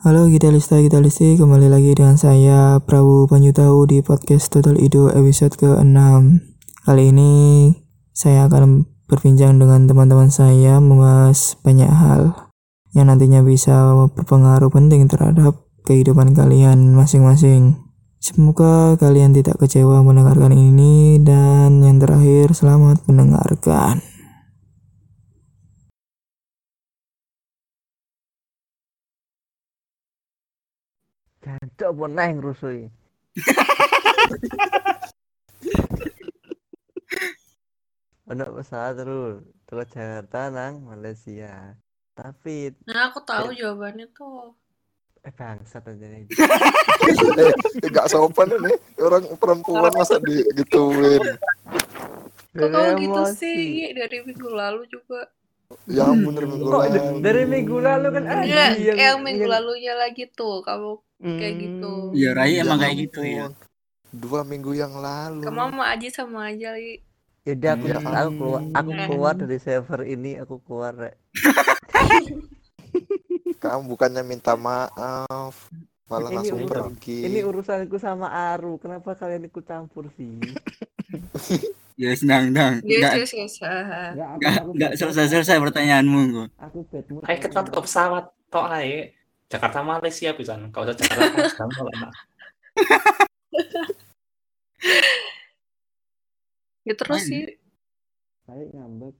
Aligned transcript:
Halo 0.00 0.32
Gitalista 0.32 0.80
Gitalisti, 0.80 1.36
kembali 1.36 1.68
lagi 1.68 1.92
dengan 1.92 2.16
saya 2.16 2.80
Prabu 2.80 3.28
Panyutahu 3.28 3.84
di 3.84 4.00
podcast 4.00 4.48
Total 4.48 4.72
Ido 4.80 5.12
episode 5.12 5.52
ke-6 5.60 6.00
Kali 6.88 7.12
ini 7.12 7.32
saya 8.16 8.48
akan 8.48 8.88
berbincang 9.04 9.60
dengan 9.60 9.84
teman-teman 9.84 10.32
saya 10.32 10.80
membahas 10.80 11.60
banyak 11.60 11.92
hal 11.92 12.32
Yang 12.96 13.06
nantinya 13.12 13.40
bisa 13.44 13.92
berpengaruh 14.16 14.72
penting 14.72 15.04
terhadap 15.04 15.68
kehidupan 15.84 16.32
kalian 16.32 16.96
masing-masing. 16.96 17.76
Semoga 18.24 18.96
kalian 18.96 19.36
tidak 19.36 19.60
kecewa 19.60 20.00
mendengarkan 20.00 20.56
ini 20.56 21.20
dan 21.20 21.84
yang 21.84 22.00
terakhir 22.00 22.56
selamat 22.56 23.04
mendengarkan 23.04 24.00
Jancuk 31.50 31.90
apa 31.90 32.04
neh 32.06 32.30
ngrusui. 32.38 32.86
Ono 38.30 38.44
pesawat 38.54 38.94
terus 38.94 39.42
terus 39.66 39.90
Jakarta 39.90 40.54
nang 40.54 40.86
Malaysia. 40.86 41.74
Tapi 42.14 42.70
Nah, 42.86 43.10
aku 43.10 43.18
tahu 43.26 43.50
jawabannya 43.50 44.06
tuh. 44.14 44.54
eh 45.20 45.28
bangsat 45.36 45.84
aja 45.84 46.06
nih. 46.06 46.24
eh, 47.42 47.52
gak 47.92 48.08
sopan 48.08 48.48
ini 48.56 48.72
orang 48.96 49.28
perempuan 49.36 49.92
masa 49.92 50.16
di 50.16 50.40
gituin 50.56 51.20
Kok 52.56 52.68
kamu 52.72 53.04
gitu 53.04 53.22
sih? 53.36 53.92
Dari 53.92 54.24
minggu 54.24 54.48
lalu 54.48 54.88
juga. 54.88 55.28
Ya 55.86 56.02
ampun 56.04 56.32
dari 56.32 56.46
minggu 56.46 56.66
lalu 56.68 56.98
dari 57.20 57.42
minggu 57.44 57.76
lalu 57.78 58.06
kan 58.10 58.24
ada 58.24 58.42
Iya, 58.42 58.64
yang, 58.76 58.96
yang 58.96 59.18
minggu 59.20 59.44
yang- 59.44 59.52
lalunya 59.52 59.94
lagi 59.94 60.26
tuh. 60.28 60.60
Kamu 60.60 60.92
kayak 61.20 61.54
gitu. 61.56 61.92
Hmm, 62.04 62.16
Iya, 62.16 62.30
Rai 62.32 62.52
Ya 62.52 62.62
emang 62.62 62.78
kayak 62.78 62.96
gitu 63.00 63.20
ya. 63.22 63.46
dua 64.10 64.40
minggu 64.42 64.72
yang 64.72 64.90
lalu 64.92 65.42
Kamu 65.42 65.58
sama 65.68 65.84
Aji 65.88 66.08
sama 66.08 66.38
aja, 66.46 66.74
Li. 66.74 66.98
Yaudah 67.42 67.72
aku 67.72 67.84
Ya 67.86 67.96
aku 67.96 68.30
keluar 68.34 68.60
aku 68.72 68.90
keluar 69.06 69.34
dari 69.34 69.58
server 69.58 70.00
ini 70.04 70.36
aku 70.36 70.54
keluar 70.60 70.92
rek. 70.92 71.14
kamu 73.60 73.80
bukannya 73.86 74.22
minta 74.22 74.56
maaf 74.56 75.54
malah 76.06 76.26
Ini 76.26 76.36
langsung 76.36 76.58
urusan- 76.60 76.72
pergi 76.90 77.18
Ini 77.22 77.40
urusanku 77.42 77.96
sama 77.96 78.26
Aru. 78.50 78.76
Kenapa 78.76 79.14
kalian 79.14 79.46
ikut 79.46 79.62
campur 79.62 80.10
sih? 80.10 80.36
Ya 82.00 82.16
senang, 82.16 82.56
dang. 82.56 82.80
Yes, 82.80 83.12
yes, 83.12 83.32
yes. 83.36 83.54
Enggak, 83.60 84.96
selesai-selesai 84.96 85.60
pertanyaanmu 85.60 86.20
kok. 86.32 86.48
Aku 86.56 86.80
bad 86.88 87.04
mood. 87.12 87.28
Kayak 87.28 87.40
kita 87.44 87.60
ke 87.68 87.80
pesawat 87.84 88.24
tok 88.48 88.72
ae. 88.72 89.12
Jakarta 89.52 89.84
Malaysia 89.84 90.32
bisa. 90.32 90.56
Kau 90.72 90.88
usah 90.88 90.96
Jakarta 90.96 91.52
kalau 91.52 91.92
enak. 91.92 92.12
Ya 96.88 96.96
terus 96.96 97.28
sih. 97.28 97.60
Saya 98.48 98.64
ngambek. 98.72 99.12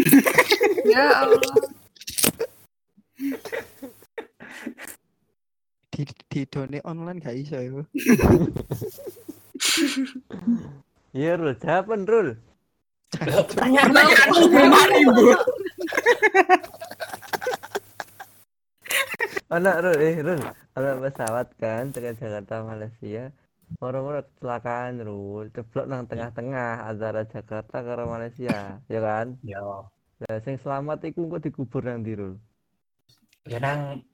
Ya 0.96 1.28
Allah. 1.28 1.60
di 5.92 6.08
di 6.32 6.48
done 6.48 6.80
online 6.88 7.20
gak 7.20 7.36
iso 7.36 7.60
ya 7.60 7.84
Iya 11.10 11.34
Rul, 11.38 11.54
jawaban 11.58 12.06
Rul. 12.06 12.28
Pertanyaan 13.10 13.90
Anak 19.50 19.76
Rul, 19.82 19.98
eh 19.98 20.16
Rul, 20.22 20.40
anak 20.78 20.94
pesawat 21.02 21.46
kan 21.58 21.90
dengan 21.90 22.14
Jakarta 22.14 22.62
Malaysia. 22.62 23.34
Orang-orang 23.82 24.26
kecelakaan 24.26 25.02
Rul, 25.02 25.50
ceblok 25.50 25.86
nang 25.90 26.06
tengah-tengah 26.06 26.86
antara 26.86 27.22
Jakarta 27.26 27.82
karo 27.82 28.06
Malaysia, 28.06 28.78
ya 28.86 29.00
kan? 29.02 29.38
Ya, 29.42 29.58
Lah 30.20 30.38
sing 30.44 30.60
selamat 30.62 31.10
iku 31.10 31.26
kok 31.32 31.42
dikubur 31.42 31.82
nang 31.82 32.02
ndi 32.06 32.14
Rul? 32.14 32.34
ya 33.48 33.58
nang 33.58 34.04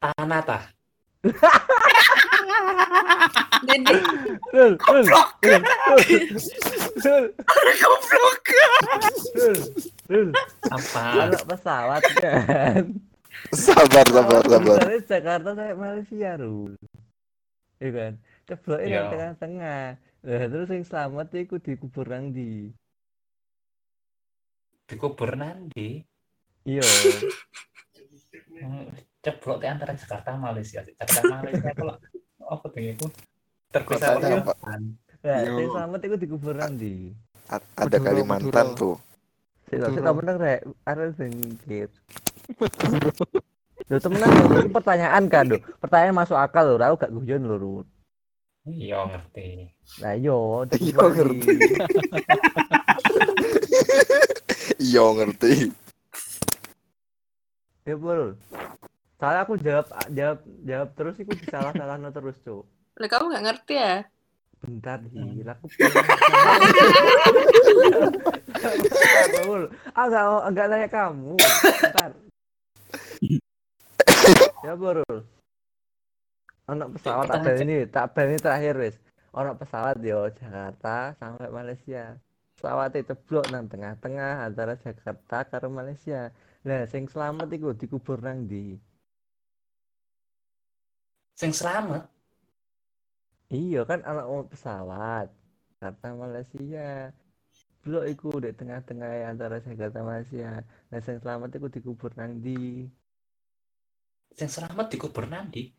tanah 0.00 0.40
tah. 0.46 0.64
Rul, 4.52 4.72
Goblok. 4.78 5.30
Apa? 10.70 11.04
anak 11.28 11.42
pesawat 11.44 12.02
kan. 12.18 12.84
sabar 13.52 14.06
sabar 14.08 14.42
sabar 14.42 14.76
Dari 14.82 15.00
Jakarta 15.04 15.50
sampai 15.54 15.76
Malaysia 15.76 16.30
Rul. 16.40 16.72
Iya 17.76 17.90
kan? 17.92 18.12
Cebloknya 18.46 18.86
Iya. 18.86 18.96
nang 18.96 19.10
tengah-tengah. 19.12 19.84
Lah 20.26 20.46
terus 20.50 20.68
yang 20.72 20.84
selamat 20.86 21.26
iku 21.36 21.56
dikubur 21.60 22.06
nang 22.08 22.32
ndi? 22.32 22.72
Dikubur 24.86 25.34
nanti. 25.36 26.02
Iya. 26.64 26.82
Hmm, 28.56 28.88
Ceblok 29.20 29.58
di 29.60 29.66
antara 29.68 29.92
Jakarta 29.92 30.34
Malaysia. 30.34 30.80
Jakarta 30.80 31.20
Malaysia 31.28 31.70
kalau 31.76 31.94
apa 32.46 32.64
tuh 32.68 32.80
itu? 32.80 33.06
Terpisah 33.70 34.16
apa? 34.16 34.52
Yo. 35.42 35.58
sing 35.58 35.68
selamat 35.68 36.00
iku 36.00 36.16
dikubur 36.16 36.54
nang 36.54 36.78
ndi? 36.78 37.12
A- 37.46 37.62
ada 37.76 37.96
Kalimantan 37.98 38.74
tuh 38.74 38.96
tak 39.66 39.90
Madura. 39.90 40.14
bener 40.14 40.34
rek, 40.38 40.60
ada 40.86 41.10
sing 41.14 41.32
kit. 41.66 41.90
Lho 43.86 43.98
temenan 43.98 44.30
lho, 44.30 44.62
ini 44.62 44.70
pertanyaan 44.70 45.24
kan 45.26 45.44
lho. 45.46 45.58
Pertanyaan 45.82 46.14
masuk 46.14 46.38
akal 46.38 46.68
lho, 46.68 46.78
aku 46.78 47.02
gak 47.02 47.10
guyon 47.10 47.42
lho, 47.42 47.56
Rul. 47.58 47.84
Iya 48.62 49.02
ngerti. 49.06 49.66
Nah 49.98 50.14
yo, 50.14 50.62
Iya, 50.70 51.02
ngerti. 51.02 51.50
iya 54.82 55.04
ngerti 55.06 55.70
Ya 57.82 57.94
Rul. 57.94 58.34
Soalnya 59.16 59.40
aku 59.48 59.54
jawab 59.56 59.86
jawab 60.12 60.38
jawab 60.62 60.88
terus 60.92 61.16
iku 61.16 61.32
disalah-salah 61.32 61.96
terus, 62.12 62.36
Cuk. 62.44 62.64
lah 62.96 63.08
kamu 63.08 63.24
nggak 63.32 63.44
ngerti 63.48 63.74
ya? 63.76 63.94
Bentar, 64.56 64.98
Hmm. 65.12 65.36
Hil. 65.36 65.48
Aku 65.52 65.68
Rul. 69.46 69.64
Ah, 69.96 70.04
enggak 70.08 70.24
enggak 70.48 70.66
nanya 70.68 70.88
kamu. 70.88 71.32
Bentar. 71.36 72.10
ya, 74.64 74.72
Rul. 74.74 75.18
Anak 76.66 76.88
pesawat 76.98 77.30
ada 77.30 77.52
ini, 77.62 77.86
tak 77.86 78.10
bel 78.10 78.34
ini 78.34 78.42
terakhir 78.42 78.74
wis. 78.80 78.96
Anak 79.30 79.62
pesawat 79.62 80.02
yo 80.02 80.26
Jakarta 80.34 81.14
sampai 81.20 81.46
Malaysia. 81.52 82.18
Pesawat 82.58 82.90
itu 82.96 83.12
ceblok 83.12 83.52
nang 83.54 83.68
tengah-tengah 83.70 84.42
antara 84.42 84.74
Jakarta 84.74 85.46
karo 85.46 85.70
Malaysia. 85.70 86.34
Lah 86.66 86.82
sing 86.90 87.06
selamat 87.06 87.46
iku 87.54 87.70
dikubur 87.76 88.18
nang 88.18 88.50
ndi? 88.50 88.74
Sing 91.36 91.52
selamat. 91.52 92.08
Iya 93.52 93.86
kan 93.86 94.02
anak 94.02 94.26
pesawat 94.50 95.30
Jakarta 95.78 96.06
Malaysia 96.18 97.14
blok 97.86 98.10
iku 98.10 98.42
di 98.42 98.50
tengah-tengah 98.50 99.30
antara 99.30 99.62
Jakarta 99.62 100.02
Malaysia 100.02 100.66
nah 100.90 100.98
sing 100.98 101.22
selamat 101.22 101.54
iku 101.54 101.70
dikubur 101.70 102.10
nang 102.18 102.42
ndi 102.42 102.90
Sing 104.36 104.52
selamat 104.52 104.92
dikubur 104.92 105.24
nanti. 105.24 105.72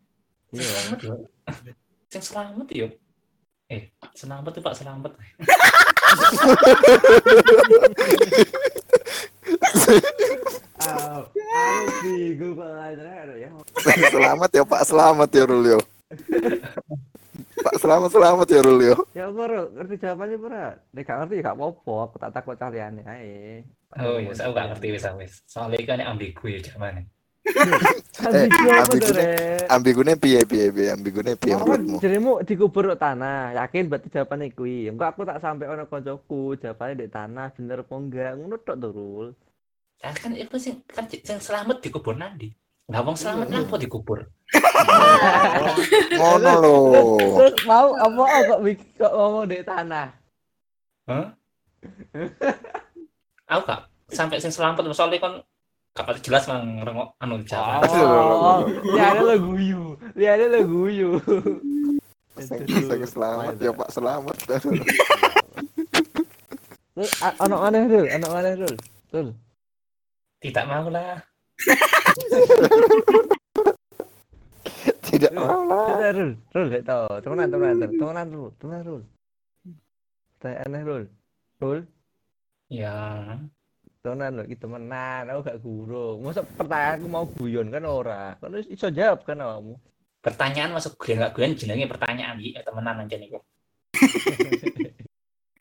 Sing 0.49 0.57
iya 0.57 0.65
selamat 0.65 0.97
yo. 1.05 1.29
Sing 2.09 2.25
selamat 2.25 2.73
yo. 2.73 2.89
Eh, 3.69 3.93
selamat 4.17 4.49
tuh 4.49 4.65
Pak 4.65 4.73
selamat. 4.73 5.13
Bingung 12.03 12.53
Pak 12.55 12.69
ya 13.37 13.49
selamat 14.11 14.49
ya 14.53 14.63
Pak 14.63 14.81
selamat 14.85 15.29
ya 15.33 15.43
Rul 15.49 15.63
yo 15.65 15.79
Pak 17.57 17.75
selamat 17.81 18.09
selamat 18.13 18.47
ya 18.49 18.59
Rul 18.63 18.79
yo 18.81 18.95
ya 19.11 19.25
bro 19.29 19.69
ngerti 19.75 19.95
jawabannya 19.99 20.37
bro 20.37 20.65
nek 20.93 21.03
gak 21.03 21.17
ngerti 21.25 21.35
ya 21.39 21.43
gak 21.51 21.55
apa-apa 21.57 21.93
aku 22.05 22.15
tak 22.21 22.31
takut 22.33 22.55
kalian 22.55 23.01
ae 23.03 23.63
Oh 23.95 24.19
iya, 24.19 24.35
saya 24.35 24.51
nggak 24.51 24.67
ngerti 24.75 24.87
wis 24.99 25.07
wis. 25.15 25.33
Soalnya 25.47 25.79
kan 25.87 26.03
ambigu 26.03 26.43
ya 26.51 26.59
zaman. 26.59 27.07
ambigu 28.19 28.67
Eh, 28.67 28.75
apa 28.75 28.83
ambigu 28.83 29.07
tuh 29.07 29.13
nih- 29.15 29.15
rek 29.15 29.63
ambigune 29.71 30.13
piye 30.19 30.39
piye 30.43 30.65
piye 30.75 30.87
ambigune 30.91 31.31
piye 31.39 31.55
menurutmu 31.55 31.95
jadimu 32.03 32.43
dikubur 32.43 32.91
di 32.91 32.99
tanah. 32.99 33.55
Yakin 33.55 33.87
berarti 33.87 34.11
jawabannya 34.11 34.51
kuwi. 34.51 34.91
Enggak 34.91 35.15
aku 35.15 35.23
tak 35.23 35.39
sampai 35.39 35.71
ono 35.71 35.87
koncoku, 35.87 36.59
jawabannya 36.59 36.99
di 36.99 37.07
tanah 37.07 37.47
bener 37.55 37.79
apa 37.87 37.93
enggak? 37.95 38.31
Ngono 38.35 38.55
tok 38.59 38.75
to, 38.75 38.87
Rul. 38.91 39.27
Ya 40.03 40.13
kan 40.13 40.31
itu 40.37 40.55
sing 40.61 40.85
kan 40.89 41.09
sing 41.09 41.39
selamat 41.41 41.81
dikubur 41.81 42.13
nanti. 42.13 42.53
Lah 42.87 43.03
wong 43.03 43.17
selamat 43.19 43.51
ngapa 43.51 43.75
dikubur? 43.81 44.23
ngono 46.15 46.51
lho 46.63 46.71
mau 47.67 47.91
apa 47.99 48.23
kok 48.47 48.59
kok 48.95 49.11
ngomong 49.11 49.45
di 49.51 49.59
tanah? 49.59 50.07
Hah? 51.11 51.27
Aku 53.51 53.61
gak 53.67 53.81
sampai 54.07 54.39
sing 54.39 54.55
selamat 54.55 54.87
soalnya 54.95 55.19
kan 55.19 55.33
Kapal 55.97 56.13
jelas 56.21 56.45
mang 56.45 56.85
rengok 56.85 57.09
anu 57.17 57.41
jalan. 57.41 57.81
Oh, 57.89 58.61
lihatnya 58.69 59.33
lo 59.33 59.35
guyu, 59.41 59.97
lihatnya 60.13 60.45
lo 60.53 60.61
guyu. 60.61 61.17
Saya 62.37 63.01
selamat 63.09 63.57
ya 63.57 63.73
Pak 63.73 63.89
selamat. 63.89 64.37
Anak 67.41 67.59
aneh 67.65 67.81
dul, 67.89 68.05
anak 68.13 68.29
aneh 68.29 68.53
dul, 68.61 68.75
dul. 69.09 69.27
Tidak 70.37 70.65
mau 70.69 70.85
lah. 70.85 71.17
Tidak 75.09 75.33
mau 75.33 75.65
lah. 75.65 76.13
Dul, 76.13 76.69
gak 76.69 76.85
tau. 76.85 77.09
Temenan, 77.25 77.49
temenan, 77.49 77.89
temenan, 77.89 78.27
dul, 78.29 78.53
temenan 78.61 78.83
dul. 78.85 79.01
Tanya 80.37 80.61
aneh 80.69 80.81
dul, 80.85 81.03
dul. 81.57 81.79
Ya. 82.69 83.33
Temenan 84.05 84.37
lho, 84.37 84.45
temenan, 84.53 85.25
aku 85.33 85.41
gak 85.41 85.59
guru. 85.65 86.21
Masa 86.21 86.45
pertanyaanku 86.45 87.07
mau 87.09 87.25
guyon 87.25 87.73
kan 87.73 87.89
ora. 87.89 88.37
Kan 88.37 88.53
wis 88.53 88.69
iso 88.69 88.93
jawab 88.93 89.25
kan 89.25 89.41
kamu. 89.41 89.73
Pertanyaan 90.21 90.75
masuk 90.75 90.99
gue 91.01 91.17
nggak 91.17 91.33
gue 91.33 91.55
jenenge 91.55 91.89
pertanyaan 91.89 92.37
iki 92.37 92.61
temenan 92.61 93.01
aja 93.05 93.17
niku. 93.17 93.41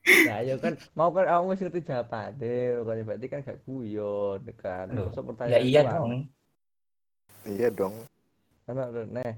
Nah, 0.06 0.38
ya 0.38 0.54
kan 0.62 0.78
mau 0.94 1.10
kan 1.10 1.26
kamu 1.26 1.50
wis 1.50 1.60
ngerti 1.66 1.80
jawabane, 1.82 2.78
kan 2.86 3.02
berarti 3.02 3.26
kan 3.26 3.40
gak 3.42 3.58
guyon 3.66 4.40
kan. 4.54 4.86
Masa 4.94 5.18
Ya 5.18 5.22
pertanyaan 5.26 5.62
iya 5.66 5.80
ku 5.82 5.90
dong. 5.90 6.12
Iya 7.46 7.68
dong. 7.74 7.94
Anak 8.70 8.86
lho, 8.94 9.02
neh. 9.10 9.34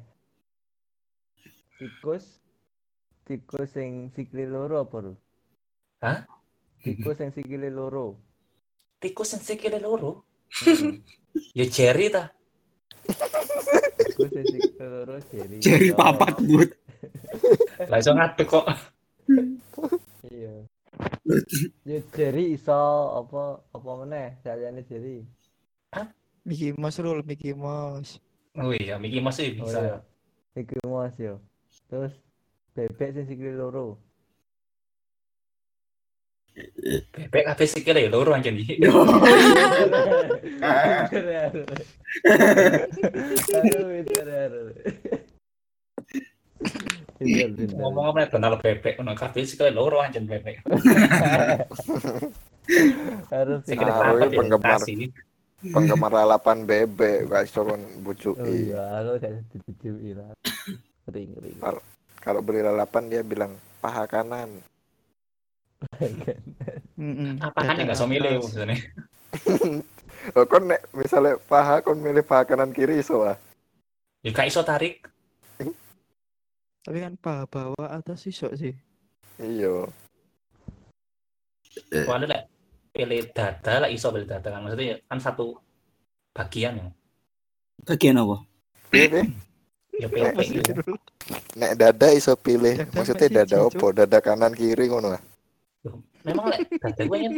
Tikus 1.81 2.25
tikus 3.25 3.69
sing 3.73 4.12
sikile 4.12 4.49
loro 4.49 4.85
apa 4.85 4.97
lho? 5.05 5.12
Hah? 6.05 6.25
Tikus 6.85 7.17
sing 7.17 7.32
sikile 7.32 7.73
loro. 7.73 8.20
Tikus 9.00 9.37
yang 9.37 9.43
sikile 9.44 9.79
loro. 9.81 10.25
Hmm. 10.65 11.00
Ya 11.55 11.69
Jerry 11.70 12.11
ta. 12.11 12.32
Tikus 14.05 14.32
sing 14.32 14.44
sikile 14.49 14.85
loro 14.85 15.17
jadi. 15.32 15.56
Jari 15.65 15.91
papat 15.97 16.35
but. 16.44 16.70
Lah 17.88 18.00
iso 18.00 18.12
ngadeg 18.12 18.49
kok. 18.49 18.67
Iya. 20.49 20.65
Ya 21.89 22.00
Jerry 22.17 22.56
iso 22.56 22.73
apa 23.21 23.61
apa 23.71 23.91
meneh 24.00 24.41
sayane 24.41 24.81
Jerry. 24.89 25.29
Mickey 26.49 26.73
Mouse 26.73 26.99
rule 27.05 27.21
Mickey 27.23 27.53
Mouse. 27.53 28.17
Oh 28.56 28.73
iya, 28.73 28.97
Mickey 28.97 29.21
Mouse 29.21 29.37
sih 29.37 29.53
Oh 29.61 29.69
bisa. 29.69 29.81
iya. 29.85 29.97
Iku 30.56 30.75
Mas 30.89 31.15
yo. 31.21 31.39
Terus 31.93 32.17
bebek 32.75 33.15
sing 33.15 33.25
sikile 33.29 33.55
loro. 33.55 34.00
Bebek 37.15 37.44
kabeh 37.53 37.67
sikile 37.69 38.09
loro 38.11 38.33
anjen 38.35 38.56
iki. 38.59 38.81
Aduh. 41.39 41.62
Ngomong 47.19 48.15
apa 48.15 48.31
kenal 48.31 48.55
bebek 48.62 48.94
ngono 48.99 49.19
kabeh 49.19 49.43
sikile 49.43 49.75
loro 49.75 49.99
anjen 49.99 50.25
bebek. 50.26 50.62
Harus 53.32 53.65
Ah, 53.67 53.75
iya, 53.75 54.23
ya 54.23 54.29
penggemar. 54.31 54.81
Penggemar 55.59 56.12
lalapan 56.15 56.62
bebek 56.62 57.26
guys 57.26 57.50
coba 57.50 57.75
Oh 57.75 57.82
bujuki. 58.06 58.70
iya, 58.70 59.03
aku 59.03 59.19
gak 59.19 59.32
ditutui 59.50 60.15
lah. 60.15 60.31
Kering, 61.11 61.35
kering. 61.35 61.59
Kalau 62.23 62.41
beli 62.44 62.62
lalapan 62.62 63.11
dia 63.11 63.23
bilang 63.26 63.59
paha 63.82 64.06
kanan. 64.06 64.62
Apa 67.43 67.59
kan 67.62 67.75
enggak 67.82 67.99
so 67.99 68.06
milih 68.06 68.38
maksudnya. 68.38 68.79
Oh, 70.37 70.44
kon 70.44 70.67
nek 70.67 70.82
misalnya 70.93 71.38
paha 71.47 71.79
kon 71.81 72.03
milih 72.03 72.26
paha 72.26 72.43
kanan 72.44 72.75
kiri 72.75 73.00
iso 73.00 73.23
ah. 73.23 73.38
Ya 74.20 74.35
gak 74.35 74.50
iso 74.50 74.61
tarik. 74.67 75.00
Tapi 76.88 77.05
kan 77.05 77.20
paha 77.20 77.44
bawah 77.44 77.93
atas 77.93 78.25
iso 78.25 78.49
sih. 78.56 78.73
Iya. 79.37 79.93
Soalnya 81.93 82.32
lek 82.32 82.43
pilih 82.96 83.29
dada 83.29 83.85
lah 83.85 83.93
iso 83.93 84.08
pilih 84.08 84.25
dada 84.25 84.49
kan 84.49 84.64
maksudnya 84.64 84.96
kan 85.05 85.20
satu 85.20 85.52
bagian 86.32 86.81
ya. 86.81 86.88
Bagian 87.85 88.25
apa? 88.25 88.40
Ya 90.00 90.08
bebek 90.08 90.49
gitu. 90.49 90.73
Nek 91.61 91.76
dada 91.76 92.08
iso 92.08 92.32
pilih. 92.40 92.81
Dada 92.81 92.96
Maksudnya 92.96 93.29
dada 93.44 93.56
opo? 93.69 93.93
Dada 93.93 94.25
kanan 94.25 94.56
kiri 94.56 94.88
ngono 94.88 95.12
ah. 95.12 95.20
Memang 96.25 96.49
lek 96.49 96.73
dada 96.73 97.05
gue 97.05 97.19
kan 97.20 97.32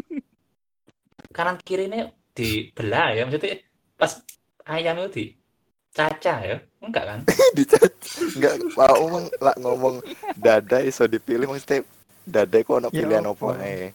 kanan 1.34 1.56
kiri 1.66 1.90
ini 1.90 2.06
dibelah 2.38 3.18
ya 3.18 3.26
maksudnya 3.26 3.66
pas 3.98 4.22
ayam 4.62 4.94
itu 5.02 5.10
di 5.10 5.24
caca 5.90 6.34
ya 6.40 6.56
enggak 6.80 7.04
kan. 7.04 7.18
Enggak 8.36 8.54
mau 8.74 9.06
lak 9.36 9.56
ngomong 9.58 9.96
dada 10.34 10.78
iso 10.80 11.04
dipilih 11.04 11.46
maksudnya 11.46 11.82
dada 12.24 12.56
kok 12.58 12.78
ono 12.78 12.88
Ya 12.90 13.02
pilihan 13.02 13.26
opo? 13.26 13.50
ae. 13.52 13.90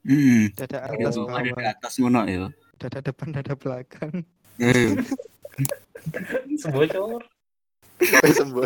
Hmm. 0.00 0.48
Dada 0.56 0.88
atas 0.88 1.14
Ada 1.14 1.28
ada 1.28 1.44
di 1.44 1.64
atas 1.66 1.92
ngono 2.00 2.20
ya. 2.24 2.48
dada 2.80 2.98
depan, 3.04 3.28
dada 3.30 3.52
belakang. 3.52 4.24
Eh, 4.56 4.96
sembocor 6.60 7.20
Wis 8.00 8.36
sembuh. 8.36 8.64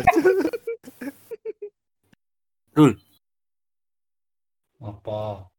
apa 4.79 5.49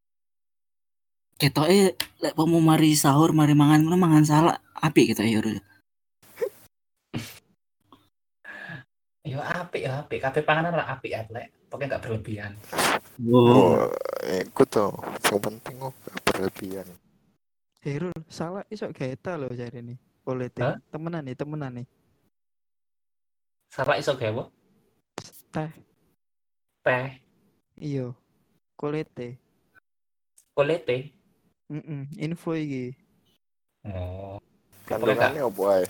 Ketoke 1.36 1.92
lek 2.24 2.32
mau 2.32 2.60
mari 2.64 2.96
sahur 2.96 3.36
mari 3.36 3.52
mangan 3.52 3.84
ngono 3.84 3.96
mangan 4.00 4.24
salak 4.24 4.56
apik 4.72 5.12
kita 5.12 5.20
ya. 5.28 5.44
Rul. 5.44 5.60
Ya 9.26 9.42
apik 9.42 9.82
ya 9.82 9.92
apik 10.06 10.22
kabeh 10.22 10.42
panganan 10.46 10.78
lah 10.78 10.86
apik 10.94 11.10
ya 11.10 11.26
lek 11.34 11.50
pokoknya 11.66 11.98
enggak 11.98 12.02
berlebihan 12.06 12.52
Oh. 13.16 13.72
Oh, 13.80 13.88
iku 14.28 14.68
tuh. 14.68 14.92
Yang 15.24 15.40
penting 15.40 15.74
kok 15.80 15.96
gak 16.04 16.20
berlebihan. 16.28 16.84
Herul, 17.80 18.12
salah 18.28 18.60
iso 18.68 18.92
gaeta 18.92 19.40
loh 19.40 19.48
cari 19.48 19.80
nih. 19.80 19.96
Boleh 20.20 20.52
Hah? 20.60 20.76
temenan 20.92 21.24
nih, 21.24 21.32
temenan 21.32 21.72
nih. 21.80 21.86
salah 23.72 23.96
iso 23.96 24.12
gawe 24.12 24.28
apa? 24.36 24.44
Teh, 25.52 25.72
teh 26.84 27.08
iyo. 27.80 28.12
Kolete. 28.76 29.40
kulite 30.52 31.12
Mm 31.68 32.04
info 32.16 32.52
iki. 32.52 32.92
oh 33.88 34.40
Kandungannya 34.84 35.40
opo 35.44 35.72
ae? 35.72 35.84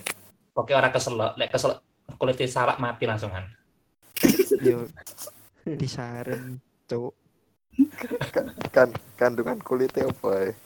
pokoknya 0.54 0.78
orang 0.78 0.92
keselak 0.94 1.32
lek 1.38 1.50
keselak 1.50 1.78
kulite 2.16 2.48
salak 2.48 2.80
mati 2.80 3.06
langsung 3.06 3.30
kan 3.36 3.44
Yo 4.64 4.88
disaren, 5.66 6.62
cuk. 6.88 7.12
Kan 8.72 8.88
kandungan 9.18 9.60
kulitnya 9.60 10.08
opo 10.08 10.32
ae? 10.32 10.56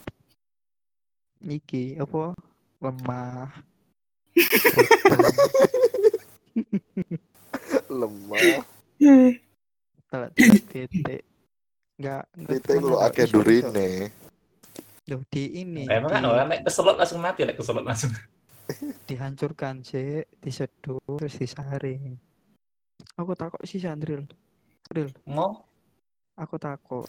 Iki 1.43 1.99
apa? 1.99 2.37
Lemah. 2.79 3.51
Lemah. 8.01 8.63
Telat 10.13 10.31
titik. 10.37 11.25
Enggak, 12.01 12.25
temenan 12.33 12.81
lo 12.81 12.97
kok, 12.97 13.05
akeh 13.11 13.27
durine. 13.29 14.09
Loh, 15.11 15.21
di 15.27 15.67
ini 15.67 15.91
emang 15.91 16.13
kan 16.13 16.23
orang 16.23 16.47
lek 16.49 16.63
keselak 16.65 16.97
langsung 16.97 17.19
mati 17.19 17.43
lek 17.43 17.59
keselak 17.59 17.83
langsung 17.83 18.15
dihancurkan 19.09 19.83
sih, 19.87 20.25
diseduh 20.43 21.01
terus 21.19 21.37
disaring. 21.39 22.19
Aku 23.17 23.33
takut 23.37 23.61
sih 23.65 23.81
Sandril. 23.81 24.25
Ril, 24.91 25.11
mau 25.29 25.65
aku 26.35 26.57
takut. 26.59 27.07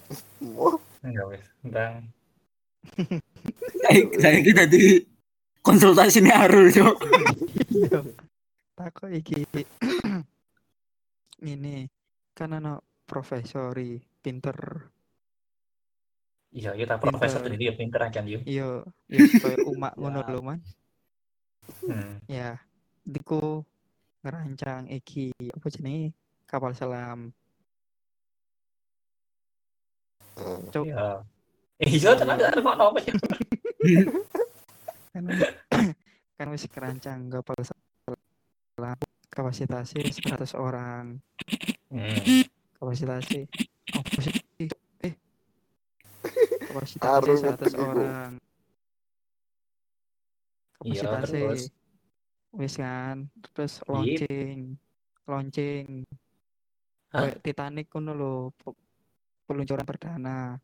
Enggak 1.02 1.26
wes 1.34 1.46
tentang 1.66 2.10
Saya 3.86 4.02
saya 4.18 4.40
kita 4.42 4.64
di 4.70 5.02
konsultasi 5.62 6.22
nih 6.22 6.34
Arul, 6.34 6.70
Cok. 6.70 6.98
takut 8.78 9.10
iki. 9.14 9.46
ini 11.42 11.90
kan 12.38 12.54
anak 12.54 12.86
profesori 13.06 13.98
pinter 14.22 14.58
iya 16.54 16.72
kita 16.78 17.02
profesor 17.02 17.42
Pinter. 17.42 17.50
jadi 17.50 17.58
dia 17.58 17.74
pinter 17.74 18.00
aja 18.02 18.20
yuk 18.24 18.42
iya 18.46 18.70
ya 19.10 19.20
kayak 19.42 19.66
umak 19.66 19.94
ngono 19.98 20.20
lho 20.22 20.40
man 20.46 20.60
hmm. 21.86 22.26
ya 22.30 22.58
diku 23.06 23.66
ngerancang 24.22 24.86
iki 24.90 25.34
apa 25.50 25.68
jenenge? 25.74 26.14
Kapal 26.46 26.76
selam. 26.78 27.34
Cuk. 30.72 30.86
iya 30.88 31.22
iya 31.82 32.12
tenang 32.14 32.38
ada 32.38 32.62
kok 32.62 32.78
apa 32.78 33.00
sih 33.02 33.14
kan 35.12 35.24
kan 36.38 36.48
wis 36.54 36.66
kerancang 36.70 37.30
kapal 37.30 37.58
selam. 37.62 38.98
Kapasitasnya 39.32 40.12
100 40.12 40.60
orang. 40.60 41.24
Hmm. 41.88 42.44
kapasitasnya 42.76 43.48
apa 43.96 44.20
sih? 44.20 44.36
Eh. 45.08 45.14
Kapasitasnya 46.68 47.40
100 47.40 47.46
ngetek 47.48 47.74
Iya, 50.86 51.22
terus? 51.26 51.70
wis 52.52 52.76
kan 52.76 53.32
terus 53.40 53.80
Yip. 53.80 53.88
launching 53.88 54.58
launching 55.24 55.86
Hah? 57.16 57.32
kayak 57.32 57.40
Titanic 57.40 57.88
kuno 57.88 58.12
lho 58.12 58.34
pe- 58.60 58.80
peluncuran 59.48 59.88
perdana 59.88 60.60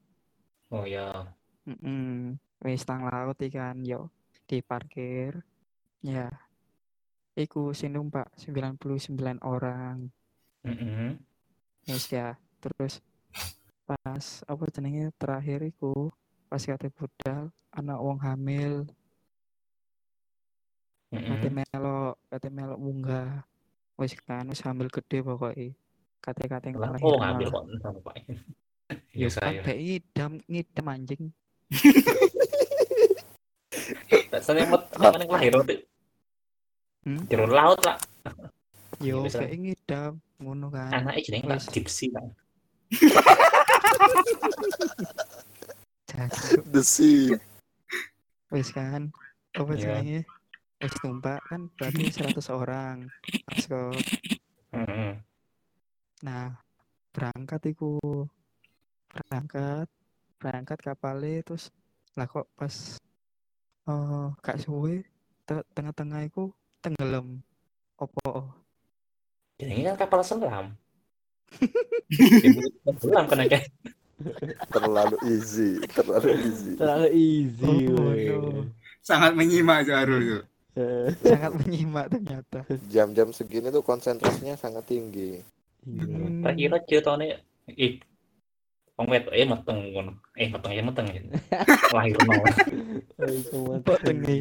Oh 0.67 0.83
ya. 0.83 1.31
Mm-mm. 1.63 2.35
wis 2.59 2.83
tang 2.83 3.07
laut 3.07 3.39
ikan 3.39 3.87
yo 3.87 4.11
di 4.47 4.59
parkir 4.59 5.39
ya 6.03 6.27
iku 7.35 7.71
sing 7.71 7.95
numpak 7.95 8.27
99 8.35 9.39
orang 9.43 10.11
Mm-mm. 10.67 11.15
wis 11.87 12.07
ya 12.11 12.35
terus 12.59 12.99
pas 13.87 14.43
apa 14.43 14.63
jenenge 14.67 15.15
terakhir 15.15 15.63
iku 15.63 16.11
pas 16.51 16.59
kate 16.59 16.91
budal 16.91 17.47
anak 17.71 17.99
wong 18.03 18.19
hamil 18.19 18.83
kate 21.07 21.47
Mm-mm. 21.47 21.55
melok 21.55 22.15
kate 22.27 22.47
melok 22.47 22.77
munggah 22.77 23.29
wis 23.95 24.13
kan 24.19 24.43
wis 24.45 24.59
hamil 24.61 24.87
gede 24.87 25.21
pokoknya 25.21 25.71
kate 26.19 26.43
kate 26.45 26.67
Lah, 26.69 26.91
ngelahirin 26.93 27.05
oh 27.05 27.17
ngambil 27.17 27.47
kok 27.47 27.63
sama 27.79 27.99
Pak. 28.05 28.15
Ya 28.21 28.35
Iya 29.13 29.27
saya. 29.29 29.59
kayak 29.61 29.79
ngidam 29.79 30.31
ngidam 30.45 30.85
anjing 30.87 31.23
Saya 34.37 34.63
mau 34.65 34.79
mana 34.95 35.25
lahir 35.25 35.53
waktu 35.53 35.83
Hmm? 37.01 37.23
Jero 37.25 37.47
laut 37.47 37.79
lah. 37.81 37.95
yo 38.99 39.23
kayak 39.23 39.55
ngidam 39.55 40.19
ngono 40.37 40.67
kan 40.67 40.91
Anaknya 40.93 41.23
jenenge 41.23 41.47
Wis. 41.47 41.63
Pak 41.63 41.71
Dipsi 41.75 42.05
kan. 42.11 42.27
Sea. 46.77 47.35
wis 48.47 48.69
kan 48.69 49.11
apa 49.53 49.71
Iya. 49.71 49.79
jenenge 49.79 50.19
wis 50.77 50.95
numpak 51.01 51.41
kan 51.49 51.69
berarti 51.77 52.03
100 52.33 52.37
orang 52.53 52.95
Heeh. 54.73 55.13
nah 56.21 56.57
berangkat 57.13 57.73
iku 57.73 57.97
berangkat 59.09 59.87
berangkat 60.37 60.77
kapalnya 60.81 61.41
terus 61.41 61.73
lah 62.13 62.29
kok 62.29 62.45
pas 62.53 62.97
eh 63.87 64.27
gak 64.43 64.61
suwe 64.61 65.01
te- 65.47 65.67
tengah-tengah 65.73 66.27
iku 66.29 66.53
tenggelam 66.81 67.41
opo 67.97 68.53
Jenenge 69.57 69.89
kan 69.89 70.05
kapal 70.05 70.21
selam. 70.21 70.77
Selam 73.01 73.25
kan 73.25 73.41
aja. 73.41 73.57
Terlalu 74.69 75.17
easy, 75.25 75.81
terlalu 75.89 76.29
easy. 76.45 76.71
Terlalu 76.77 77.07
easy. 77.17 77.65
Oh, 77.65 78.13
weh. 78.13 78.37
no. 78.37 78.69
Sangat 79.01 79.33
menyimak 79.33 79.89
Jarul 79.89 80.21
itu. 80.21 80.37
Eh, 80.37 80.45
sangat 81.25 81.51
menyimak 81.57 82.05
ternyata 82.13 82.59
Jam-jam 82.91 83.33
segini 83.33 83.73
tuh 83.73 83.81
konsentrasinya 83.81 84.53
sangat 84.53 84.85
tinggi. 84.85 85.41
Iya. 85.87 86.43
Tak 86.43 86.53
kira 86.57 86.77
ceritane 86.85 87.25
ih 87.73 87.99
wong 88.97 89.07
wedok 89.13 89.33
eh 89.33 89.45
meteng 89.45 89.77
ngono. 89.93 90.11
Eh 90.37 90.47
meteng 90.49 90.71
ya 90.73 90.81
meteng 90.83 91.05
ya. 91.09 91.21
Lahir 91.95 92.17
mau. 92.25 92.43
Eh, 93.23 93.39
cuma 93.49 93.79
Kok 93.81 93.99
tengi 94.03 94.37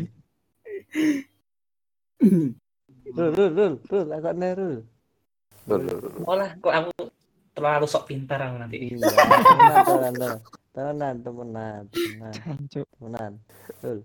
Rul, 3.17 3.31
rul, 3.33 3.51
rul, 3.55 3.75
rul, 3.87 4.09
agak 4.13 4.35
nih, 4.35 4.53
rul. 4.59 4.77
Loh, 5.71 5.79
loh. 5.79 5.99
Olah 6.27 6.51
kok 6.59 6.75
aku 6.75 6.93
terlalu 7.57 7.87
sok 7.89 8.07
pintar 8.11 8.41
aku 8.43 8.57
nanti. 8.61 8.77
Iya, 8.93 9.09
temenan, 9.87 10.37
temenan, 10.75 11.15
temenan, 11.23 11.83
temenan, 11.93 12.57
temenan. 12.69 13.33
Rul, 13.81 14.01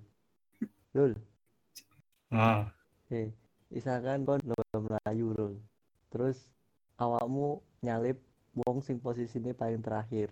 rul. 0.96 1.12
Oh. 2.32 2.64
Eh, 3.12 3.28
misalkan 3.68 4.24
kon 4.24 4.40
lomba 4.44 4.98
Melayu, 5.04 5.36
rul. 5.36 5.54
Terus 6.12 6.40
awakmu 6.96 7.60
nyalip 7.84 8.20
wong 8.56 8.80
sing 8.80 9.00
posisinya 9.04 9.52
paling 9.52 9.84
terakhir. 9.84 10.32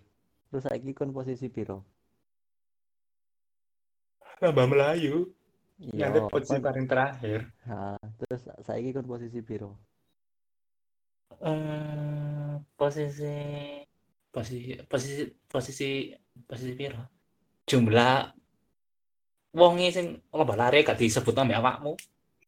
Terus 0.50 0.64
saiki 0.64 0.96
kon 0.96 1.12
posisi 1.12 1.52
piro? 1.52 1.84
Lomba 4.40 4.64
Melayu. 4.64 5.28
Iya, 5.80 6.12
posisi 6.32 6.56
kon- 6.60 6.66
paling 6.72 6.88
terakhir. 6.88 7.40
Ha, 7.68 7.96
terus 8.20 8.48
saiki 8.64 8.96
kon 8.96 9.08
posisi 9.08 9.40
piro? 9.44 9.76
Eh, 11.40 12.54
posisi 12.76 13.36
posisi 14.32 14.76
posisi 14.88 15.24
posisi 15.48 15.90
posisi 16.48 16.72
piro? 16.76 17.00
Jumlah 17.68 18.32
wonge 19.54 19.90
sing 19.90 20.22
lomba 20.30 20.56
lari 20.56 20.86
gak 20.86 21.00
disebut 21.00 21.34
nama 21.34 21.62
awakmu. 21.62 21.94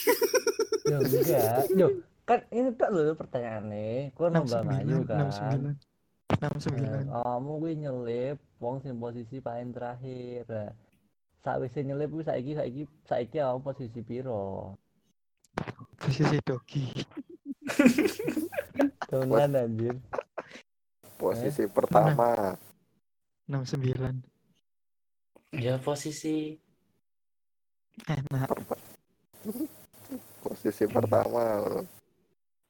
Yo 0.91 0.97
enggak, 0.97 1.69
yo 1.77 1.87
kan 2.25 2.41
ini 2.51 2.73
tak 2.75 2.89
lho 2.91 3.15
pertanyaannya. 3.15 4.11
Kon 4.17 4.33
lomba 4.33 4.59
Melayu 4.65 5.05
69 5.05 5.07
kan? 5.07 5.29
69 5.29 5.91
69 6.39 7.11
kamu 7.11 7.51
gue 7.59 7.73
nyelip 7.75 8.37
wong 8.57 8.79
sing 8.81 8.95
posisi 8.97 9.43
paling 9.43 9.75
terakhir. 9.75 10.47
Nah, 10.47 10.71
sakwise 11.43 11.83
nyelip 11.83 12.09
kuwi 12.11 12.23
saiki 12.25 12.55
saiki 12.57 12.83
saiki 13.05 13.37
awak 13.41 13.63
posisi 13.71 14.01
piro? 14.01 14.77
Posisi 15.99 16.37
dogi. 16.41 16.85
Temenan 19.11 19.57
anjir. 19.57 19.95
Posisi 21.19 21.67
pertama. 21.67 22.55
69 23.49 24.23
Ya 25.51 25.75
posisi 25.83 26.60
enak 28.07 28.49
Posisi 30.41 30.83
pertama. 30.85 31.79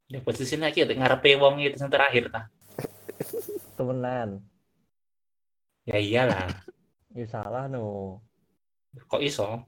ya 0.05 0.19
posisi 0.19 0.55
lagi 0.55 0.83
ngarepe 0.83 1.39
wong 1.39 1.63
itu 1.63 1.75
yang 1.75 1.87
terakhir 1.87 2.27
ta. 2.27 2.51
temenan 3.73 4.43
Ya 5.83 5.97
iyalah. 5.97 6.51
ya 7.11 7.25
salah 7.25 7.65
no 7.65 8.19
Kok 9.07 9.23
iso? 9.23 9.63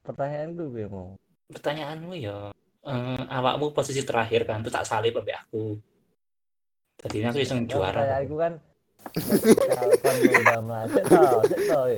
pertanyaan 0.00 0.56
gue 0.56 0.66
gue 0.68 0.86
mau 0.88 1.12
Pertanyaanmu 1.48 2.12
ya 2.16 2.48
eh, 2.82 3.22
awakmu 3.28 3.72
posisi 3.72 4.00
terakhir 4.00 4.44
kan 4.44 4.60
tuh 4.60 4.72
tak 4.72 4.84
salib 4.84 5.12
ambek 5.14 5.36
aku. 5.38 5.76
Tadinya 6.96 7.28
aku 7.30 7.40
iso 7.40 7.54
Nah, 7.54 7.64
juara. 7.64 7.92
pertanyaan 7.94 8.24
gue 8.24 8.38
kan 8.38 8.54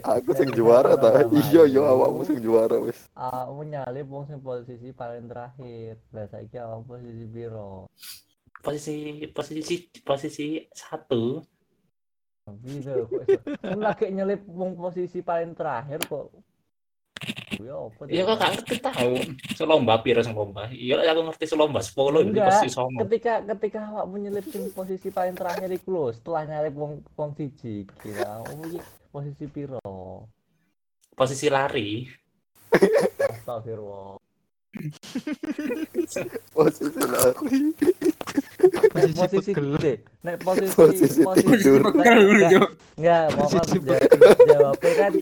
Aku 0.05 0.31
sing 0.37 0.51
juara 0.55 0.95
ta. 0.97 1.25
Iya, 1.31 1.67
iya 1.67 1.83
awakmu 1.83 2.23
sing 2.27 2.39
juara 2.43 2.77
wis. 2.81 3.09
awakmu 3.15 3.63
nyalip 3.67 4.07
wong 4.11 4.25
sing 4.29 4.39
posisi 4.41 4.91
paling 4.95 5.27
terakhir 5.31 5.99
lah 6.15 6.27
saiki 6.31 6.57
awak 6.59 6.87
posisi 6.87 7.25
piro 7.31 7.89
Posisi 8.61 9.25
posisi 9.33 9.75
posisi 10.05 10.47
satu. 10.75 11.41
Bisa 12.61 12.93
kok. 13.07 13.25
Kan 13.63 13.79
lagi 13.81 14.11
nyelip 14.13 14.45
wong 14.45 14.77
posisi 14.77 15.25
paling 15.25 15.57
terakhir 15.57 16.03
kok. 16.05 16.29
Ya 17.65 17.77
apa? 17.77 18.01
Ya 18.09 18.23
kok 18.27 18.37
gak 18.41 18.53
ngerti 18.57 18.77
tahu. 18.81 19.13
Selomba 19.57 19.95
piro 20.01 20.21
sing 20.21 20.35
lomba. 20.37 20.69
Iya 20.71 21.05
aku 21.13 21.21
ngerti 21.31 21.45
selomba 21.49 21.81
10 21.81 21.95
ini 21.97 22.31
Enggak, 22.33 22.47
posisi 22.49 22.69
songo. 22.73 23.01
Ketika 23.07 23.45
ketika 23.45 23.81
awak 23.91 24.07
menyelip 24.11 24.47
sing 24.49 24.69
posisi 24.73 25.09
paling 25.09 25.37
terakhir 25.37 25.71
iku 25.73 25.89
lho, 25.93 26.05
setelah 26.13 26.43
nyalip 26.49 26.75
wong 26.77 26.93
wong 27.15 27.31
siji 27.37 27.89
kira 28.01 28.43
oh 28.43 28.55
iki 28.67 28.79
posisi 29.11 29.45
piro? 29.47 29.81
Posisi 31.15 31.47
lari. 31.53 32.07
Astagfirullah. 33.41 34.17
Posisi 36.55 37.01
lari. 37.05 38.10
Posisi 39.17 39.51
deh. 39.55 39.97
Nek 40.23 40.37
posisi 40.43 40.73
Posisi 40.75 41.21
posisi 41.25 41.47
tidur. 41.59 41.81
Jo. 42.51 42.63
Enggak, 43.01 43.25
mau 43.37 43.49
kan 43.49 43.65
Posisi 43.65 43.79
jawabnya 44.51 44.93
kan 44.99 45.13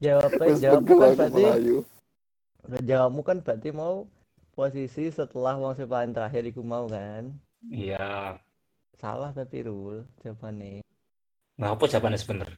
jawabnya 0.00 0.54
jawabmu 0.60 0.94
kan 0.96 1.10
berarti 1.16 1.44
jawabmu 2.84 3.20
kan 3.20 3.36
berarti 3.44 3.68
mau 3.76 4.08
posisi 4.54 5.10
setelah 5.10 5.58
wong 5.58 5.74
sing 5.74 5.90
paling 5.90 6.14
terakhir 6.14 6.46
iku 6.46 6.62
mau 6.62 6.86
kan? 6.86 7.34
Iya. 7.68 8.38
Salah 8.94 9.34
tapi 9.34 9.66
rule 9.66 10.06
jawabannya. 10.22 10.80
Nah, 11.58 11.74
apa 11.74 11.84
jawabannya 11.86 12.18
sebener? 12.18 12.48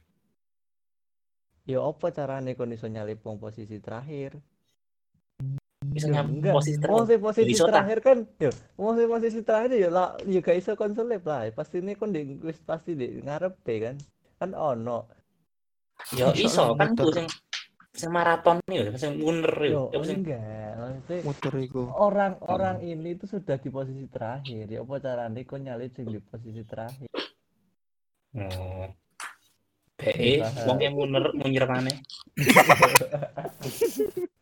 Ya 1.67 1.83
apa 1.83 2.13
carane 2.15 2.55
kon 2.55 2.71
iso 2.71 2.87
nyalip 2.87 3.19
wong 3.27 3.41
posisi 3.41 3.83
terakhir? 3.83 4.39
Bisa 5.87 6.07
Ya, 6.07 6.19
nyam 6.19 6.25
enggak. 6.35 6.53
posisi 6.53 6.77
terakhir. 6.77 7.17
posisi 7.19 7.51
ta? 7.55 7.65
terakhir 7.69 7.97
kan, 8.01 8.17
yo, 8.37 8.49
sing 8.51 9.07
posisi 9.07 9.39
terakhir 9.41 9.69
ya 9.73 9.87
lah, 9.87 10.07
ya 10.23 10.39
gak 10.39 10.55
iso 10.55 10.73
kon 10.73 10.91
selip 10.91 11.23
lah. 11.23 11.47
Pasti 11.51 11.79
ini 11.79 11.93
kon 11.93 12.11
di 12.11 12.21
wis 12.39 12.57
pasti 12.59 12.93
di 12.93 13.19
ngarepe 13.21 13.73
kan. 13.79 13.95
Kan 14.37 14.51
ono. 14.51 15.07
Ya 16.13 16.29
Iso 16.31 16.73
kan 16.73 16.93
tuh 16.93 17.09
sing 17.09 17.25
sing 17.89 18.13
maraton 18.13 18.61
nih, 18.69 18.93
sing 18.93 19.17
mundur 19.17 19.49
Yo, 19.59 19.89
ya. 19.89 19.97
Sing 20.03 20.21
enggak. 20.21 20.39
Maksudnya 20.77 21.17
muter 21.25 21.53
iku 21.57 21.81
orang-orang 21.89 22.77
ini 22.81 23.17
tuh 23.17 23.25
sudah 23.27 23.57
di 23.57 23.67
posisi 23.67 24.05
terakhir. 24.05 24.69
Ya 24.69 24.85
apa 24.85 24.93
carane 24.99 25.41
kon 25.41 25.65
nyalip 25.65 25.89
sing 25.91 26.05
di 26.05 26.19
posisi 26.19 26.61
terakhir? 26.61 27.09
BE, 29.97 30.37
Bahas. 30.37 30.61
wong 30.69 30.77
yang 30.77 30.93
mundur 30.93 31.33
munyir 31.33 31.65
maneh. 31.65 31.97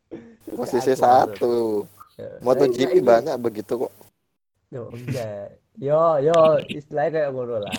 posisi 0.54 0.94
satu 0.94 1.82
Ya, 2.16 2.32
MotoGP 2.40 3.04
banyak 3.04 3.36
begitu 3.44 3.75
kok 3.75 3.92
Yo, 4.72 4.88
enggak. 4.92 5.60
Yo, 5.75 6.20
yo, 6.24 6.36
istilahnya 6.72 7.12
kayak 7.12 7.30
ngono 7.36 7.56
lah. 7.64 7.75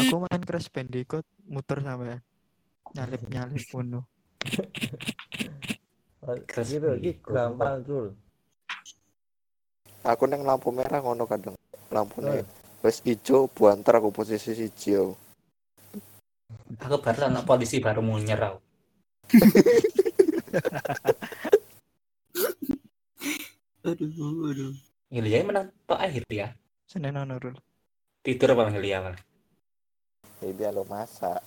Aku 0.00 0.24
main 0.24 0.42
Crash 0.42 0.72
Bandicoot 0.72 1.24
muter 1.44 1.84
sampai 1.84 2.16
nyalip 2.96 3.22
nyalip 3.28 3.62
bunuh. 3.68 4.04
Keras 6.48 6.68
Gitu, 6.72 6.88
iki 6.98 7.20
gampang, 7.22 7.84
Trul. 7.86 8.16
aku 10.02 10.24
neng 10.26 10.42
lampu 10.42 10.74
merah 10.74 10.98
ngono 11.04 11.28
kadang 11.28 11.54
lampu 11.92 12.24
Trul. 12.24 12.42
wes 12.82 13.04
ijo 13.04 13.46
buantar 13.52 14.00
aku 14.00 14.10
posisi 14.10 14.56
hijau 14.56 15.14
Aku 16.82 16.98
baru 16.98 17.30
anak 17.30 17.46
polisi 17.46 17.78
baru 17.78 18.02
mau 18.02 18.18
nyerau. 18.18 18.58
Aduh, 23.86 24.50
aduh. 24.50 24.74
Ngelia 25.14 25.46
menang 25.46 25.70
tok 25.86 26.02
akhir 26.02 26.26
ya. 26.26 26.50
Senin 26.90 27.14
ono 27.14 27.38
Rul. 27.38 27.54
Tidur 28.26 28.58
apa 28.58 28.74
ngelia 28.74 28.98
apa? 28.98 29.14
ini 30.42 30.68
lo 30.74 30.82
masak 30.90 31.38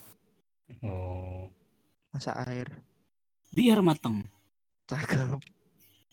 Oh. 0.80 1.52
Masak 2.16 2.40
air. 2.48 2.72
Biar 3.52 3.84
mateng. 3.84 4.24
Cakep. 4.88 5.44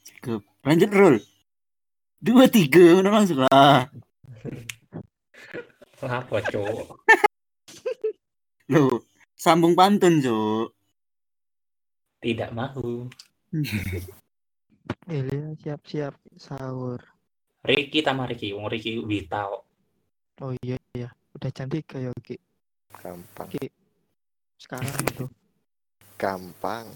Cakep. 0.03 0.43
Lanjut 0.67 0.91
roll. 0.91 1.17
Dua 2.19 2.51
tiga, 2.51 2.99
udah 2.99 3.13
langsung 3.13 3.45
lah. 3.47 3.87
Apa, 6.07 6.39
Cuk? 6.49 7.03
Loh, 8.73 9.05
sambung 9.37 9.77
pantun, 9.77 10.21
Cuk. 10.25 10.73
Tidak 12.21 12.51
mau. 12.57 13.09
Ilya 15.07 15.55
siap-siap 15.63 16.15
sahur. 16.35 16.99
Ricky 17.67 18.03
sama 18.03 18.27
Ricky, 18.31 18.55
wong 18.55 18.71
Ricky 18.71 18.99
Wita 19.03 19.47
kok. 19.47 19.63
Oh 20.43 20.53
iya 20.63 20.79
iya. 20.95 21.11
Udah 21.35 21.51
jam 21.51 21.67
3 21.69 21.83
ya 21.99 22.11
Ki. 22.23 22.37
gampang 23.03 23.49
Sekarang 24.57 24.93
itu. 25.07 25.27
gampang 26.23 26.87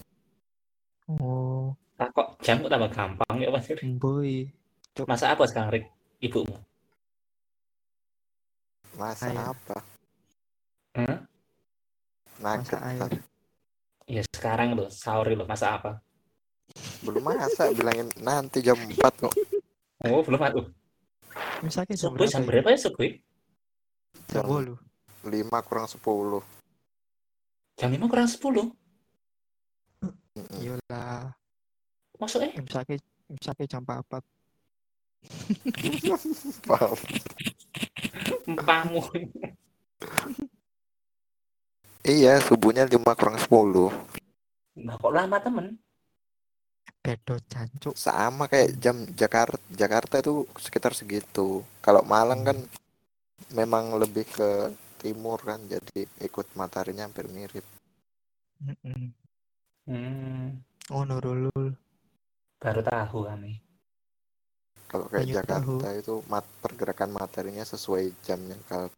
Oh, 1.11 1.75
Ah, 1.99 2.07
kok 2.09 2.39
jam 2.41 2.63
kok 2.63 2.71
tambah 2.71 2.89
gampang 2.89 3.35
ya 3.37 3.51
Mas? 3.51 3.67
boy. 3.99 4.47
Masa 5.05 5.35
apa 5.35 5.43
sekarang 5.45 5.69
Rik? 5.75 5.85
Ibumu? 6.23 6.55
masa 8.97 9.31
Air. 9.31 9.39
apa 9.39 9.77
Hah? 10.99 11.17
nugget 12.41 12.67
Masak 12.67 12.81
air. 12.83 13.21
Ya 14.09 14.21
sekarang 14.33 14.73
loh, 14.75 14.89
sahur 14.91 15.29
loh, 15.31 15.47
masa 15.47 15.77
apa? 15.77 16.01
Belum 17.01 17.23
masak 17.23 17.73
bilangin 17.73 18.07
nanti 18.21 18.61
jam 18.61 18.77
4 18.77 18.97
kok 19.21 19.33
Oh, 20.01 20.25
belum 20.25 20.41
aku. 20.41 20.61
Misalnya 21.61 21.93
jam 21.93 22.09
Subuh 22.17 22.25
jam 22.25 22.41
berapa? 22.41 22.65
berapa 22.65 22.73
ya 22.73 22.79
subuh? 22.81 23.05
Jam 24.33 24.43
jam 24.49 24.73
8. 25.21 25.29
5 25.29 25.67
kurang 25.69 25.85
10 25.85 26.41
Jam 27.77 27.89
5 27.93 28.09
kurang 28.09 28.25
10. 28.25 28.41
Mm-mm. 30.01 30.57
Iyalah. 30.57 31.29
Masuk 32.17 32.41
eh? 32.41 32.51
Misalnya 32.57 32.97
misalnya 33.29 33.65
jam 33.69 33.81
4. 33.85 34.01
Paham. 36.65 36.97
Empamu. 38.49 39.01
iya 42.01 42.41
subuhnya 42.41 42.89
5 42.89 42.97
kurang 43.13 43.37
10 43.37 43.93
Nah, 44.81 44.97
kok 44.97 45.13
lama 45.13 45.37
temen? 45.37 45.77
Bedo 47.01 47.35
jancuk. 47.49 47.97
sama 47.97 48.45
kayak 48.45 48.77
jam 48.77 48.93
Jakarta 49.17 49.57
Jakarta 49.73 50.21
itu 50.21 50.45
sekitar 50.61 50.93
segitu 50.93 51.65
kalau 51.81 52.05
Malang 52.05 52.45
kan 52.45 52.57
memang 53.51 53.97
lebih 53.97 54.21
ke 54.29 54.69
timur 55.01 55.41
kan 55.41 55.57
jadi 55.65 56.05
ikut 56.21 56.53
mataharinya 56.53 57.09
hampir 57.09 57.25
mirip 57.25 57.65
Mm-mm. 58.61 59.09
Hmm, 59.89 60.61
Oh, 60.93 61.01
Nurul. 61.01 61.73
baru 62.61 62.81
tahu 62.85 63.25
kami. 63.25 63.57
kalau 64.85 65.09
kayak 65.09 65.25
Banyak 65.25 65.35
Jakarta 65.41 65.87
itu 65.97 66.21
mat 66.29 66.45
pergerakan 66.61 67.09
mataharinya 67.09 67.65
sesuai 67.65 68.13
jamnya 68.21 68.53
kalau 68.69 68.93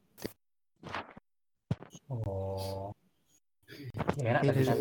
Oh. 2.12 2.92
Ya 4.20 4.36
enak 4.38 4.42
Hil 4.44 4.52
tapi 4.52 4.64
kan 4.68 4.78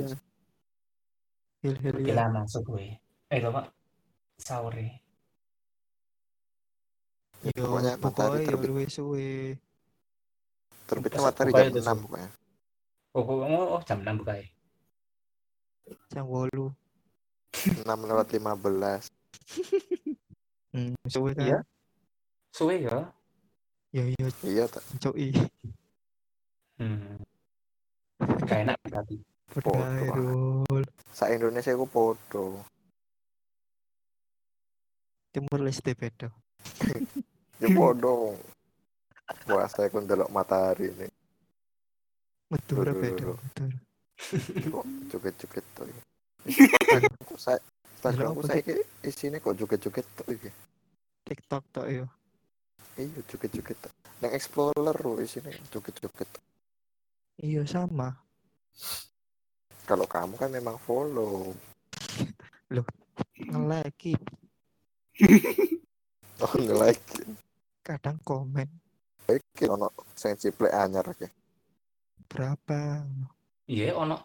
hil 1.63 1.77
hil 1.79 1.97
Eh, 3.33 3.41
lho, 3.41 3.49
Pak. 3.49 3.67
Sahur 4.37 4.77
ya. 4.77 4.93
ya, 7.43 7.51
Yo, 7.57 7.65
pokoknya 7.65 7.93
matahari 7.97 8.05
pokoknya 8.05 8.45
yo 8.45 8.49
terbit 8.53 8.69
luwih 8.71 8.89
suwe. 8.93 9.57
terbitnya 10.87 11.21
matahari 11.25 11.51
pokoknya 11.51 11.71
jam 11.73 11.75
itu 11.75 11.81
6 11.89 12.05
pokoknya 12.05 12.31
Oh, 13.13 13.25
oh, 13.29 13.45
oh, 13.45 13.67
oh, 13.77 13.81
jam 13.89 13.99
6 14.05 14.21
buka 14.21 14.33
ya. 14.37 14.47
Jam 16.13 16.25
8. 16.29 16.73
6 17.83 18.09
lewat 18.09 18.27
15 18.29 19.09
Hmm, 20.73 20.97
suwe 21.05 21.37
kan. 21.37 21.45
Iya. 21.45 21.59
Suwe 22.49 22.75
ya. 22.81 23.13
Yo 23.93 24.09
yo 24.17 24.29
iya 24.41 24.65
tak 24.65 24.81
cuy. 25.05 25.29
Hmm. 26.81 27.21
Gak 28.49 28.65
enak 28.65 28.77
berarti. 28.89 29.21
Podo. 29.61 30.65
Sa 31.13 31.29
Indonesia 31.29 31.77
aku 31.77 31.85
podo 31.85 32.65
Timur 35.33 35.61
Leste 35.65 35.97
beda. 35.97 36.29
ya 37.57 37.69
podo 37.73 38.37
puasa 39.49 39.89
aku 39.89 40.05
ndelok 40.05 40.29
matahari 40.29 40.93
ini 40.93 41.09
Madura 42.53 42.93
beda, 42.93 43.33
aduh. 43.33 43.39
Madura. 43.41 43.79
kok 44.69 44.85
joget-joget 45.09 45.67
tuh 45.73 45.85
kok 47.25 47.39
saya 47.41 47.59
Delok 48.03 48.35
apa 48.35 48.41
saya 48.51 48.63
isinya 49.03 49.39
kok 49.39 49.55
joget-joget 49.57 50.07
tuh 50.13 50.27
iki 50.29 50.51
TikTok 51.25 51.63
tok 51.73 51.87
yo. 51.89 52.07
iya 52.99 53.21
joget-joget 53.25 53.79
tuh 53.79 53.93
yang 54.21 54.35
explorer 54.35 54.97
loh 55.01 55.17
isinya 55.19 55.51
joget-joget 55.71 56.29
Iya 57.41 57.65
sama. 57.65 58.13
kalau 59.83 60.05
kamu 60.07 60.37
kan 60.37 60.51
memang 60.53 60.77
follow 60.79 61.57
Nge-like 63.43 64.15
oh 66.43 66.55
nge-like 66.59 67.03
kadang 67.87 68.19
komen 68.27 68.69
iki 69.31 69.65
ono 69.71 69.89
sing 70.19 70.35
ciplek 70.37 70.75
anyar 70.75 71.07
iki 71.15 71.31
berapa. 72.33 73.05
Iya, 73.69 73.93
ono 73.93 74.17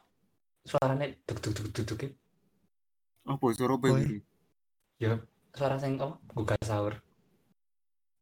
suaranya 0.64 1.12
duk 1.28 1.38
duk 1.44 1.52
duk 1.60 1.68
duk 1.76 1.86
duk. 2.00 2.02
Apa 3.28 3.46
suara 3.52 3.76
apa 3.76 3.86
ini? 4.00 4.24
Ya, 5.04 5.20
suara 5.52 5.76
sing 5.76 6.00
apa? 6.00 6.16
Buka 6.32 6.56
sahur. 6.64 6.96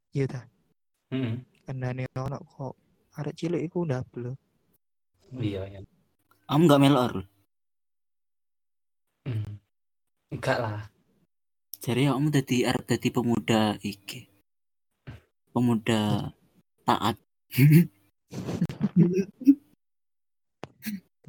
Iya 0.10 0.26
ta. 0.26 0.42
Heeh. 1.14 1.38
Kendane 1.70 2.10
ono 2.18 2.42
kok 2.42 2.74
arek 3.22 3.38
cilik 3.38 3.62
iku 3.62 3.86
ndabel. 3.86 4.34
Iya, 5.38 5.70
iya. 5.70 5.80
Kamu 6.46 6.64
nggak 6.70 6.82
melok, 6.82 7.06
Rul? 7.10 7.24
Hmm. 9.26 9.54
Enggak 10.30 10.58
lah. 10.62 10.86
Jadi 11.86 12.10
kamu 12.10 12.34
tadi 12.34 12.66
arep 12.66 12.82
tadi 12.90 13.14
pemuda 13.14 13.78
iki. 13.86 14.26
Pemuda 15.54 16.34
taat. 16.82 17.16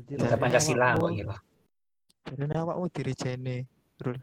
Dari 0.00 0.36
Pancasila 0.40 0.96
gitu. 1.12 1.28
Jadi 2.26 2.56
awakmu 2.56 2.88
diri 2.88 3.12
jene, 3.12 3.68
Rul. 4.00 4.16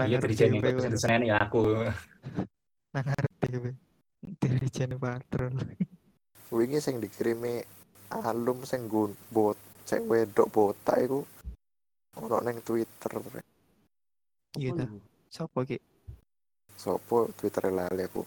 Nang 0.00 0.08
Iya, 0.08 0.18
dhewe, 0.18 0.64
kok 0.64 0.80
Rul. 0.80 0.96
senen 0.96 1.28
ya 1.28 1.36
aku. 1.36 1.84
Nang 2.96 3.04
ngarep 3.04 3.32
dhewe. 3.44 3.70
Diri 4.40 4.66
jene 4.72 4.96
patrol. 4.96 5.52
wingi 6.46 6.78
sing 6.78 7.02
dikirimi 7.02 7.58
alum 8.22 8.62
sing 8.62 8.86
gun 8.86 9.12
bot 9.34 9.58
sing 9.82 10.06
wedok 10.06 10.46
botak 10.54 11.02
iku 11.02 11.26
ono 12.22 12.38
ning 12.38 12.62
Twitter 12.62 13.12
Iya 14.56 14.70
ta. 14.74 14.84
Sopo 15.28 15.60
ki? 15.62 15.78
sopo 16.76 17.32
Twitter 17.32 17.68
lali 17.68 18.04
aku 18.04 18.20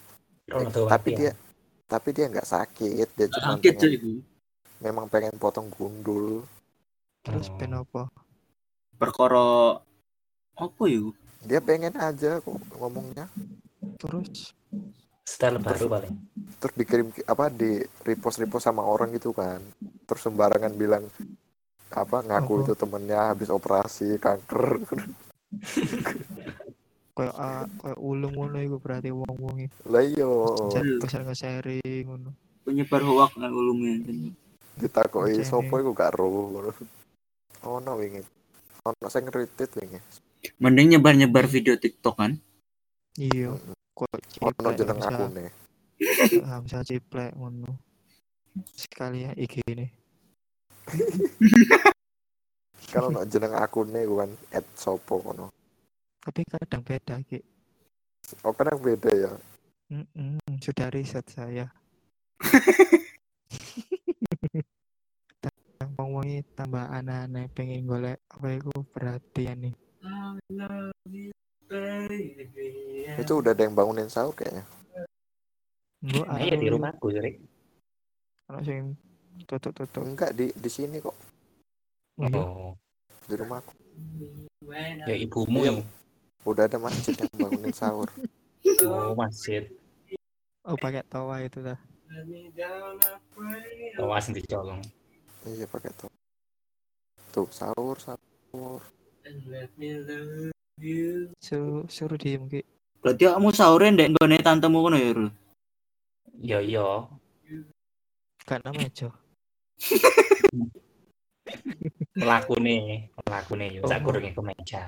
Eh, 0.50 0.66
tapi 0.84 1.08
ya. 1.10 1.16
dia 1.16 1.32
tapi 1.86 2.10
dia 2.10 2.26
nggak 2.26 2.42
sakit 2.44 3.06
dia 3.14 3.26
cuma 3.30 3.54
Sakit 3.54 3.74
pengen, 3.78 3.94
itu. 3.94 4.12
memang 4.80 5.06
pengen 5.06 5.34
potong 5.36 5.70
gundul 5.70 6.42
Terus 7.20 7.46
Oh. 7.46 7.54
ben 7.54 7.76
apa? 7.76 8.10
Perkara 8.96 9.78
apa 10.56 10.82
yuk? 10.84 11.14
dia 11.40 11.56
pengen 11.58 11.94
aja 11.94 12.36
kok 12.36 12.58
ngomongnya 12.74 13.30
Terus 13.96 14.50
Style 15.22 15.56
baru 15.56 15.86
paling. 15.88 16.14
terus 16.58 16.74
dikirim 16.74 17.08
ki- 17.08 17.24
apa 17.24 17.46
di 17.48 17.78
repost 18.02 18.42
repost 18.42 18.66
sama 18.66 18.82
orang 18.82 19.14
gitu 19.14 19.30
kan 19.30 19.62
terus 20.04 20.20
sembarangan 20.20 20.74
bilang 20.74 21.06
apa 21.88 22.18
ngaku 22.20 22.66
itu 22.66 22.72
temennya 22.74 23.30
habis 23.30 23.46
operasi 23.48 24.18
kanker 24.18 24.82
Kayak 27.10 27.36
ah, 27.36 27.66
kayak 27.68 28.00
ulung 28.00 28.32
ngono 28.32 28.58
iku 28.64 28.76
berarti 28.80 29.12
wong-wonge. 29.12 29.68
Lah 29.92 30.00
iya 30.00 30.24
Besar 31.02 31.20
nge-sharing 31.26 32.06
ngono. 32.08 32.32
Penyebar 32.64 33.04
hoak 33.04 33.36
nang 33.36 33.52
ditakoki 34.80 35.44
Pancene. 35.44 35.44
sopo 35.44 35.74
iku 35.76 35.92
gak 35.92 36.16
ro 36.16 36.26
ngono. 36.30 36.72
Ono 37.66 37.90
wingi. 38.00 38.24
Ono 38.88 39.06
sing 39.12 39.28
retweet 39.28 39.70
wingi. 39.76 40.00
Mending 40.62 40.96
nyebar-nyebar 40.96 41.44
video 41.44 41.76
TikTok 41.76 42.16
kan. 42.16 42.32
Iya. 43.20 43.52
Kok 43.92 44.08
Ono 44.40 44.68
jeneng 44.72 45.00
akune. 45.04 45.44
Hamzah 46.48 46.80
ciplek 46.86 47.36
ngono. 47.36 47.76
Sekali 48.72 49.28
ya 49.28 49.36
IG 49.36 49.60
ini. 49.68 49.86
Kan 52.90 53.06
ono 53.06 53.22
jeneng 53.22 53.54
akune 53.54 54.02
iku 54.02 54.14
kan 54.18 54.30
at 54.50 54.66
sopo 54.74 55.22
ngono. 55.22 55.54
Tapi 56.20 56.42
kadang 56.42 56.82
beda 56.82 57.22
ki. 57.22 57.38
Oh 58.42 58.50
yang 58.50 58.82
beda 58.82 59.10
ya. 59.14 59.30
Mm-mm, 59.90 60.38
sudah 60.58 60.90
riset 60.90 61.26
saya. 61.30 61.70
Tambah 65.80 66.06
wongi 66.06 66.44
tambah 66.58 66.82
aneh-aneh 66.92 67.46
pengen 67.54 67.86
golek 67.86 68.20
apa 68.26 68.46
itu 68.58 68.74
perhatian 68.90 69.70
nih. 69.70 69.74
Itu 73.16 73.32
udah 73.38 73.54
ada 73.54 73.62
yang 73.62 73.78
bangunin 73.78 74.10
sahur 74.10 74.34
kayaknya. 74.34 74.66
Nah, 76.00 76.40
iya 76.42 76.56
di 76.56 76.66
rumahku, 76.66 77.12
Jurek. 77.12 77.38
Ono 78.50 78.60
sing 78.66 78.98
tutup-tutup. 79.46 80.02
Enggak 80.02 80.34
di 80.34 80.50
di 80.52 80.70
sini 80.70 80.98
kok 80.98 81.29
Oh, 82.20 82.28
iya. 82.28 82.44
Oh, 82.44 82.72
di 83.24 83.34
rumahku. 83.40 83.72
ya 85.08 85.16
ibumu 85.16 85.64
Iya. 85.64 85.68
yang 85.72 85.78
Udah 86.44 86.64
ada 86.68 86.76
masjid 86.80 87.12
yang 87.16 87.28
bangunin 87.36 87.72
sahur. 87.72 88.08
oh, 88.84 89.12
masjid. 89.16 89.64
Oh 90.64 90.76
pakai 90.76 91.04
tawa 91.08 91.40
itu 91.40 91.60
dah. 91.64 91.76
Awas 94.00 94.24
nanti 94.28 94.44
colong. 94.48 94.80
Iya 95.48 95.64
pakai 95.68 95.92
tuh. 95.96 96.12
Tuh 97.32 97.48
sahur 97.48 97.96
sahur. 97.96 98.80
Suruh 101.40 101.84
suruh 101.88 102.18
diem 102.20 102.44
ki. 102.48 102.60
Berarti 103.00 103.24
kamu 103.28 103.48
sahurnya 103.56 103.90
ndek 103.96 104.08
nggone 104.12 104.36
tantemu 104.44 104.78
kono 104.84 104.96
ya, 105.00 105.10
Rul? 105.16 105.30
Yo 106.40 106.58
yo. 106.60 107.08
Gak 108.44 108.60
nama 108.64 108.80
Jo. 111.50 112.24
Melaku 112.24 112.54
nih, 112.60 113.10
melaku 113.26 113.52
nih. 113.58 113.68
Yo, 113.78 113.82
sak 113.88 114.00
kurungnya 114.04 114.32
ke 114.34 114.42
meja. 114.42 114.82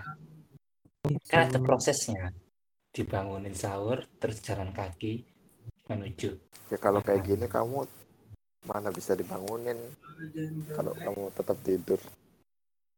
Kan 1.28 1.50
ada 1.50 1.58
prosesnya. 1.58 2.30
Dibangunin 2.92 3.56
sahur, 3.56 4.04
terus 4.20 4.44
jalan 4.44 4.70
kaki 4.70 5.24
menuju. 5.88 6.30
Ya 6.68 6.78
kalau 6.80 7.00
kayak 7.00 7.24
gini 7.24 7.48
kamu 7.48 7.88
mana 8.68 8.94
bisa 8.94 9.16
dibangunin 9.18 9.76
kalau 10.76 10.92
kamu 10.94 11.22
tetap 11.34 11.56
tidur. 11.64 12.00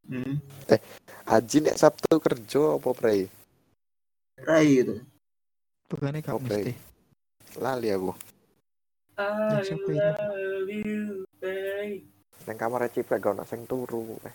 Hmm. 0.04 0.36
Haji 1.24 1.56
nek 1.64 1.80
Sabtu 1.80 2.20
kerja 2.20 2.76
apa 2.76 2.90
prei? 2.92 3.24
Rai 4.44 4.84
gitu. 4.84 5.00
Bukannya 5.88 6.20
Oke. 6.28 6.44
mesti. 6.44 6.72
Lali 7.62 7.88
aku. 7.88 8.12
Ini? 10.74 10.84
Neng 12.44 12.56
kamar 12.60 12.84
ciplek 12.92 13.24
gak 13.24 13.40
ono 13.40 13.44
sing 13.48 13.64
turu. 13.64 14.20
Eh, 14.20 14.34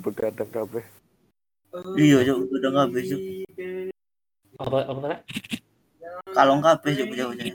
begadang 0.00 0.48
kabeh. 0.48 0.84
Iya, 1.94 2.24
Cuk, 2.24 2.50
udah 2.56 2.72
kabeh, 2.72 3.02
Cuk. 3.04 3.20
Apa 4.58 4.78
apa 4.88 5.00
Pak? 5.00 5.18
Kalong 6.32 6.60
kabeh, 6.64 6.90
Cuk, 6.96 7.06
bocah-bocah. 7.12 7.46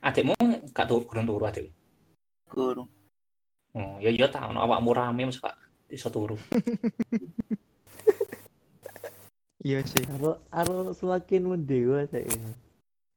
Adikmu 0.00 0.34
gak 0.72 0.86
tuh 0.88 1.04
kurang 1.04 1.28
turu 1.28 1.44
adik. 1.44 1.68
Kurung. 2.48 2.88
Oh, 3.70 4.02
ya 4.02 4.10
iya 4.10 4.26
tak 4.26 4.50
ono 4.50 4.64
awakmu 4.66 4.90
rame 4.90 5.30
mesti 5.30 5.38
gak 5.44 5.54
iso 5.92 6.08
turu. 6.10 6.34
Iya 9.60 9.84
sih. 9.84 10.00
Aro 10.08 10.40
aro 10.48 10.96
semakin 10.96 11.44
mendewa 11.44 12.08
saya 12.08 12.24
ini. 12.24 12.52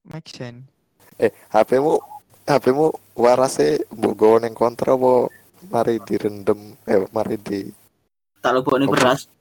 Make 0.03 0.27
sense. 0.27 0.67
Eh, 1.15 1.31
HP-mu 1.55 1.95
HP-mu 2.43 2.91
warase 3.15 3.79
mbok 3.95 4.13
gowo 4.19 4.35
ning 4.43 4.51
kontra 4.51 4.99
apa 4.99 5.31
mari 5.71 5.99
direndam 6.03 6.75
eh 6.89 7.05
mari 7.13 7.35
di 7.39 7.59
Tak 8.43 8.51
lebokne 8.59 8.91
Oke. 8.91 8.99
beras. 8.99 9.31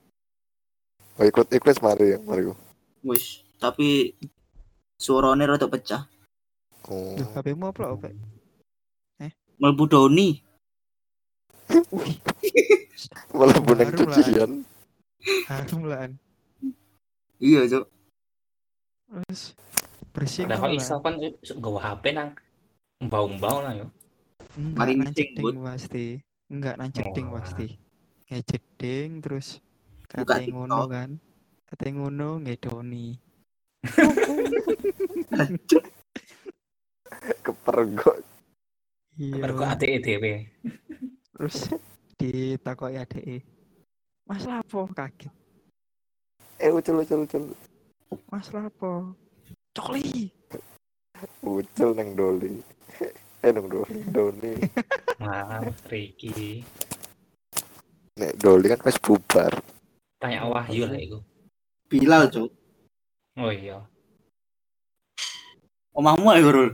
oh, 1.19 1.27
ikut 1.27 1.51
ikut 1.51 1.77
mari 1.83 2.15
mari. 2.23 2.47
Wis, 3.03 3.43
tapi 3.59 4.15
suarane 4.95 5.43
rada 5.43 5.67
pecah. 5.67 6.07
Oh. 6.87 7.19
Duh, 7.19 7.27
HP-mu 7.35 7.67
apa 7.67 7.91
apa? 7.91 8.07
Melbu 9.59 9.83
Doni. 9.87 10.39
Malah 13.37 13.59
lah. 13.63 13.87
cucian. 13.95 14.51
Harum 15.47 15.81
lah. 15.87 16.07
An. 16.07 16.11
Iya. 17.39 17.83
Terus 19.07 19.55
bersih 20.11 20.43
Nah, 20.45 20.59
kalau 20.59 20.75
iso 20.75 20.95
kan 20.99 21.15
HP 21.19 22.03
nang 22.11 22.35
mbau-mbau 22.99 23.63
lah 23.63 23.73
yo. 23.77 23.87
Enggak, 24.53 24.77
Mari 24.77 24.93
nang 24.93 25.09
ngecek, 25.09 25.29
jeding 25.33 25.59
pasti. 25.65 26.05
Enggak 26.53 26.75
nang 26.77 26.91
jeding 26.93 27.27
Oh. 27.27 27.33
pasti. 27.41 27.67
Nggak 28.29 28.43
jeding 28.45 29.09
terus 29.21 29.47
kata 30.05 30.45
ngono 30.45 30.85
kan. 30.85 31.09
Kata 31.65 31.83
ngono 31.89 32.29
ngedoni. 32.45 33.17
Kepergok. 37.43 38.17
Iya. 39.17 39.41
Mergo 39.41 39.63
adike 39.65 39.97
dhewe. 40.01 40.33
Terus 41.33 41.69
ditakoki 42.17 42.97
adeke. 42.97 43.37
Mas 44.29 44.45
lapo 44.45 44.85
kaget. 44.93 45.33
Eh 46.61 46.69
ucul 46.69 47.01
ucul 47.01 47.25
ucul. 47.25 47.43
Mas 48.29 48.47
lapo? 48.53 49.17
Cokli. 49.73 50.29
Ucul 51.41 51.89
neng 51.97 52.13
doli. 52.13 52.53
Eh 53.43 53.51
doli. 53.51 53.99
Doni. 54.07 54.55
Maaf, 55.21 55.75
Ricky. 55.91 56.63
Nek 58.15 58.39
doli 58.39 58.71
kan 58.71 58.79
wis 58.87 58.95
bubar. 59.03 59.51
Tanya 60.15 60.47
Wahyu 60.47 60.87
lah 60.87 60.95
iku. 60.95 61.19
Bilal, 61.91 62.31
Cuk. 62.31 62.47
Oh 63.35 63.51
iya. 63.51 63.83
Omahmu 65.91 66.27
ae, 66.31 66.39
Rul. 66.39 66.71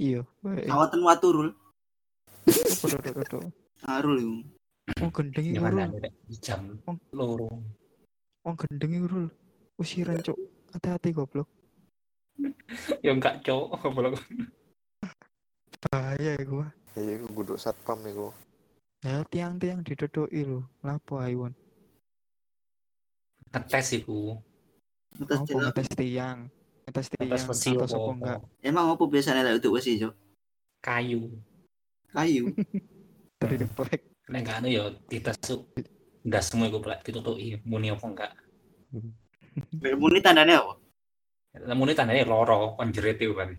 Iya. 0.00 0.24
wae. 0.40 0.64
Sawatan 0.64 1.04
watu, 1.04 1.28
Rul. 1.36 1.50
Arul 3.84 4.16
iku. 4.16 4.34
Wong 4.96 5.10
gendeng 5.12 5.44
iku 5.44 5.54
Gimana 5.60 5.92
Rul. 5.92 6.08
jam 6.40 6.80
loro. 7.12 7.52
Wong 8.48 8.56
gendeng 8.56 8.96
iku 8.96 9.06
Rul. 9.12 9.26
Usiran 9.76 10.24
cuk. 10.24 10.40
Hati-hati 10.72 11.12
goblok. 11.12 11.48
Ya 13.04 13.12
enggak 13.12 13.44
cowok 13.44 13.76
goblok. 13.84 14.16
Bahaya 15.86 16.32
iku. 16.42 16.64
Wah. 16.66 16.70
Iya 16.96 17.12
iku 17.20 17.26
kudu 17.30 17.54
satpam 17.60 18.00
iku. 18.08 18.32
Ya 19.04 19.22
tiang-tiang 19.28 19.84
didodoki 19.84 20.42
lho. 20.42 20.64
Lapo 20.82 21.20
Aiwon? 21.20 21.52
Ngetes 23.52 24.02
iku. 24.02 24.40
Ngetes 25.20 25.38
celok. 25.46 25.60
ngetes 25.70 25.88
tiang? 25.94 26.38
Ngetes 26.88 27.06
tiang 27.12 27.28
Ngetes 27.28 27.44
besi 27.46 27.70
apa 27.76 28.12
enggak? 28.16 28.40
Emang 28.64 28.96
apa 28.96 29.04
biasanya 29.06 29.44
lek 29.46 29.62
untuk 29.62 29.78
besi, 29.78 30.00
Cuk? 30.00 30.14
Kayu. 30.80 31.30
Kayu. 32.10 32.50
Dari 33.40 33.56
deplek. 33.60 34.00
Nek 34.32 34.40
enggak 34.42 34.56
anu 34.58 34.68
ya 34.72 34.84
dites 35.06 35.36
enggak 36.26 36.42
semua 36.42 36.66
iku 36.66 36.82
plek 36.82 37.06
ditutuki 37.06 37.60
muni 37.62 37.92
apa 37.92 38.04
enggak. 38.08 38.32
Lek 39.78 39.94
muni 40.02 40.18
tandane 40.24 40.56
apa? 40.56 40.74
Namun 41.56 41.88
ini 41.92 41.96
tandanya 41.96 42.24
loro 42.28 42.76
kon 42.76 42.92
jerit 42.92 43.20
iku 43.20 43.36
kan. 43.36 43.50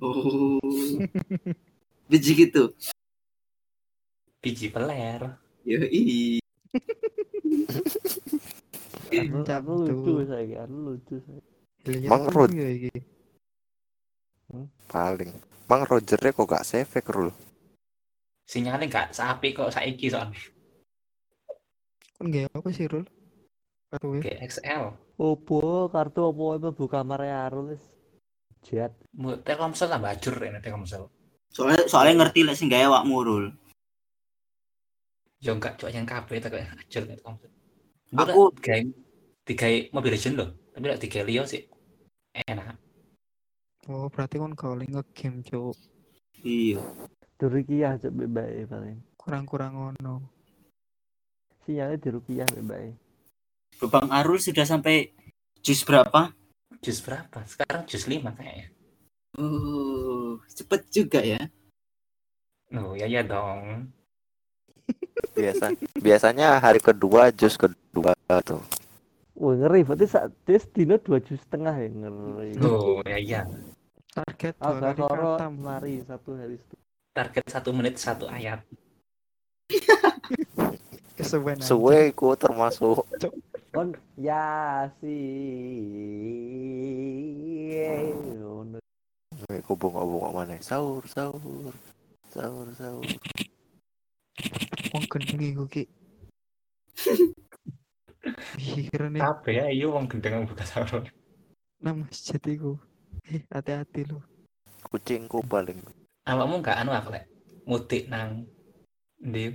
Oh. 0.00 0.58
Biji 2.08 2.32
gitu. 2.32 2.72
Biji 4.40 4.72
peler. 4.72 5.36
Yo 5.68 5.84
i. 5.84 6.40
Cap 9.44 9.64
anu 9.64 9.84
lucu 9.84 10.04
tuh. 10.04 10.24
saya, 10.24 10.64
lucu 10.68 11.16
saya. 11.20 11.40
Mang 12.08 12.24
Rod. 12.32 12.50
ya 12.52 12.68
iki. 12.68 12.92
Paling. 14.88 15.30
Mang 15.68 15.84
Rogernya 15.84 16.32
kok 16.32 16.48
gak 16.48 16.64
save 16.64 17.00
rul. 17.12 17.28
Sinyalnya 18.48 18.88
enggak 18.88 19.08
seapi 19.12 19.52
kok 19.52 19.68
saiki 19.68 20.08
soalnya. 20.08 20.40
Kon 22.16 22.32
nggak 22.32 22.48
apa 22.48 22.68
sih 22.72 22.88
Rul? 22.88 23.04
Karo 23.92 24.16
we. 24.16 24.24
GXL. 24.24 24.96
Opo 25.20 25.92
kartu 25.92 26.32
opo 26.32 26.56
itu 26.56 26.72
buka 26.72 27.04
kamar 27.04 27.28
Arul 27.28 27.76
wis. 27.76 27.84
Jet. 28.64 28.96
Telkomsel 29.44 29.92
tambah 29.92 30.16
ajur 30.16 30.34
ini 30.40 30.64
Telkomsel. 30.64 31.04
Soalnya 31.50 31.84
soalnya 31.86 32.24
ngerti 32.24 32.44
lek 32.44 32.56
sing 32.56 32.68
gawe 32.68 32.86
awakmu, 32.88 33.16
Rul. 33.20 33.46
Ya 35.38 35.54
enggak 35.54 35.78
cok 35.78 35.90
yang 35.90 36.04
kabeh 36.04 36.38
tak 36.38 36.50
kayak 36.52 36.74
nek. 36.74 37.20
Aku- 38.08 38.50
game 38.58 38.90
tiga 39.44 39.68
Mobile 39.92 40.16
Legend 40.16 40.34
loh 40.36 40.50
tapi 40.72 40.84
lek 40.88 41.00
tiga 41.00 41.20
Leo 41.24 41.44
sih 41.44 41.64
enak 42.34 42.76
Oh, 43.88 44.12
berarti 44.12 44.36
kan 44.36 44.52
kau 44.52 44.76
nge-game, 44.76 45.40
Cuk. 45.40 45.72
Iya. 46.44 46.84
di 47.38 47.44
rukiah 47.46 47.96
cok 47.96 48.12
bebae 48.12 48.66
paling 48.66 48.98
Kurang-kurang 49.16 49.72
ngono. 49.72 50.20
sinyalnya 51.62 51.96
di 51.96 52.08
rukiah 52.10 52.48
bebae 52.50 52.88
Bang 53.88 54.08
Arul 54.10 54.36
sudah 54.36 54.64
sampai 54.64 55.12
jus 55.60 55.84
berapa? 55.84 56.32
jus 56.80 56.98
berapa 57.00 57.42
sekarang 57.44 57.84
jus 57.86 58.04
lima 58.06 58.32
kayaknya 58.32 58.68
Oh, 59.38 60.34
cepet 60.50 60.82
juga 60.90 61.22
ya. 61.22 61.38
oh 62.74 62.92
ya 62.92 63.06
ya 63.06 63.22
dong 63.22 63.88
biasa 65.32 65.72
biasanya 65.96 66.58
hari 66.58 66.82
kedua 66.82 67.30
jus 67.32 67.54
kedua 67.56 68.12
tuh 68.44 68.60
Wah 69.38 69.54
ngeri, 69.54 69.86
berarti 69.86 70.04
saat 70.10 70.34
tes 70.42 70.66
dino 70.74 70.98
dua 70.98 71.22
jus 71.22 71.38
setengah 71.38 71.70
ya 71.78 71.88
ngeri. 71.88 72.50
oh 72.60 72.98
ya 73.06 73.16
ya 73.16 73.42
Target 74.10 74.58
dua 74.58 74.90
soro 74.98 75.38
khatam. 75.38 75.52
mari 75.62 76.02
satu 76.02 76.30
hari 76.34 76.58
itu. 76.58 76.74
target 77.14 77.44
satu 77.46 77.70
menit 77.70 77.94
satu 77.96 78.26
ayat 78.26 78.60
Kesuwen 81.16 81.58
suwe 81.62 82.10
ku 82.12 82.34
termasuk 82.34 83.06
Kon 83.70 83.94
ya 84.18 84.88
si. 84.98 85.14
Bongok 89.48 89.80
bongok 89.80 90.32
mana? 90.36 90.60
Sahur 90.60 91.00
sahur 91.08 91.72
sahur 92.28 92.68
sahur. 92.76 93.08
Wong 94.92 95.04
gendeng 95.08 95.40
iku 95.40 95.64
ki. 95.64 95.88
Pikiran 98.60 99.16
nih. 99.16 99.24
Kabeh 99.24 99.52
ya? 99.56 99.64
Iya 99.72 99.88
wong 99.88 100.04
gendeng 100.04 100.44
buka 100.44 100.68
sahur. 100.68 101.08
Nang 101.80 102.04
masjid 102.04 102.36
iku. 102.44 102.76
Eh, 103.24 103.40
hati-hati 103.48 104.04
lo. 104.12 104.20
kucingku 104.92 105.40
paling. 105.48 105.80
Awakmu 106.28 106.60
gak 106.60 106.84
anu 106.84 106.92
apa 106.92 107.08
lek? 107.16 107.24
Mudik 107.64 108.04
nang 108.12 108.44
di 109.16 109.48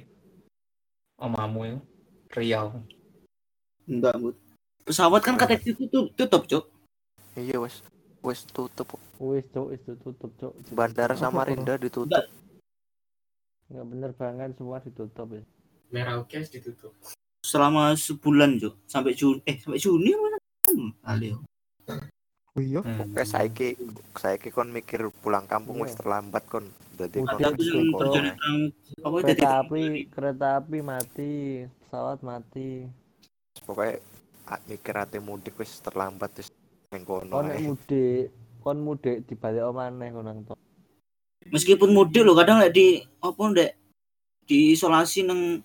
omamu 1.21 1.77
Riau. 2.33 2.81
Enggak, 3.85 4.17
Bud. 4.17 4.35
Pesawat 4.89 5.21
kan 5.21 5.37
katanya 5.37 5.69
ditutup, 5.69 6.09
tutup, 6.17 6.43
Cuk. 6.49 6.65
iya 7.37 7.57
wes 7.57 7.81
wes 8.23 8.47
tutup 8.47 8.87
Wis 9.19 9.43
cok, 9.51 9.65
wis 9.69 9.81
tutup 9.83 10.31
cok. 10.39 10.53
bandara 10.71 11.13
Samarinda 11.13 11.75
ditutup 11.75 12.23
Nggak 13.67 13.85
bener 13.89 14.11
banget 14.13 14.49
semua 14.53 14.77
ditutup 14.79 15.27
ya. 15.33 15.41
Merauke 15.89 16.37
ditutup. 16.45 16.93
Selama 17.41 17.97
sebulan, 17.97 18.61
Cuk. 18.61 18.75
Sampai 18.85 19.17
Juni. 19.17 19.41
Eh, 19.49 19.57
sampai 19.57 19.81
Juni 19.81 20.13
mana? 20.13 20.37
Alio. 21.03 21.41
Oh 22.53 22.61
iya, 22.61 22.85
hmm. 22.85 23.17
Kayak 23.17 23.29
saiki 23.29 23.67
saiki 24.13 24.53
kon 24.53 24.69
mikir 24.69 25.09
pulang 25.25 25.49
kampung 25.49 25.81
wis 25.81 25.97
Iya. 25.97 26.05
terlambat 26.05 26.43
kon. 26.45 26.69
Jadi 26.93 27.17
Kereta 29.01 29.65
api, 29.65 30.05
kereta 30.07 30.47
api 30.61 30.77
mati, 30.85 31.33
pesawat 31.65 32.21
mati. 32.21 32.85
pokoknya 33.63 33.97
mikir 34.67 34.95
ate 34.97 35.17
mudik 35.17 35.57
wis 35.57 35.81
terlambat 35.81 36.29
wis 36.37 36.49
ning 36.93 37.03
kono. 37.03 37.33
Kon 37.33 37.49
mudik, 37.49 38.29
kon 38.61 38.77
mudik 38.85 39.17
dibalik 39.25 39.65
omaneh 39.65 40.09
kon 40.13 40.25
nang 40.29 40.39
to. 40.45 40.53
Meskipun 41.49 41.89
mudik 41.91 42.21
lo 42.23 42.37
kadang 42.37 42.61
lek 42.61 42.71
di 42.71 43.01
apa 43.19 43.41
ndek 43.41 43.71
diisolasi 44.47 45.25
nang 45.25 45.59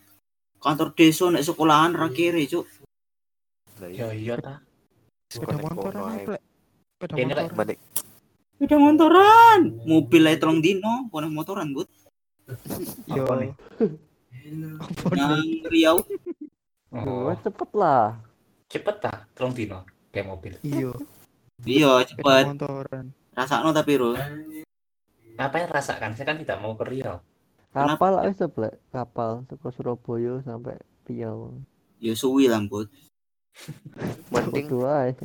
kantor 0.59 0.97
desa 0.97 1.29
nek 1.31 1.45
sekolahan 1.45 1.93
ra 1.95 2.09
kere, 2.11 2.43
Cuk. 2.49 2.67
Lah 3.79 3.91
ya 3.93 4.11
iya 4.11 4.35
iya 4.35 4.35
ta 4.41 4.59
sepeda 5.31 5.61
motoran 5.61 6.03
kono. 6.03 6.27
Plek. 6.27 6.43
Sepeda 6.99 7.15
Ini, 7.15 7.31
Lek. 7.31 7.47
motoran. 7.47 7.55
Balik 7.55 7.79
Beda 8.59 8.75
motoran. 8.75 9.61
Mobil 9.87 10.23
ae 10.27 10.35
telung 10.35 10.59
dino, 10.59 11.07
kono 11.15 11.31
motoran, 11.31 11.71
Bud. 11.71 11.87
Yo. 13.15 13.23
Apa 13.23 15.09
Nang? 15.15 15.47
Riau. 15.71 16.01
oh, 16.91 17.31
cepet 17.45 17.71
lah. 17.77 18.17
cepet 18.69 18.97
ta 19.01 19.25
telung 19.37 19.53
dino 19.57 19.81
kayak 20.13 20.27
mobil 20.29 20.53
Iya, 20.61 20.93
Iya, 21.67 22.07
cepet. 22.07 22.45
motoran. 22.55 23.07
Rasakno 23.35 23.71
tapi, 23.75 23.99
Ro. 23.99 24.15
apa 25.39 25.55
yang 25.63 25.71
rasakan 25.71 26.19
saya 26.19 26.35
kan 26.35 26.39
tidak 26.43 26.59
mau 26.59 26.75
ke 26.75 26.83
Riau 26.83 27.23
Kapal 27.71 28.11
lah 28.11 28.27
wis 28.27 28.43
Blek. 28.51 28.75
kapal 28.91 29.47
ke 29.47 29.71
Surabaya 29.71 30.43
sampai 30.43 30.75
Riau. 31.07 31.55
Ya 32.03 32.19
suwi 32.19 32.51
lah, 32.51 32.59
Bud. 32.67 32.91
mending. 34.35 34.67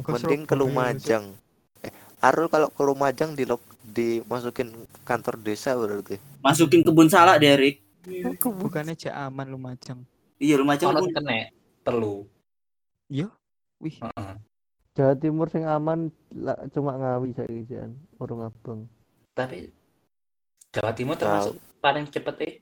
Ke 0.06 0.10
mending 0.14 0.42
ke 0.46 0.54
Lumajang. 0.54 1.34
Eh, 1.82 1.90
Arul 2.22 2.46
kalau 2.46 2.70
ke 2.70 2.82
Lumajang 2.86 3.34
di 3.34 3.50
dimasukin 3.90 4.70
kantor 5.02 5.42
desa 5.42 5.74
berarti. 5.74 6.22
Masukin 6.46 6.86
kebun 6.86 7.10
salak, 7.10 7.42
Derek. 7.42 7.82
Bukannya 8.38 8.94
jak 8.94 9.16
aman 9.18 9.48
Lumajang. 9.50 10.06
Iya, 10.38 10.62
Lumajang 10.62 10.94
kalau 10.94 11.08
pun 11.08 11.16
kena 11.16 11.50
telu 11.82 12.16
Iya. 13.10 13.28
Wih, 13.82 13.98
Heeh. 14.00 14.34
Jawa 14.94 15.18
Timur 15.18 15.50
sing 15.50 15.66
aman 15.66 16.14
lah, 16.38 16.58
cuma 16.70 16.94
ngawi 16.94 17.34
saiki 17.34 17.66
jan, 17.66 17.98
urung 18.22 18.46
abang. 18.46 18.86
tapi 19.34 19.74
Jawa 20.70 20.94
Timur 20.94 21.18
termasuk 21.18 21.58
paling 21.82 22.06
cepet 22.10 22.36
eh 22.46 22.54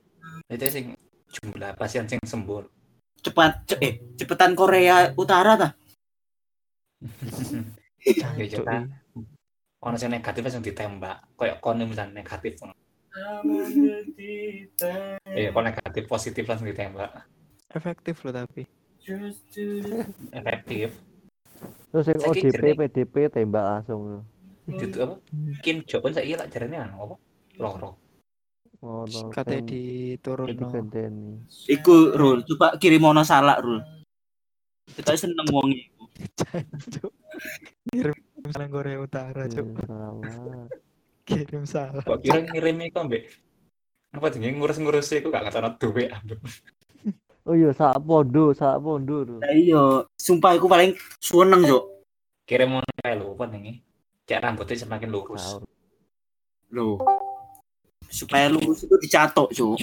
itu 0.48 0.65
sing 0.72 0.86
jumlah 1.28 1.76
pasien 1.76 2.08
sing 2.08 2.20
sembuh. 2.24 2.63
Cepat 3.20 3.52
ce- 3.67 3.80
eh 3.84 3.94
cepetan 4.15 4.56
Korea 4.56 5.12
Utara 5.15 5.60
ta? 5.60 5.70
ya 8.39 8.46
kita 8.48 8.88
ono 9.84 9.96
sing 10.00 10.12
negatif 10.12 10.48
sing 10.48 10.63
ditembak. 10.63 11.36
Koyo 11.36 11.60
kono 11.60 11.84
misalnya 11.84 12.24
negatif. 12.24 12.63
Eh 15.28 15.52
kalau 15.52 15.65
negatif 15.67 16.04
positif 16.08 16.44
langsung 16.48 16.72
ditembak. 16.72 17.12
Efektif 17.72 18.24
loh 18.24 18.32
tapi. 18.36 18.63
efektif 20.32 20.94
Terus 21.91 22.06
yang 22.08 22.21
ODP. 22.24 22.63
PDP 22.78 23.15
tembak 23.30 23.65
langsung. 23.65 24.24
itu 24.71 25.04
apa 25.04 25.17
Kim 25.60 25.84
Un 25.84 26.13
saya 26.15 26.47
jarene 26.47 26.78
anu 26.80 26.95
apa 27.04 27.15
loro 27.60 27.97
Oh. 28.82 29.06
Katanya 29.30 29.62
no. 30.58 30.74
gandeni. 30.74 31.38
Iku 31.69 32.17
Rul, 32.17 32.41
coba 32.50 32.82
kirim 32.82 33.06
ono 33.06 33.21
salak 33.21 33.62
Rul. 33.62 33.78
Kita 34.89 35.13
seneng 35.13 35.45
wong 35.54 35.69
iku. 35.69 36.10
Kirim 37.93 38.17
salam 38.50 38.69
Korea 38.74 38.97
Utara, 38.97 39.45
Cuk. 39.45 39.86
salah. 39.86 40.65
Kirim 41.30 41.63
salam. 41.69 42.02
kok 42.02 42.26
kira 42.26 42.41
ngirim 42.41 42.82
iku 42.89 43.06
mbek 43.06 43.30
apa 44.12 44.28
jenenge 44.28 44.60
ngurus-ngurus 44.60 45.08
iku 45.15 45.32
gak 45.32 45.47
kata 45.47 45.80
duwe 45.80 46.12
ambek 46.12 46.41
Oh 47.41 47.58
iya, 47.58 47.73
sak 47.73 47.97
pondo, 48.06 48.54
sak 48.54 48.77
pondo. 48.77 49.41
Lah 49.41 49.49
iya, 49.49 50.06
sumpah 50.13 50.54
iku 50.54 50.69
paling 50.69 50.93
seneng, 51.17 51.65
Cuk. 51.65 52.06
kirim 52.45 52.67
ngono 52.67 52.91
kae 52.99 53.15
lho 53.15 53.32
apa 53.32 53.47
jenenge 53.47 53.73
cek 54.27 54.41
rambutnya 54.43 54.75
semakin 54.77 55.10
lurus. 55.10 55.63
Loh. 56.69 57.01
Supaya 58.12 58.51
lurus 58.51 58.86
itu 58.86 58.93
dicatok, 59.01 59.49
Cuk. 59.58 59.80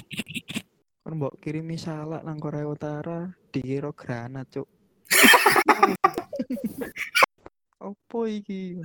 Kan 1.02 1.12
mbok 1.18 1.34
kirimi 1.42 1.80
salak 1.80 2.22
nang 2.22 2.38
Korea 2.38 2.68
Utara 2.68 3.26
dikira 3.50 3.90
granat, 3.90 4.46
Cuk. 4.54 4.68
Apa 7.88 8.20
iki? 8.28 8.78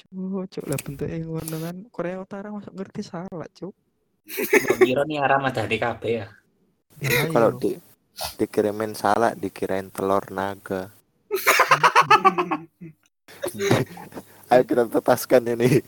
Cuk, 0.00 0.48
cuk 0.48 0.64
lah 0.64 0.78
bentuknya 0.80 1.18
ngono 1.26 1.56
kan. 1.60 1.76
Korea 1.92 2.22
Utara 2.22 2.48
masuk 2.54 2.72
ngerti 2.72 3.04
salak, 3.04 3.52
Cuk. 3.52 3.74
Mbok 4.24 4.78
kira 4.80 5.02
nih 5.04 5.20
arah 5.20 5.42
madani 5.42 5.76
kabeh 5.76 6.24
ya 6.24 6.26
Lah, 6.96 7.28
Kalau 7.28 7.50
iya. 7.52 7.60
di 7.60 7.70
dikirimin 8.36 8.92
salak 8.92 9.36
dikirain 9.36 9.88
telur 9.90 10.24
naga. 10.30 10.92
Ayo 14.46 14.62
kita 14.62 14.86
tetaskan 14.86 15.42
ini. 15.50 15.82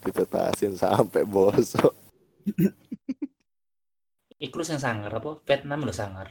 Ditetasin 0.00 0.74
sampai 0.74 1.22
bosok. 1.24 1.92
iku 4.38 4.62
sing 4.62 4.78
sangar 4.78 5.10
apa 5.10 5.42
Vietnam 5.42 5.82
lho 5.82 5.90
sangar 5.90 6.30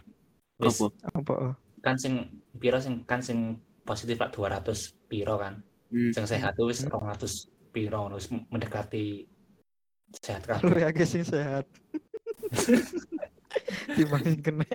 wis 0.58 0.80
Apa? 1.04 1.60
kan 1.78 2.00
sing 2.00 2.40
piro 2.56 2.80
sing 2.80 3.04
kan 3.04 3.20
sing 3.20 3.60
positif 3.84 4.16
lah 4.18 4.32
200 4.32 4.64
piro 5.06 5.36
kan 5.36 5.60
Hmm. 5.88 6.12
sing 6.12 6.24
sehat 6.24 6.56
tuh 6.56 6.68
wis 6.68 6.84
200 6.84 7.48
piro 7.70 8.10
wis 8.12 8.32
mendekati 8.32 9.28
sehat 10.16 10.48
Lu 10.64 10.74
ya 10.74 10.90
guys 10.90 11.08
sing 11.08 11.24
sehat. 11.24 11.68
Dibanding 13.98 14.42
kena. 14.44 14.66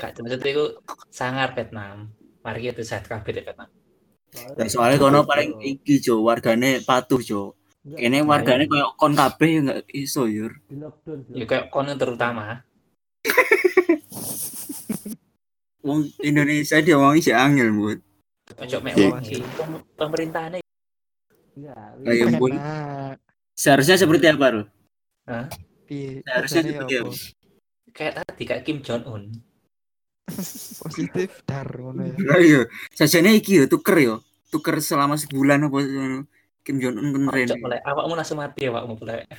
gak 0.00 0.16
maksud 0.18 0.40
iku 0.42 0.64
sangar 1.12 1.52
Vietnam 1.52 2.08
mari 2.40 2.66
itu 2.66 2.80
sehat 2.80 3.04
kabeh 3.06 3.32
di 3.36 3.42
Vietnam 3.44 3.68
Ya, 4.30 4.62
soalnya 4.70 5.02
kono 5.02 5.26
paling 5.26 5.58
iki, 5.58 5.98
Cuk, 5.98 6.22
wargane 6.22 6.78
patuh, 6.86 7.18
Cuk. 7.18 7.58
Kene 7.98 8.22
wargane 8.22 8.70
koyo 8.70 8.94
kon 8.94 9.18
kabeh 9.18 9.48
ya 9.50 9.58
enggak 9.58 9.78
iso, 9.90 10.30
Yur. 10.30 10.54
Di 10.70 10.78
lockdown. 10.78 11.18
di 11.26 11.42
ya 11.42 11.44
kayak 11.50 11.66
kono 11.74 11.98
terutama 11.98 12.62
wong 15.86 16.06
Indonesia 16.22 16.78
dia 16.78 16.94
wong 16.94 17.18
sih 17.18 17.34
angel 17.34 17.72
buat 17.74 17.98
Ojo 18.60 18.76
mek 18.84 18.94
Iya. 18.94 19.08
wong 19.58 19.82
pemerintahane 19.98 20.58
Iya. 21.58 23.16
Seharusnya 23.52 23.96
seperti 23.98 24.30
apa 24.30 24.46
Rul? 24.54 24.64
Piye? 25.90 26.22
Kerjane 26.22 26.70
seperti 26.70 26.94
apa? 27.02 27.10
apa? 27.10 27.38
kayak 27.90 28.22
tadi 28.22 28.42
kayak 28.46 28.62
Kim 28.62 28.78
Jong 28.86 29.02
Un. 29.10 29.22
Positif 30.86 31.42
dar 31.42 31.66
ngono 31.66 32.06
ya. 32.06 32.14
Ayo, 32.38 32.60
sajane 32.94 33.34
iki 33.34 33.58
yo 33.58 33.64
tuker 33.66 33.98
yo. 33.98 34.14
Tuker 34.54 34.78
selama 34.78 35.18
sebulan 35.18 35.66
apa. 35.66 35.82
Kim 36.62 36.78
Jong 36.78 36.94
Un 36.94 37.10
kemarin. 37.10 37.50
Ojo 37.50 37.58
mulai 37.58 37.82
awakmu 37.82 38.14
langsung 38.14 38.38
mati 38.38 38.70
awakmu 38.70 38.94
mulai. 39.02 39.26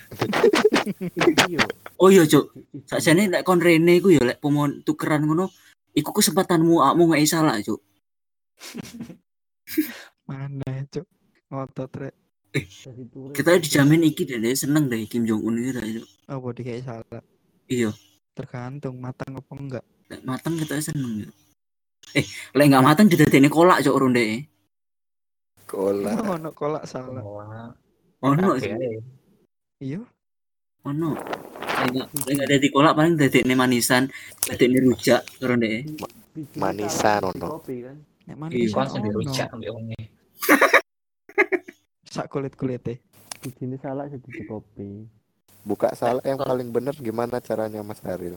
Iya. 1.47 1.61
Oh 2.01 2.09
iya, 2.09 2.25
Cuk. 2.25 2.51
Sajane 2.89 3.29
lek 3.29 3.45
kon 3.45 3.61
rene 3.61 4.01
iku 4.01 4.09
yo 4.09 4.25
lek 4.25 4.41
pomon 4.41 4.81
tukeran 4.81 5.23
ngono, 5.23 5.53
iku 5.93 6.09
kesempatanmu 6.09 6.81
awakmu 6.81 7.13
ngeki 7.13 7.29
salah, 7.29 7.55
Cuk. 7.61 7.79
Mana 10.25 10.83
cuk? 10.89 11.05
Ngotot 11.53 11.91
rek. 12.01 12.20
Turis. 12.51 12.83
Kita 13.31 13.55
dijamin 13.55 14.03
iki 14.03 14.27
deh 14.27 14.35
deh, 14.37 14.51
seneng 14.51 14.85
deh 14.85 15.07
Kim 15.07 15.23
Jong 15.23 15.39
Un 15.41 15.55
iki 15.55 15.71
Cuk. 15.71 16.07
Apa 16.27 16.47
dikai 16.51 16.83
salah? 16.83 17.23
Iya, 17.65 17.91
Tergantung 18.31 18.99
matang 18.99 19.35
apa 19.35 19.53
enggak. 19.55 19.85
lek 20.07 20.21
mateng 20.21 20.59
kita 20.59 20.75
seneng 20.81 21.23
yo. 21.23 21.29
Eh, 22.11 22.25
lek 22.51 22.65
enggak 22.67 22.83
mateng 22.83 23.07
didadekne 23.07 23.47
kolak 23.47 23.79
Cuk 23.79 23.95
ronde. 23.95 24.43
Kola. 25.63 26.11
Ono 26.35 26.51
kolak 26.51 26.83
salah. 26.83 27.23
Ono. 28.21 28.49
Cuk. 28.59 28.71
Iya. 29.79 30.03
ono. 30.83 31.15
Lek 31.15 31.87
enggak 31.87 32.07
enggak 32.27 32.47
dadi 32.51 32.67
kolak 32.67 32.93
paling 32.93 33.15
dadekne 33.15 33.55
manisan, 33.55 34.11
dadekne 34.43 34.79
rujak 34.83 35.23
ronde. 35.39 35.87
Manisan, 36.55 37.23
di 37.23 37.27
ono. 37.31 37.47
kopi 37.59 37.75
kan. 37.83 37.95
Nek 38.27 38.35
Iya, 38.35 38.35
manis 38.37 38.71
Kon 38.71 38.83
ono. 38.83 38.91
sendiri 38.91 39.15
rujak 39.15 39.47
ambek. 39.49 39.71
Sak 42.11 42.27
kulit-kulite. 42.27 42.99
Bijinya 43.39 43.79
salah 43.79 44.03
jadi 44.11 44.27
di 44.27 44.43
kopi. 44.43 45.07
Buka 45.63 45.95
salah 45.95 46.19
yang 46.27 46.43
paling 46.43 46.75
bener 46.75 46.91
gimana 46.99 47.39
caranya 47.39 47.79
Mas 47.79 48.03
Haril? 48.03 48.35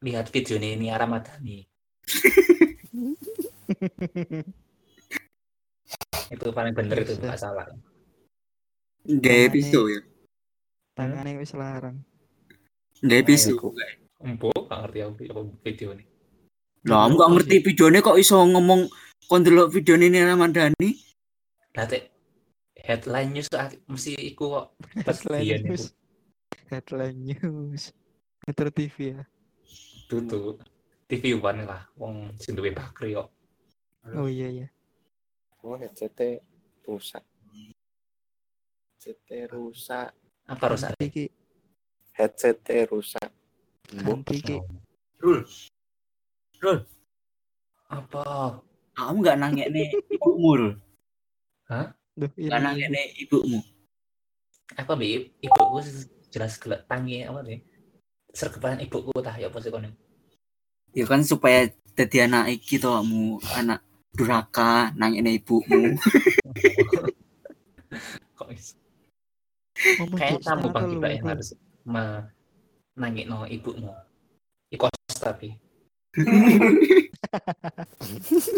Lihat 0.00 0.32
video 0.32 0.56
ini 0.56 0.80
Nia 0.80 0.96
Ramadhani. 0.96 1.68
itu 6.32 6.48
paling 6.48 6.72
bener 6.72 7.04
itu 7.04 7.12
Bisa. 7.12 7.28
nggak 7.28 7.38
salah. 7.38 7.68
Gawe 7.68 9.20
Tangane- 9.20 9.52
pisau 9.52 9.84
ya. 9.92 10.00
Tangane 10.96 11.36
wis 11.36 11.52
larang. 11.52 12.00
Gawe 13.04 13.20
pisau. 13.20 13.76
Empuk, 14.22 14.70
gak 14.70 14.86
ngerti 14.86 14.98
aku 15.02 15.34
apa 15.34 15.40
video 15.66 15.98
ini. 15.98 16.06
Lah, 16.86 17.10
aku 17.10 17.18
gak 17.18 17.32
ngerti 17.34 17.56
videonya 17.58 18.00
kok 18.00 18.18
iso 18.22 18.38
ngomong 18.38 18.86
kon 19.26 19.42
delok 19.42 19.74
videone 19.74 20.06
ini 20.06 20.22
Ramadhani. 20.22 20.94
Lah 21.74 21.90
teh 21.90 22.11
headline 22.82 23.30
news 23.32 23.48
ak- 23.52 23.80
mesti 23.86 24.12
iku 24.18 24.44
kok 24.52 24.66
Headline 25.06 25.42
Iya, 25.42 25.56
nih, 25.58 25.66
news. 25.70 25.84
Headline 26.68 27.18
news. 27.18 27.84
Metro 28.42 28.68
TV 28.68 28.96
ya. 29.14 29.22
tutu. 30.10 30.58
TV 31.08 31.36
One 31.36 31.64
lah, 31.64 31.88
wong 31.96 32.36
sing 32.36 32.52
duwe 32.52 32.72
bakri 32.72 33.14
kok. 33.14 33.28
Oh 34.12 34.26
iya 34.26 34.48
iya. 34.50 34.68
Oh, 35.62 35.78
headset 35.78 36.42
rusak. 36.82 37.22
Headset 38.98 39.22
rusak. 39.48 40.10
Apa 40.50 40.64
rusak? 40.74 40.90
Ganti 40.92 41.06
ki. 41.08 41.24
Headset 42.12 42.60
rusak. 42.90 43.30
Mbok, 43.94 44.26
Ganti 44.26 44.36
ki. 44.42 44.56
Rul, 45.22 45.46
Apa? 47.86 48.58
kamu 48.92 49.18
gak 49.24 49.38
nangekne 49.38 49.82
ibumu, 50.10 50.50
Rul. 50.58 50.74
Duh, 52.12 52.28
Gak 52.28 52.44
ini. 52.44 52.64
nangekne 52.64 53.00
ibumu. 53.24 53.60
Apa 54.76 54.92
bi 54.96 55.32
ibuku 55.40 55.78
jelas 56.28 56.60
gelek 56.60 56.84
tangi 56.84 57.24
apa 57.24 57.40
nih? 57.40 57.60
Sergepan 58.32 58.80
ibuku 58.84 59.12
tah 59.20 59.36
ya 59.36 59.48
apa 59.48 59.60
sih 59.60 59.72
kono? 59.72 59.88
Ya 60.92 61.04
kan 61.08 61.24
supaya 61.24 61.72
dadi 61.96 62.24
anak 62.24 62.52
iki 62.52 62.76
to 62.76 62.92
kamu 62.92 63.40
anak 63.56 63.80
durhaka 64.12 64.92
nangekne 64.96 65.40
ibumu. 65.40 65.96
Kok 68.36 68.48
bisa? 68.48 68.76
Ngomong 70.00 70.18
Kayak 70.20 70.40
kamu 70.44 70.66
bang 70.68 70.84
lu, 70.88 71.00
yang 71.00 71.26
harus 71.32 71.48
menangin 71.84 73.26
no 73.28 73.48
ibumu. 73.48 73.92
Ikos 74.72 74.92
tapi 75.24 75.56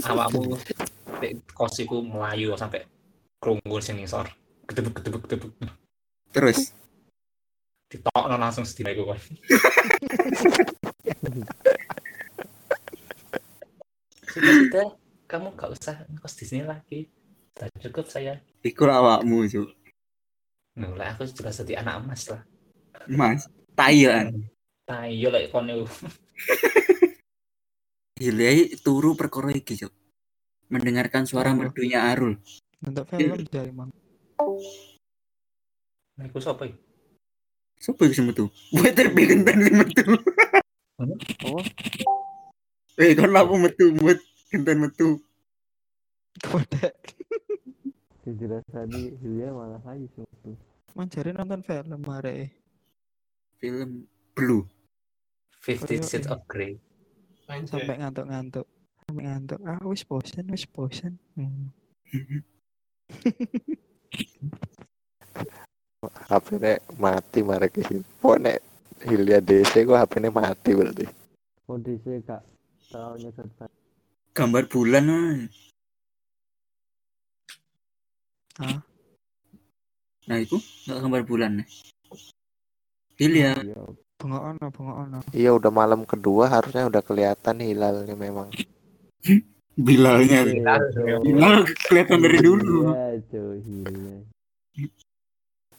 awakmu 0.02 0.58
di 1.22 1.38
kos 1.54 1.78
iku 1.78 2.02
melayu 2.02 2.58
sampai 2.58 2.82
kerungun 3.44 3.84
sini 3.84 4.08
sor. 4.08 4.32
Gedebuk 4.64 5.04
gedebuk 5.04 5.28
gedebuk. 5.28 5.52
Terus? 6.32 6.72
Ditokno 7.92 8.40
langsung 8.40 8.64
sedina 8.64 8.96
iku 8.96 9.12
kan 9.12 9.20
sudah 14.34 14.52
sudah. 14.66 14.88
Kamu 15.24 15.56
gak 15.56 15.70
usah 15.72 15.96
kos 16.20 16.36
di 16.36 16.44
sini 16.46 16.64
lagi. 16.68 17.08
Sudah 17.54 17.68
cukup 17.88 18.06
saya. 18.10 18.34
Iku 18.60 18.84
awakmu, 18.86 19.46
Cuk. 19.48 19.70
Nula 20.74 21.14
aku 21.14 21.24
jelas 21.30 21.62
jadi 21.62 21.80
anak 21.80 22.02
emas 22.02 22.22
lah. 22.28 22.42
Mas, 23.06 23.46
tayan. 23.78 24.48
nah 24.84 25.08
iya 25.08 25.32
lah 25.32 25.40
kono 25.48 25.88
Hilai 28.20 28.76
turu 28.84 29.16
perkara 29.16 29.54
iki, 29.54 29.80
Cuk. 29.80 29.94
Mendengarkan 30.68 31.24
suara 31.24 31.54
merdunya 31.54 32.10
Arul. 32.10 32.36
Untuk 32.84 33.04
film 33.08 33.40
dari 33.48 33.72
mang. 33.72 33.90
nah 36.14 36.24
iku 36.28 36.38
sapa 36.38 36.68
iki? 36.68 36.78
Sopo 37.80 38.06
iku 38.06 38.22
metu? 38.22 38.44
Buat 38.70 38.94
terbikin 38.94 39.42
sing 39.44 39.74
metu. 39.76 40.04
Oh, 41.44 41.60
Eh, 42.94 43.10
kon 43.18 43.34
lapo 43.34 43.58
metu, 43.58 43.90
buat 43.98 44.16
genten 44.48 44.78
metu. 44.86 45.18
Kodek. 46.38 46.94
jelas 48.24 48.64
tadi 48.70 49.12
Hilya 49.20 49.52
malah 49.52 49.82
lagi 49.84 50.06
sih. 50.14 50.54
Manjari 50.94 51.34
nonton 51.34 51.60
film 51.66 52.00
mare. 52.06 52.54
Film 53.58 54.06
Blue. 54.32 54.64
Fifty 55.60 55.98
Oh, 55.98 56.00
iya, 56.00 56.06
Shades 56.06 56.28
iya. 56.28 56.34
of 56.36 56.40
Grey 56.46 56.78
Sampai 57.66 57.98
ngantuk-ngantuk. 58.00 58.64
Sampai 59.04 59.22
ngantuk. 59.28 59.60
Ah, 59.66 59.82
wis 59.84 60.06
bosen, 60.06 60.48
wis 60.48 60.64
bosen. 60.64 61.18
Hmm. 61.36 61.68
HP-nya 66.28 66.80
mati 67.00 67.40
marek 67.40 67.80
Kok 68.20 68.36
nek 68.40 68.60
Hilya 69.04 69.40
DC 69.40 69.84
kok 69.84 70.00
HP-nya 70.00 70.30
mati 70.32 70.70
berarti. 70.72 71.06
Kondisi 71.64 72.20
kak 72.24 72.44
tahu 72.92 73.16
nyetet 73.20 73.48
Gambar 74.34 74.64
bulan 74.68 75.04
ah. 75.08 75.36
Hah? 78.54 78.78
Nah, 80.24 80.38
itu 80.40 80.56
nggak 80.88 80.98
gambar 81.04 81.22
bulan 81.28 81.50
nih. 81.60 81.68
Hilya. 83.20 83.52
Iya, 83.60 83.78
Bengok 84.14 84.42
ono, 84.42 84.66
bengok 84.70 84.96
ono. 85.04 85.18
Iya 85.34 85.50
udah 85.58 85.72
malam 85.74 86.06
kedua 86.06 86.48
harusnya 86.48 86.86
udah 86.86 87.02
kelihatan 87.02 87.60
hilalnya 87.60 88.14
memang. 88.14 88.48
Bilalnya. 89.74 90.40
Iya, 90.46 91.18
Bilal 91.18 91.66
kelihatan 91.86 92.18
dari 92.22 92.38
dulu. 92.38 92.94
Iya, 92.94 93.18
cuy, 93.30 93.58
Hilya. 93.62 94.16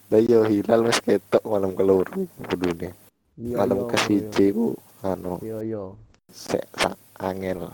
Lah 0.06 0.22
iya 0.22 0.40
hilal 0.46 0.86
mas 0.86 1.02
ketok 1.02 1.42
malam 1.50 1.74
keluar 1.74 2.06
ke 2.14 2.56
dunia. 2.56 2.94
Iya, 3.36 3.56
Malam 3.58 3.80
iya, 3.84 3.90
ke 3.90 3.98
siji 4.06 4.46
ku 4.54 4.78
anu 5.02 5.42
Iya, 5.42 5.58
iya. 5.66 5.84
sek 6.30 6.62
sak 6.78 6.94
angel. 7.18 7.74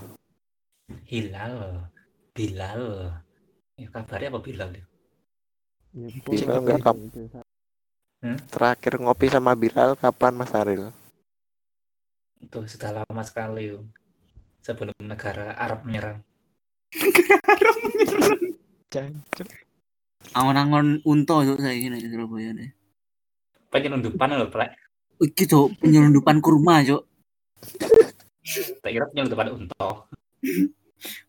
Hilal 1.04 1.86
Bilal 2.32 2.82
ya 3.76 3.88
kabarnya 3.92 4.32
apa 4.32 4.40
Bilal 4.40 4.70
ya? 4.72 4.84
Iya, 5.92 6.08
Hilal 6.08 6.24
pokoknya 6.24 6.58
nggak 6.64 6.80
kap- 6.80 7.02
itu, 7.04 7.20
Sa. 7.28 7.40
Terakhir 8.48 8.92
ngopi 8.96 9.26
sama 9.28 9.52
Bilal 9.52 9.98
kapan 9.98 10.32
Mas 10.38 10.54
Aril? 10.56 10.88
itu 12.42 12.58
sudah 12.66 12.90
lama 12.90 13.22
sekali 13.22 13.70
Yuk. 13.70 13.86
Sebelum 14.62 14.94
negara 15.02 15.58
Arab 15.58 15.82
menyerang 15.82 16.22
Jancuk. 18.92 19.48
Angon-angon 20.36 21.02
unta 21.02 21.42
tuh 21.42 21.58
saya 21.58 21.74
gini 21.74 21.98
di 21.98 22.08
Surabaya 22.08 22.54
deh. 22.54 22.70
penyelundupan 23.72 24.36
loh 24.36 24.52
plek 24.52 24.76
Iki 25.22 25.44
tuh 25.48 25.72
penyelundupan 25.80 26.42
kurma, 26.42 26.82
Cok. 26.82 27.02
tak 28.82 28.90
kira 28.90 29.06
penyelundupan 29.10 29.48
unta 29.54 30.06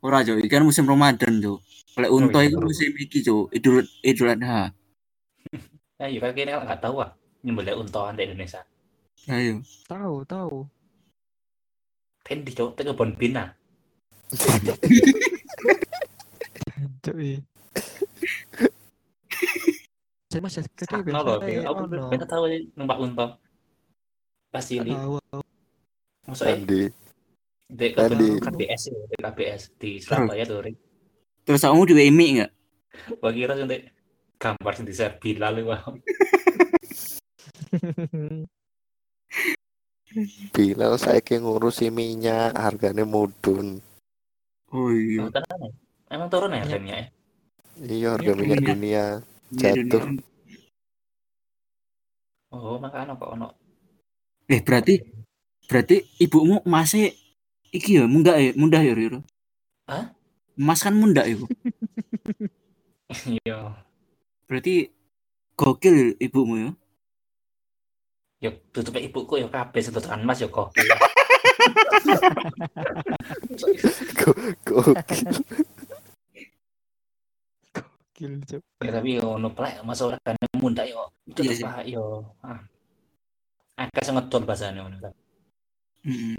Ora, 0.01 0.25
Cok. 0.25 0.41
Iki 0.41 0.49
kan 0.49 0.65
musim 0.65 0.89
Ramadan, 0.89 1.39
Cok. 1.39 1.59
Lek 2.01 2.11
unta 2.11 2.41
iya. 2.41 2.49
itu 2.49 2.57
musim 2.57 2.89
iki, 2.97 3.21
Cok. 3.21 3.53
Idul 3.53 3.85
Idul 4.01 4.33
Adha. 4.33 4.73
ya 6.01 6.09
iya 6.09 6.19
kan 6.19 6.33
kira 6.35 6.59
nggak 6.59 6.81
tahu 6.83 7.05
ah 7.05 7.15
nyembelih 7.45 7.79
unta 7.79 8.11
di 8.11 8.27
Indonesia 8.27 8.59
Ayo. 9.31 9.63
Tahu, 9.87 10.27
tahu. 10.27 10.67
Kan 12.23 12.39
di 12.41 12.51
cowok 12.55 12.79
ke 12.79 12.81
kebun 12.87 13.11
bina 13.19 13.53
Cuk 17.03 17.15
iya. 17.19 17.39
Saya 20.31 20.41
masih 20.41 20.65
gede 20.65 20.83
Sakno 20.89 21.19
loh, 21.21 21.37
aku 21.37 21.81
bener 21.85 22.25
tahu 22.25 22.49
numpak 22.73 22.97
unta. 22.97 23.37
Pas 24.49 24.65
Tahu 24.65 25.21
maksudnya 26.25 26.57
Andi 26.57 26.89
di. 27.69 27.93
KBS 27.93 28.81
ya, 28.89 28.97
di 29.05 29.15
KBS 29.17 29.61
di 29.77 30.01
Surabaya 30.01 30.45
tuh. 30.45 30.61
Terus 31.43 31.61
kamu 31.61 31.85
di 31.89 31.93
WMI 31.93 32.27
enggak? 32.39 32.51
Gua 33.19 33.31
kira 33.33 33.57
sih 33.57 33.65
gambar 34.41 34.73
sing 34.73 34.85
di 34.89 34.93
share 34.95 35.17
Bilal 35.21 35.55
wah. 35.65 35.81
Bilal 40.53 40.93
saya 41.01 41.19
ngurusi 41.21 41.89
minyak 41.89 42.53
harganya 42.57 43.03
mudun 43.03 43.81
Oh 44.73 44.89
iya. 44.89 45.29
Emang 45.29 45.33
ya? 45.37 45.71
Emang 46.09 46.29
turun 46.33 46.49
ya 46.49 46.65
harganya 46.65 46.95
ya? 46.97 47.05
iya 47.81 48.07
harga 48.17 48.31
minyak 48.33 48.57
minyak. 48.61 48.69
dunia 48.73 49.05
Iya, 49.53 49.69
Jatuh. 49.77 50.03
Oh, 52.53 52.77
makanya 52.81 53.13
kok 53.13 53.29
ono. 53.37 53.53
Eh 54.49 54.61
berarti 54.65 54.97
berarti 55.69 56.05
ibumu 56.21 56.61
masih 56.65 57.13
iki 57.69 58.01
ya 58.01 58.05
mundak 58.09 58.37
ya 58.41 58.51
mundah 58.57 58.81
ya 58.81 58.93
Riro. 58.97 59.21
Hah? 59.85 60.09
Mas 60.57 60.81
kan 60.81 60.97
mundak 60.97 61.29
ya. 61.29 61.37
Bu. 61.37 61.47
Iya. 63.13 63.77
Berarti 64.49 64.89
gokil 65.53 65.93
ya 65.93 66.07
ibumu 66.17 66.55
ya. 66.57 66.69
Ya 68.43 68.51
tutup 68.75 68.99
ibuku 68.99 69.39
ya 69.39 69.47
kabeh 69.47 69.79
sedotan 69.79 70.27
Mas 70.27 70.43
ya 70.43 70.51
kok. 70.51 70.75
gokil 74.67 75.23
Cuk. 78.43 78.61
Ya, 78.83 78.91
tapi 78.91 79.09
yo 79.15 79.39
ono 79.39 79.49
plek 79.55 79.79
masuk 79.87 80.19
regane 80.19 80.43
munda 80.59 80.83
yo. 80.83 81.07
Tutup 81.31 81.47
Iya 81.47 81.53
sih. 81.55 81.63
Pak 81.63 81.85
yo. 81.87 82.27
Ah. 82.43 82.59
Akeh 83.79 84.03
sing 84.03 84.19
ngedol 84.19 84.43
bahasane 84.43 84.79
ngono. 84.83 84.97
Heeh. 86.03 86.35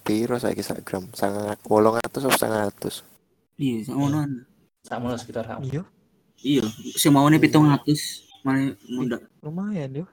piro 0.00 0.36
gram 0.82 1.04
sangat 1.12 1.60
wolong 1.68 2.00
atus 2.00 2.24
atau 2.24 2.40
sangat 2.40 2.72
atus 2.72 3.04
Iya, 3.60 3.92
sama 3.92 4.08
hmm. 4.08 4.40
Sakmono 4.80 5.14
sekitar 5.20 5.44
sak. 5.44 5.60
Iya, 5.60 5.84
Iya, 6.40 6.64
sing 6.96 7.12
maune 7.12 7.36
700 7.36 8.24
mana 8.40 8.72
mundak. 8.88 9.20
lumayan 9.44 9.92
yo. 9.92 10.06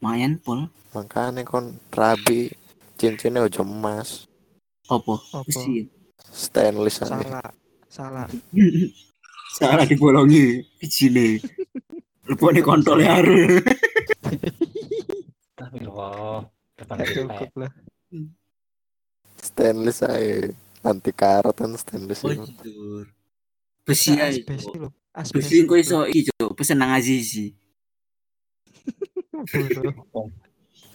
Lumayan 0.00 0.40
pol. 0.40 0.64
makanya 0.96 1.44
kon 1.44 1.76
rabi 1.92 2.48
cincinnya 2.96 3.44
ojo 3.44 3.60
emas? 3.60 4.24
Apa? 4.88 5.20
Besi. 5.44 5.92
stainless 6.24 7.04
aja 7.04 7.20
Salah. 7.20 7.52
Salah. 7.92 8.26
Salah 9.60 9.84
dibolongi 9.84 10.64
bijine. 10.80 11.36
Lepone 12.24 12.64
kontole 12.64 13.04
Arul. 13.04 13.60
Tapi 15.52 15.84
loh, 15.84 16.48
depan 16.80 16.96
plek. 17.04 17.12
Cukup 17.20 17.50
lah. 17.60 17.72
stainless 19.36 20.00
aja 20.00 20.48
anti 20.80 21.12
karat 21.12 21.52
kan 21.52 21.76
stainless 21.76 22.24
Oh, 22.24 22.32
itu. 22.32 23.04
Besi 23.84 24.16
ae. 24.16 24.40
Besi 25.28 25.68
kok 25.68 25.76
iso 25.76 26.08
iki, 26.08 26.32
Cuk. 26.32 26.56
Pesen 26.56 26.80
nang 26.80 26.96
Azizi. 26.96 27.52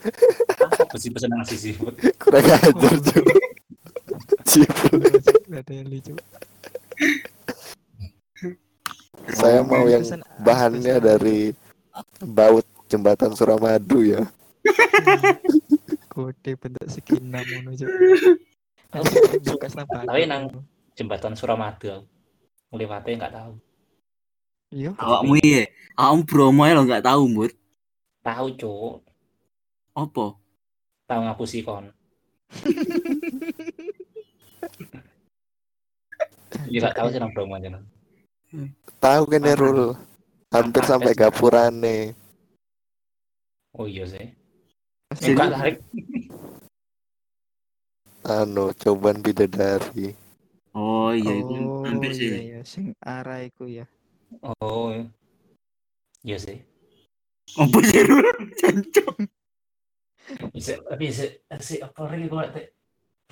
Apa 0.05 0.95
pesen 0.95 1.29
nang 1.33 1.45
sisi. 1.47 1.73
kurang 2.21 2.45
ajar 2.45 2.95
juga 3.01 3.33
Cipul. 4.45 5.01
Gak 5.49 5.61
ada 5.65 5.73
yang 5.73 5.87
lucu. 5.89 6.13
saya 9.33 9.65
mau 9.65 9.89
yang 9.89 10.05
Pesan 10.05 10.21
bahannya 10.45 10.95
dari 11.01 11.49
baut 12.21 12.61
jembatan 12.85 13.33
Suramadu 13.33 14.05
ya 14.05 14.21
Kode 16.09 16.55
bentuk 16.55 16.87
segina 16.87 17.41
ngono 17.43 17.75
Cuk. 17.75 17.89
Bekas 19.43 19.75
nambah. 19.75 20.07
Tapi 20.07 20.23
nang- 20.29 20.63
Jembatan 20.95 21.35
Suramadu. 21.35 22.07
Ngliwate 22.71 23.11
enggak 23.19 23.35
tahu. 23.35 23.59
Iya. 24.71 24.95
Awakmu 24.95 25.35
iya. 25.43 25.67
Awakmu 25.99 26.21
Bromo 26.23 26.63
ya 26.63 26.73
lo 26.79 26.87
nggak 26.87 27.03
tahu, 27.03 27.23
Mut. 27.27 27.51
Tahu, 28.25 28.47
Cuk. 28.57 29.05
Apa? 29.93 30.33
Tahu 31.05 31.19
ngapusi 31.21 31.61
kon. 31.61 31.85
Ya 36.65 36.81
enggak 36.81 36.95
tahu 36.97 37.07
sih 37.13 37.19
nang 37.21 37.29
Bromo 37.35 37.53
aja. 37.59 37.69
nang. 37.69 37.85
tahu 38.97 39.21
kan 39.29 39.43
Rul 39.53 39.93
hampir 40.49 40.81
Apa 40.81 40.89
sampai 40.89 41.11
sih? 41.13 41.19
gapurane 41.19 41.97
Oh 43.75 43.85
iya 43.85 44.07
sih. 44.07 44.33
Enggak 45.21 45.51
tarik. 45.53 45.75
anu 48.25 48.73
cobaan 48.73 49.21
bidadari 49.21 50.15
Oh 50.73 51.13
iya, 51.13 51.33
itu 51.37 51.53
Oh, 51.53 51.85
hampir 51.85 52.09
iya 52.11 52.17
sih. 52.17 52.29
iya 52.49 52.59
sing 52.65 52.85
arah 52.99 53.45
iku 53.45 53.69
ya. 53.69 53.85
Oh. 54.59 54.91
Iya 56.25 56.37
sih. 56.41 56.57
Apa 57.53 57.77
sih, 57.85 58.01
Rul? 58.01 58.25
Jancok. 58.57 59.15
Bisa 60.49 60.81
tapi 60.81 61.13
bisa 61.13 61.29
sih 61.61 61.77
apa 61.77 62.09
lagi 62.09 62.25
gua 62.25 62.49
teh 62.49 62.73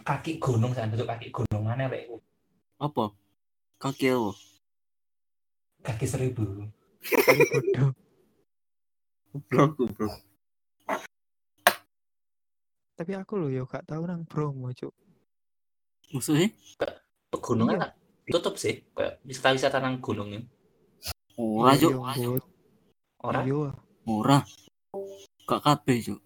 kaki 0.05 0.37
gunung 0.37 0.77
sana 0.77 0.93
tuh 0.93 1.09
kaki 1.09 1.33
gunung 1.33 1.65
mana 1.65 1.89
lek 1.89 2.05
Apa? 2.77 3.09
Kaki 3.81 4.13
apa? 4.13 4.31
kaki 5.83 6.05
seribu. 6.05 6.69
Goblok, 9.33 9.71
goblok. 9.75 10.13
Tapi 12.93 13.11
aku 13.17 13.33
lho 13.41 13.47
yo 13.49 13.63
gak 13.65 13.89
tahu 13.89 14.05
nang 14.05 14.21
Bromo, 14.29 14.69
Cuk. 14.71 14.93
Maksudnya? 16.13 16.53
pegunungan 17.33 17.81
Iya. 17.81 17.83
tak 17.89 17.91
tutup 18.29 18.55
sih 18.61 18.85
kayak 18.93 19.17
wisata 19.25 19.57
wisata 19.57 19.77
nang 19.81 19.97
gunung 19.97 20.29
Ora, 21.33 21.73
Iya, 21.73 21.89
Cuk. 21.89 21.93
Bud. 22.37 22.43
orang 23.25 23.45
Ora. 24.03 24.43
Gak 25.43 25.61
kabeh, 25.63 25.97
Cuk. 26.01 26.19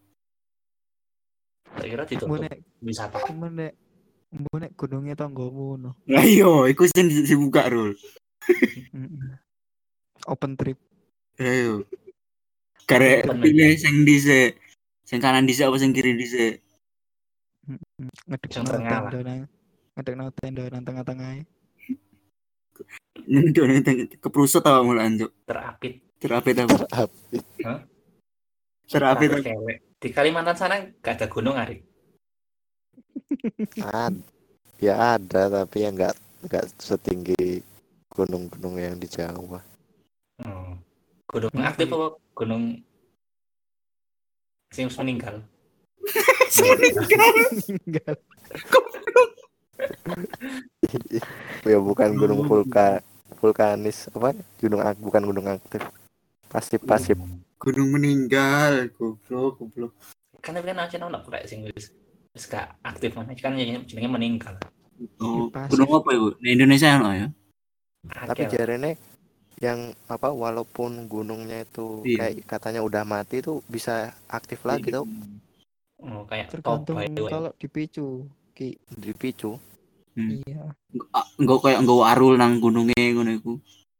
tak 1.77 1.85
kira 1.85 2.03
ditutup 2.09 2.41
nek 2.41 2.57
wisata 2.81 3.21
mbok 3.29 3.53
nek 3.53 3.73
mbok 4.33 4.57
nek 4.57 4.71
gunungnya 4.73 5.13
tanggomu 5.13 5.77
no. 5.77 5.93
Lah 6.09 6.25
iya, 6.25 6.65
iku 6.73 6.89
sing 6.89 7.05
di- 7.05 7.21
dibuka, 7.21 7.69
Rul. 7.69 7.93
Open 10.25 10.57
trip. 10.57 10.81
Ayo. 11.37 11.85
Karek 12.89 13.29
Bener. 13.29 13.41
pilih 13.45 13.71
sing 13.77 14.09
dhisik. 14.09 14.57
Sing 15.05 15.21
kanan 15.21 15.45
dhisik 15.45 15.69
apa 15.69 15.77
sing 15.77 15.93
kiri 15.93 16.17
dhisik? 16.17 16.65
Ngedek 18.25 18.57
lah. 18.57 19.05
tenda 19.05 19.19
nang 19.21 19.39
ngedek 19.93 20.13
no 20.17 20.23
tenda 20.33 20.63
nang 20.73 20.81
tengah-tengah. 20.81 21.45
Nyendok 23.29 23.65
ning 23.69 23.79
teng- 23.85 24.09
keprusut 24.17 24.65
apa 24.65 24.81
mulan, 24.81 25.13
Cuk? 25.13 25.29
terapit 25.45 26.01
Terapit 26.17 26.55
apa? 26.57 26.75
Terapit. 26.85 27.43
Terapit 28.87 29.29
apa? 29.31 29.41
cewek 29.43 29.77
di 29.97 30.13
Kalimantan 30.13 30.57
sana 30.57 30.77
gak 31.01 31.17
ada 31.17 31.27
gunung 31.27 31.57
hari 31.57 31.81
Ad, 33.81 34.15
ya 34.77 35.17
ada 35.17 35.49
tapi 35.49 35.81
ya 35.81 35.89
nggak 35.89 36.15
nggak 36.45 36.65
setinggi 36.77 37.65
gunung-gunung 38.13 38.77
yang 38.77 39.01
di 39.01 39.09
Jawa 39.09 39.57
hmm. 40.45 40.73
gunung 41.25 41.53
Hmm. 41.53 41.65
aktif 41.65 41.89
apa 41.89 42.07
gunung 42.37 42.77
sing 44.69 44.85
wis 44.85 44.97
meninggal 45.01 45.41
Enggak. 47.67 48.17
ya 51.65 51.77
bukan 51.81 52.09
gunung 52.15 52.45
vulka 52.45 53.01
vulkanis 53.41 54.07
apa 54.13 54.37
gunung 54.61 54.81
bukan 55.01 55.23
gunung 55.25 55.47
aktif 55.49 55.81
pasif 56.49 56.81
pasif 56.83 57.17
Gunung 57.57 57.89
meninggal, 57.89 58.93
goblok, 58.93 59.57
goblok. 59.57 59.93
kan 60.45 60.53
tapi 60.53 60.69
kan 60.69 60.85
aja 60.85 60.95
nolak 61.01 61.25
kayak 61.25 61.49
sing 61.49 61.65
wis 61.73 61.89
wis 62.31 62.45
gak 62.45 62.77
aktif 62.85 63.17
mana 63.17 63.33
kan 63.33 63.57
jenenge 63.57 64.09
meninggal 64.09 64.55
Oh, 65.21 65.45
Pasif. 65.53 65.77
gunung 65.77 65.93
apa 66.01 66.09
itu? 66.09 66.27
Di 66.41 66.57
Indonesia 66.57 66.89
ono 66.97 67.13
ya? 67.13 67.27
tapi 68.07 68.47
jarene 68.49 68.97
yang 69.61 69.93
apa 70.09 70.29
walaupun 70.31 71.05
gunungnya 71.09 71.65
itu 71.65 72.01
Iya. 72.05 72.17
kayak 72.29 72.35
katanya 72.49 72.81
udah 72.85 73.03
mati 73.05 73.41
tuh 73.41 73.61
bisa 73.69 74.13
aktif 74.29 74.63
lagi 74.65 74.93
tuh 74.93 75.05
oh, 76.01 76.23
kayak 76.29 76.49
Tergantung 76.53 76.97
kalau 77.29 77.51
dipicu. 77.57 78.25
Ki. 78.57 78.73
dipicu 78.97 79.57
Hmm. 80.17 80.41
Iya. 80.41 80.73
Enggak 81.37 81.59
kayak 81.61 81.79
enggak 81.85 82.09
arul 82.09 82.33
nang 82.41 82.57
gunungnya 82.57 82.97
ngono 83.13 83.31
iku. 83.37 83.53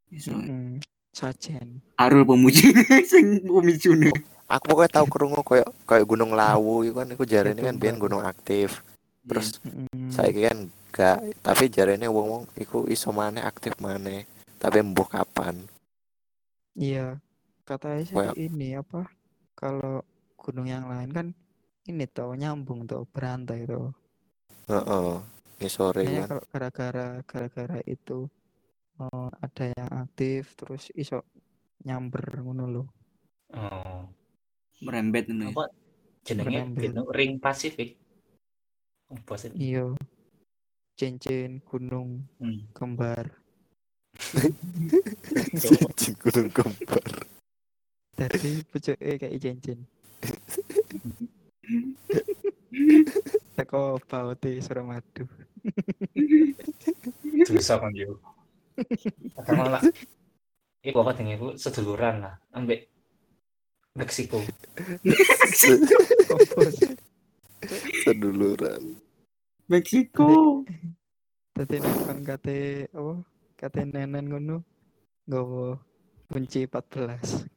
Iso. 0.09 0.33
Mm-mm. 0.33 0.81
Sajen. 1.18 1.82
Arul 1.97 2.22
pemuji 2.24 2.70
sing 3.11 3.41
pemicune. 3.41 4.13
aku 4.45 4.63
pokoknya 4.70 4.91
tahu 4.93 5.05
kerungu 5.09 5.41
kayak 5.41 5.68
kayak 5.84 6.05
gunung 6.05 6.32
lawu 6.32 6.86
itu 6.86 6.93
kan 6.93 7.09
itu 7.09 7.26
jarene 7.26 7.59
kan 7.59 7.76
Mbak. 7.76 7.97
gunung 7.99 8.24
aktif 8.24 8.80
terus 9.28 9.59
saya 10.07 10.32
kan 10.32 10.57
gak 10.88 11.20
tapi 11.41 11.68
jarene 11.68 12.07
wong-wong 12.07 12.47
iku 12.55 12.88
iso 12.88 13.11
maneh 13.11 13.43
aktif 13.43 13.76
maneh 13.78 14.24
tapi 14.55 14.80
mbuh 14.80 15.03
kapan 15.03 15.68
Iya, 16.72 17.18
katanya 17.65 18.01
sih 18.05 18.15
Kayak- 18.15 18.38
ini 18.38 18.78
apa? 18.78 19.09
Kalau 19.51 20.05
gunung 20.38 20.63
yang 20.63 20.86
lain 20.86 21.09
kan 21.11 21.28
ini 21.84 22.05
tuh 22.05 22.32
nyambung 22.32 22.86
tuh 22.86 23.03
berantai 23.09 23.65
tuh. 23.65 23.91
heeh 24.70 25.18
ngisore 25.57 26.05
Kayaknya 26.05 26.22
kan 26.22 26.30
kalau 26.30 26.43
gara-gara 26.47 27.07
gara-gara 27.26 27.78
itu 27.84 28.30
eh, 28.99 29.29
ada 29.41 29.65
yang 29.71 29.89
aktif 30.05 30.57
terus 30.57 30.89
iso 30.93 31.23
nyamber 31.85 32.41
ngono 32.41 32.63
lho. 32.67 32.83
Oh. 33.55 34.03
merembet 34.77 35.25
ini 35.31 35.49
Apa 35.49 35.73
jenenge 36.21 36.93
ring 37.15 37.39
Pasifik. 37.41 37.97
Oh, 39.09 39.17
Pasifik. 39.25 39.57
Iya. 39.57 39.95
Cincin 40.97 41.63
gunung 41.65 42.27
Hmm. 42.37 42.67
kembar. 42.75 43.31
cincin 45.57 46.13
gunung 46.21 46.49
kembar 46.53 47.05
Dari 48.17 48.65
pucuke 48.65 49.17
kayak 49.17 49.37
cincin. 49.41 49.85
Teko 53.57 53.97
baute 54.05 54.61
Suramadu. 54.61 55.25
Dosa 57.49 57.81
kan 57.81 57.93
yo. 57.97 58.17
Kadang 59.38 59.57
malah 59.57 59.82
Iku 60.86 60.97
apa 61.03 61.11
dengan 61.17 61.36
iku 61.36 61.47
seduluran 61.57 62.21
lah 62.23 62.36
ambek 62.53 62.88
Meksiko. 63.97 64.39
Seduluran 68.05 68.95
Meksiko 69.67 70.63
Dadi 71.57 71.82
nek 71.82 71.93
kon 72.05 72.21
kate 72.21 72.86
apa? 72.93 73.13
Kate 73.57 73.82
nenen 73.89 74.30
ngono. 74.30 74.61
Nggawa 75.25 75.73
kunci 76.30 76.69
14 76.69 77.49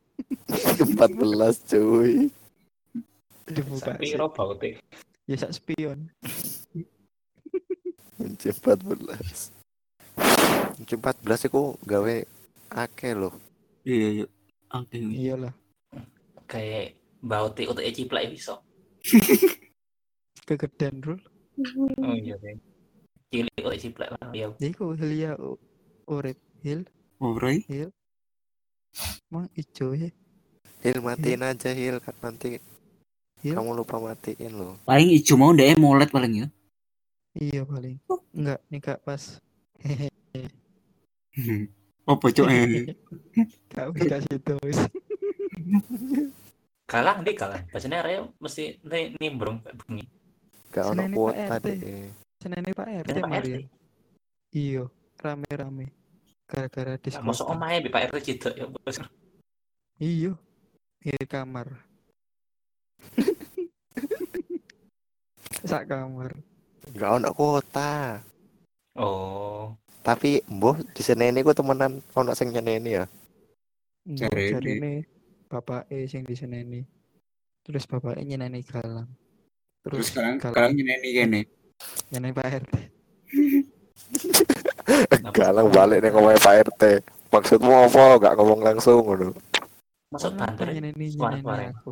14 0.97 1.68
cuy 1.68 2.33
dibuka 3.45 3.93
Sampai 3.93 4.09
sih. 4.09 4.16
ro 4.16 4.33
baute. 4.33 4.81
Ya 5.29 5.37
sak 5.37 5.53
spion. 5.53 6.09
kunci 8.16 8.49
14 8.49 8.97
kunci 8.97 9.60
14 10.85 11.20
iku 11.47 11.76
gawe 11.83 12.14
akeh 12.72 13.12
loh 13.12 13.35
iya 13.85 14.09
iya 14.22 14.26
oke 14.70 14.97
Iyalah, 14.97 15.55
Kayak 16.47 16.99
baute 17.22 17.62
untuk 17.66 17.85
ciplak 17.87 18.26
iso. 18.31 18.59
kegedean 20.49 20.99
rul. 20.99 21.20
Oh 22.03 22.16
iya 22.16 22.35
deh. 22.39 22.59
Cilik 23.31 23.55
untuk 23.62 23.78
ciplak 23.78 24.11
lah 24.18 24.35
ya. 24.35 24.51
Iku 24.59 24.99
Hilya 24.99 25.39
u- 25.39 25.61
urip 26.11 26.35
hil 26.62 26.83
Ngobrol 27.22 27.62
hil. 27.70 27.95
Mang 29.31 29.47
ijo 29.55 29.95
ya. 29.95 30.11
Hil 30.83 30.99
matiin 30.99 31.47
aja 31.47 31.70
Hil 31.70 32.03
kan 32.03 32.16
nanti 32.18 32.59
Hil? 33.41 33.55
kamu 33.55 33.72
lupa 33.78 33.97
matiin 33.97 34.53
loh 34.53 34.74
paling 34.83 35.12
ijo 35.14 35.39
mau 35.39 35.55
deh 35.55 35.72
molet 35.78 36.11
paling 36.11 36.45
ya 36.45 36.49
Iya 37.31 37.62
paling. 37.62 37.95
Enggak, 38.35 38.59
nih 38.74 38.81
kak 38.83 38.99
pas. 39.07 39.39
apa 42.03 42.26
cok 42.26 42.49
eh 42.49 42.91
Kak 43.68 43.86
wis 43.93 44.05
kasih 44.12 44.38
terus. 44.41 44.78
Kalang 46.84 47.22
di 47.22 47.32
kalang. 47.32 47.62
Biasanya 47.66 48.03
Reo 48.03 48.34
mesti 48.36 48.82
ni- 48.82 49.14
nimbrung 49.16 49.62
kayak 49.62 49.76
begini. 49.76 50.05
gak 50.68 50.86
ono 50.86 51.03
Seneni 51.03 51.14
kuota 51.14 51.55
deh 51.59 51.78
Senene 52.36 52.70
Pak 52.70 52.86
RT 52.86 53.07
Biasanya 53.07 53.22
Pak 53.22 53.30
mari. 53.30 53.43
RT. 53.43 53.51
ya. 53.51 53.61
Iya, 54.51 54.82
rame-rame. 55.16 55.86
Gara-gara 56.45 56.95
Nah, 56.95 57.22
Masuk 57.22 57.47
diskon. 57.47 57.55
omahe 57.55 57.76
bi 57.78 57.88
Pak 57.88 58.03
RT 58.07 58.16
cidok 58.24 58.55
ya. 58.55 58.66
bos. 58.66 58.97
Iya. 59.97 60.32
Di 60.99 61.14
kamar. 61.24 61.66
Sak 65.62 65.86
kamar. 65.86 66.32
gak 66.91 67.11
ono 67.12 67.30
kuota 67.30 68.18
Oh. 68.99 69.70
Tapi 70.01 70.41
mbuh 70.47 70.81
di 70.91 71.03
sini 71.03 71.41
ku 71.41 71.53
temenan 71.53 72.01
ono 72.13 72.33
sing 72.33 72.51
nyeneni 72.51 72.91
ya 72.93 73.05
Jarene. 74.03 74.51
jarine 74.51 74.93
bapak 75.47 75.87
E 75.89 76.07
sing 76.07 76.25
diseneni. 76.25 76.81
Terus 77.61 77.85
bapak 77.85 78.17
E 78.17 78.25
nyeneni 78.25 78.63
galang. 78.63 79.07
terus 79.81 79.97
Terus, 79.97 80.07
sekarang 80.13 80.35
galang 80.37 80.73
sekarang 80.73 80.73
ini 80.77 81.11
kene 81.11 81.41
nyeneni 82.11 82.33
Pak 82.33 82.47
RT. 82.61 82.75
galang 85.33 85.69
balik 85.71 86.01
nih 86.01 86.11
ngomongin 86.11 86.41
Pak 86.41 86.55
RT 86.67 86.83
maksudmu 87.31 87.73
apa 87.87 88.03
gak 88.19 88.35
ngomong 88.37 88.61
langsung 88.61 89.01
ngono 89.01 89.31
Kenapa 90.11 90.29
banter. 90.35 90.67
nyeneni 90.75 91.07
nyeneni 91.15 91.65
aku. 91.71 91.91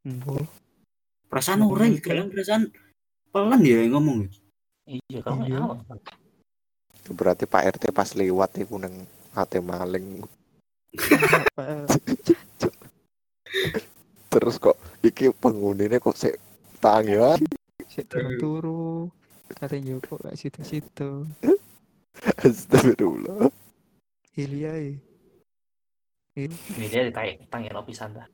Mbok. 0.00 0.44
perasaan 1.28 1.60
orang 1.60 1.92
gitu. 1.92 2.08
kalian 2.08 2.28
perasaan 2.32 2.62
pelan 3.28 3.60
ya 3.60 3.84
yang 3.84 3.92
ngomong 3.94 4.26
Iya, 4.88 5.22
kalau 5.22 5.46
Iya. 5.46 5.60
Berarti 7.10 7.44
Pak 7.46 7.78
RT 7.78 7.84
pas 7.90 8.10
lewat 8.14 8.56
iku 8.62 8.78
nang 8.78 8.94
hati 9.34 9.58
maling 9.62 10.22
terus 14.32 14.56
kok 14.58 14.78
iki 15.02 15.30
penghuninya 15.34 15.98
kok 15.98 16.18
sik 16.18 16.38
tangian 16.78 17.38
Sik 17.90 18.06
turu-turu. 18.06 19.10
Katanya 19.50 19.98
kok 19.98 20.22
gak 20.22 20.38
situ-situ. 20.38 21.26
astagfirullah 22.46 23.48
dia 26.76 27.02
ditanya 27.10 27.34
tanya 27.50 27.70
lo 27.74 27.82
pisan 27.82 28.12
dah. 28.14 28.28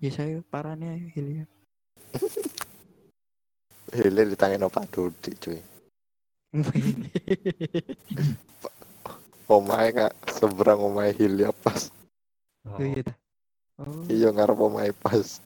ya 0.00 0.10
saya 0.10 0.40
parahnya 0.48 0.96
Hilya. 1.12 1.44
Hele 3.90 4.22
ditangin 4.32 4.64
Pak 4.64 4.86
Dodi 4.90 5.32
cuy 5.38 5.60
omahe 9.50 9.88
kak 9.94 10.12
seberang 10.30 10.80
omahe 10.82 11.14
Hilya 11.14 11.50
pas 11.54 11.90
Oh. 12.60 12.76
Iya 12.76 13.00
dah. 13.08 13.16
Oh, 13.80 14.04
iya 14.12 14.28
ngarep 14.28 14.58
omahe 14.60 14.92
pas 14.92 15.40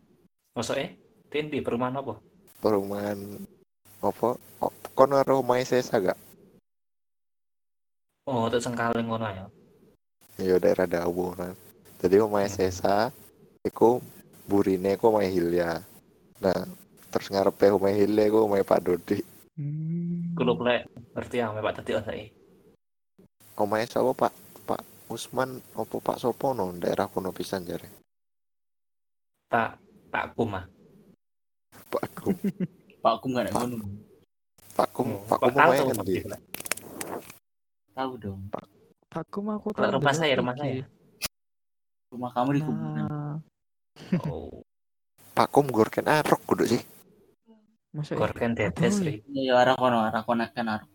Masuk 0.59 0.75
eh? 0.83 0.99
Tin 1.31 1.47
di 1.47 1.63
perumahan 1.63 1.95
apa? 2.03 2.19
perumahan 2.59 3.39
apa 4.03 4.35
oh, 4.35 4.73
kono 4.99 5.23
karo 5.23 5.41
omahe 5.41 5.63
Sesa 5.63 6.01
gak 6.03 6.19
Oh, 8.27 8.49
untuk 8.49 8.59
sengkaling 8.59 9.05
ngono 9.07 9.29
ya. 9.29 9.45
iya 10.41 10.57
daerah 10.59 10.89
Dawu 10.91 11.37
kan 11.39 11.55
jadi 12.03 12.25
omahe 12.27 12.51
Sesa 12.51 13.13
iku 13.63 14.03
burine 14.51 14.99
iku 14.99 15.15
omahe 15.15 15.31
Hilya 15.31 15.79
nah 16.43 16.61
terus 17.15 17.31
ngarepe 17.31 17.71
omahe 17.71 17.95
Hilya 17.95 18.27
iku 18.27 18.51
omahe 18.51 18.67
Pak 18.67 18.81
Dodi 18.83 19.23
hmm. 19.55 20.04
Kulo 20.35 20.59
plek 20.59 20.83
ngerti 21.15 21.37
yang 21.39 21.55
Pak 21.57 21.75
tadi 21.79 21.93
osai. 21.95 22.23
omahe 23.55 23.87
sapa 23.87 24.11
Pak 24.13 24.33
Pak 24.67 24.81
Usman 25.07 25.51
opo 25.73 26.03
Pak 26.03 26.19
Sopo 26.19 26.51
no 26.51 26.75
daerah 26.75 27.07
kono 27.07 27.31
pisan 27.31 27.63
jare 27.63 27.87
Tak 29.47 29.79
tak 30.11 30.35
kumah. 30.35 30.67
Pak 31.87 32.05
Kum 32.17 32.35
pak 33.05 33.13
aku 33.15 33.27
nggak 33.31 33.45
ada 33.47 33.53
Pak. 33.53 33.63
ngono 33.63 33.87
Pak 34.75 34.89
Kum 34.91 35.07
Oh, 35.07 35.23
Pak 35.29 35.39
Kum 35.45 35.55
tuh, 35.55 35.87
ngendi 35.87 36.15
Pak. 36.25 36.41
tahu 37.95 38.13
dong 38.19 38.41
Aku 39.15 39.39
mah 39.39 39.55
aku 39.55 39.71
Kalau 39.71 39.87
tahu 39.87 40.03
rumah 40.03 40.11
saya, 40.11 40.35
rumah 40.35 40.57
saya. 40.59 40.83
rumah 42.11 42.31
kamu 42.35 42.51
di 42.51 42.61
kuburan 42.61 43.07
Nah, 43.07 43.37
Oh, 44.27 44.51
Pak 45.31 45.49
Kum 45.55 45.71
gorken 45.71 46.11
arok 46.11 46.43
kudu 46.43 46.67
sih 46.67 46.83
masa 47.95 48.19
gorken 48.19 48.59
tetes 48.59 48.99
ri. 48.99 49.23
ya 49.31 49.55
arah 49.63 49.79
kono 49.79 50.03
arah 50.03 50.23
kono 50.27 50.43
kan 50.51 50.67
arah 50.67 50.87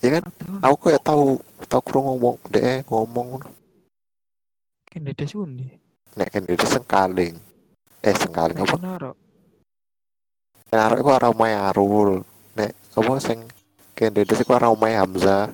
ya 0.00 0.08
kan 0.16 0.24
aku 0.64 0.76
kayak 0.88 1.04
tahu 1.04 1.36
tahu 1.68 1.80
kurang 1.84 2.04
ngomong 2.08 2.36
deh 2.48 2.80
ngomong 2.88 3.44
kan 4.88 5.00
dede 5.04 5.28
sundi. 5.28 5.68
nek 6.16 6.28
kan 6.32 6.42
itu 6.48 6.64
sengkaling 6.64 7.36
eh 8.00 8.16
sengkaling 8.16 8.56
apa 8.56 8.76
Naro. 8.80 9.12
nek 10.72 10.80
arek 10.80 10.98
iku 11.04 11.10
arah 11.12 11.28
omahe 11.28 11.52
Arul 11.52 12.24
nek 12.56 12.72
apa 12.96 13.12
sing 13.20 13.44
kan 13.92 14.16
itu 14.16 14.32
sih 14.32 14.48
arah 14.48 14.72
omahe 14.72 14.96
Hamzah 14.96 15.52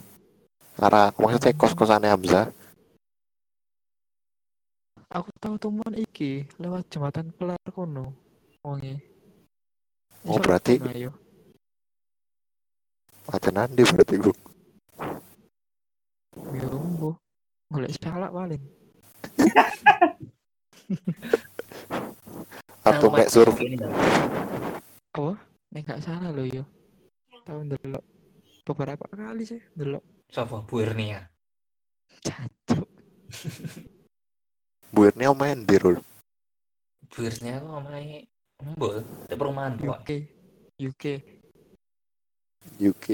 arah 0.78 1.10
maksudnya 1.18 1.58
kos 1.58 1.74
kosane 1.74 2.06
Hamzah 2.06 2.54
Aku 5.08 5.32
tahu 5.40 5.56
temuan 5.56 5.96
iki 5.96 6.44
lewat 6.60 6.84
jembatan 6.92 7.32
kelar 7.32 7.56
kono. 7.72 8.12
Wonge. 8.60 9.07
Oh, 10.28 10.38
berarti- 10.38 10.76
kono, 10.76 10.92
ayo. 10.92 11.10
aja 13.32 13.50
nanti 13.52 13.84
berarti 13.84 14.16
gue 14.16 14.32
Yo 16.38 16.80
mbo. 16.80 17.12
Golek 17.68 17.92
salak 18.00 18.32
paling. 18.32 18.62
atau 22.88 23.12
survei 23.28 23.68
Ini 23.68 23.84
dah. 23.84 23.92
Apa? 25.12 25.36
Nek 25.76 25.84
gak 25.84 26.00
salah 26.00 26.32
lo 26.32 26.40
yo. 26.48 26.64
Tahu 27.44 27.68
ndelok 27.68 28.00
beberapa 28.68 29.08
kali 29.08 29.48
sih 29.48 29.60
delok 29.72 30.04
Sopo 30.28 30.60
Buirnia. 30.68 31.24
jancuk 32.20 32.84
Buirnya 34.92 35.32
main 35.32 35.64
di 35.64 35.76
rul. 35.80 35.96
Buirnia 37.08 37.60
kok 37.60 37.80
main 37.88 38.24
embul 38.58 39.06
di 39.30 39.34
perumahan 39.38 39.72
kok. 39.78 40.02
UK 40.02 40.10
UK 40.82 41.04
UK. 42.82 43.06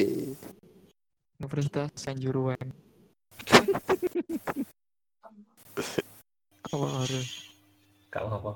Universitas 1.36 1.90
Sanjuruan 2.00 2.66
apa 6.64 6.86
harus 7.02 7.28
Gak 8.08 8.22
apa-apa. 8.30 8.52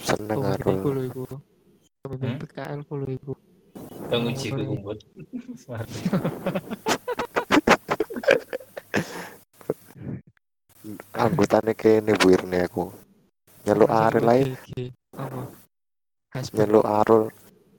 Seneng 0.00 0.40
Arul. 0.42 0.74
iku 0.80 0.88
lho 0.90 1.02
iku 1.04 1.22
pemimpin 2.02 2.28
Hmm? 2.34 2.40
PKL 2.40 2.80
ku 2.88 2.94
lho 2.98 3.08
iku 3.12 3.32
Oh, 4.14 4.20
ku 4.20 4.62
kumpul. 4.64 4.96
Anggotane 11.14 11.72
kene 11.72 12.12
Buirnya 12.20 12.68
aku. 12.68 12.92
Nyeluk 13.64 13.88
Masa 13.88 14.04
Arul 14.12 14.24
gua 14.28 14.34
ae, 14.36 14.42
GG? 14.44 14.70
Apa 15.14 15.42
Hasbun 16.34 16.58
nyeluk 16.66 16.82
Arul, 16.82 17.24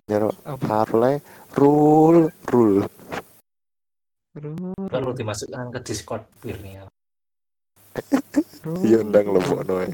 nyeluk 0.08 0.36
Arul 0.48 1.02
ae. 1.12 1.18
Rul, 1.60 2.32
rul. 2.48 2.74
Rul, 4.36 4.88
Perlu 4.88 5.12
dimasukkan 5.12 5.76
ke 5.76 5.80
Discord 5.84 6.24
Buirnia. 6.40 6.88
Rul, 8.64 8.80
Iya 8.88 9.04
ndang 9.04 9.36
lebokno 9.36 9.84
ae. 9.84 9.92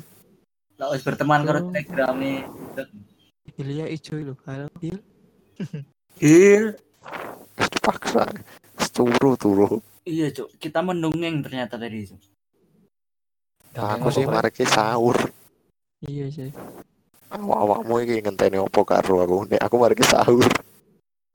Lah 0.78 0.94
wis 0.94 1.02
berteman 1.02 1.42
karo 1.42 1.66
Oh. 1.66 1.74
telegrame. 1.74 2.46
Ilya 3.58 3.89
ijo 3.89 4.18
lho 4.18 4.34
halo 4.46 4.70
Il 4.86 4.98
Il. 6.22 6.78
Wis 8.78 8.89
turu 8.94 9.34
turu. 9.38 9.82
Iya, 10.06 10.34
Cuk. 10.34 10.58
Kita 10.58 10.82
mendongeng 10.82 11.42
ternyata 11.46 11.78
tadi, 11.78 12.06
Cuk. 12.10 12.22
Aku 13.78 14.10
sih 14.14 14.26
mareke 14.26 14.66
sahur. 14.70 15.18
iya 16.02 16.26
sih 16.34 16.50
Awak-awakmu 17.32 17.94
iki 18.04 18.16
ngenteni 18.20 18.60
opo 18.60 18.84
karo 18.84 19.24
aku? 19.24 19.38
Nek 19.48 19.62
aku 19.64 19.76
mareke 19.80 20.04
sahur. 20.04 20.44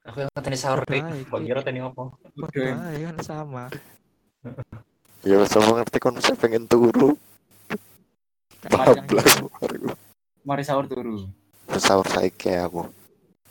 Aku 0.06 0.22
yang 0.22 0.30
tadi 0.36 0.54
sahur 0.54 0.84
ae, 0.86 1.00
Kok 1.26 1.40
Ki. 1.40 1.48
kira 1.50 1.60
apa? 1.64 2.02
Padha 2.14 2.72
ae 2.92 3.00
kan 3.10 3.16
sama 3.24 3.64
Ya 5.26 5.42
wis 5.42 5.50
sama 5.50 5.82
ngerti 5.82 5.98
kon 5.98 6.14
saya 6.22 6.38
pengen 6.38 6.68
turu. 6.70 7.18
Bablas 8.70 9.26
aku. 9.42 9.48
Mari 10.46 10.62
sahur 10.62 10.86
turu. 10.86 11.26
Wis 11.72 11.82
sahur 11.82 12.06
saiki 12.06 12.54
aku. 12.54 12.86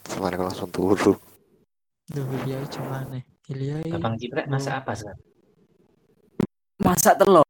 Semare 0.08 0.40
langsung 0.40 0.72
turu. 0.72 1.18
Duh 2.06 2.22
Ilya 2.46 2.62
ijo 2.62 2.82
maneh 2.86 3.26
Ilya 3.50 3.82
i- 3.82 3.98
Abang 3.98 4.16
Ciprek 4.22 4.46
masak 4.46 4.86
apa 4.86 4.94
sih? 4.94 5.10
Masak 6.80 7.18
telur. 7.18 7.44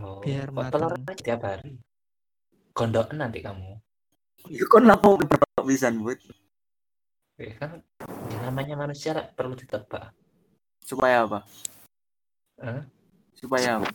Oh, 0.00 0.18
Biar 0.24 0.48
kok 0.48 0.64
telur 0.72 0.92
aja 0.96 1.12
tiap 1.20 1.40
hari. 1.44 1.76
Gondokan 2.78 3.18
nanti 3.18 3.42
kamu. 3.42 3.74
Ya 4.54 4.62
kon 4.70 4.86
lapo 4.86 5.18
berapa 5.18 5.66
pisan, 5.66 5.98
Bud? 5.98 6.22
Ya 7.34 7.50
kan 7.58 7.82
ya 8.30 8.38
namanya 8.46 8.78
manusia 8.78 9.18
lah, 9.18 9.26
perlu 9.34 9.58
ditebak. 9.58 10.14
Supaya 10.86 11.26
apa? 11.26 11.42
Hah? 12.62 12.86
Supaya 13.34 13.82
apa? 13.82 13.90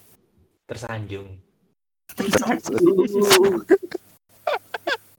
Tersanjung. 0.68 1.40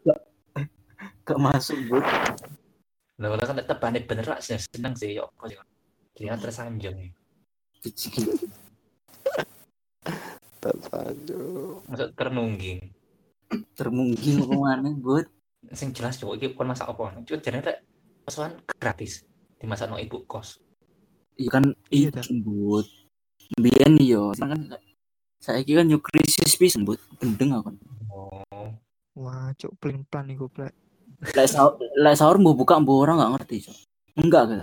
Gak, 0.05 0.21
gak 1.25 1.41
masuk, 1.41 1.81
Bud. 1.89 2.05
Lah 3.17 3.29
kalau 3.33 3.45
kan 3.49 3.65
tebane 3.65 4.05
bener 4.05 4.29
lah 4.29 4.45
seneng 4.45 4.93
sih 4.93 5.17
yo 5.17 5.33
kok 5.41 5.49
dia 6.13 6.37
tersanjung. 6.37 7.17
Tersanjung. 10.61 11.81
Maksud 11.89 12.09
ternungging. 12.13 12.93
Termungging 13.75 14.45
apa 14.45 14.55
mana, 14.55 14.91
Bud? 14.95 15.27
Sing 15.73 15.91
jelas 15.97 16.21
cowok 16.21 16.35
iki 16.39 16.47
kon 16.55 16.69
masak 16.71 16.91
apa? 16.91 17.19
Cuma 17.25 17.39
jane 17.41 17.59
rek 17.61 17.79
kosan 18.25 18.61
gratis. 18.81 19.25
Dimasak 19.59 19.89
no 19.89 19.97
ibu 19.97 20.25
kos. 20.29 20.61
Iya 21.35 21.51
kan 21.51 21.65
Iya, 21.91 22.11
Bud. 22.45 22.87
Biyen 23.61 24.01
yo, 24.01 24.33
kan 24.35 24.73
saiki 25.37 25.77
kan 25.77 25.91
yo 25.91 26.01
krisis 26.01 26.57
pisan, 26.57 26.89
Bud. 26.89 27.01
Gendeng 27.21 27.53
aku. 27.53 27.71
Oh. 28.09 28.71
wah 29.15 29.55
cuk 29.55 29.79
pelin 29.79 30.03
plan 30.03 30.27
iku 30.27 30.51
plek 30.51 30.75
Lek 31.23 31.47
sahur, 31.47 31.79
lek 31.79 32.19
sahur 32.19 32.37
mau 32.43 32.59
buka 32.59 32.77
mbok 32.83 33.07
orang 33.07 33.23
gak 33.23 33.33
ngerti, 33.39 33.57
Cuk. 33.65 33.77
Enggak 34.19 34.43
kan. 34.51 34.59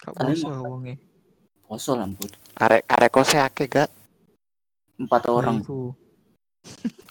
gak 0.00 0.12
Kalian 0.16 0.38
poso 0.40 0.62
wonge 0.64 0.94
Poso 1.66 1.92
lah, 1.98 2.08
Bud. 2.08 2.32
Arek 2.56 2.82
arek 2.88 3.10
kose 3.12 3.36
akeh 3.36 3.66
gak? 3.68 3.90
Empat 4.96 5.22
orang. 5.28 5.60
iku 5.60 5.92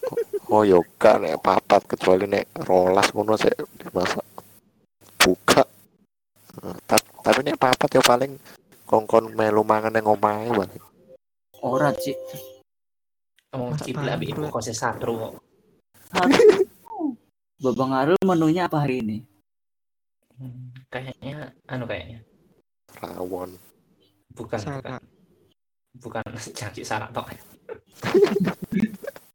Oh 0.50 0.66
yo 0.66 0.82
gak 0.98 1.22
nek 1.22 1.38
papat 1.46 1.86
kecuali 1.86 2.26
nek 2.26 2.50
rolas 2.66 3.14
ngono 3.14 3.38
sik 3.38 3.54
dimasak. 3.78 4.26
Buka. 5.22 5.62
Nah, 6.66 6.76
tap- 6.90 7.14
tapi 7.22 7.40
nek 7.46 7.60
papat 7.62 7.90
yo 7.94 8.02
paling 8.02 8.34
kongkon 8.90 9.38
melu 9.38 9.62
mangan 9.62 9.94
nang 9.94 10.10
omahe 10.10 10.50
wae. 10.50 10.78
Ora, 11.62 11.92
Cik. 11.94 12.18
Ngomong 13.54 13.78
ciplak 13.84 14.16
ambek 14.18 14.32
ibu 14.32 14.42
kosnya 14.50 14.74
satru 14.74 15.14
kok. 15.20 15.34
Babang 17.64 17.92
Arul 17.92 18.16
menunya 18.24 18.66
apa 18.72 18.88
hari 18.88 19.04
ini? 19.04 19.18
Hmm, 20.40 20.72
kayaknya 20.88 21.52
anu 21.68 21.84
kayaknya 21.84 22.24
Rawon. 23.04 23.60
bukan 24.32 24.56
bukan 24.56 24.60
salah 24.64 25.04
bukan 26.00 26.24
janji 26.58 26.80
sarak 26.80 27.12
tok 27.12 27.28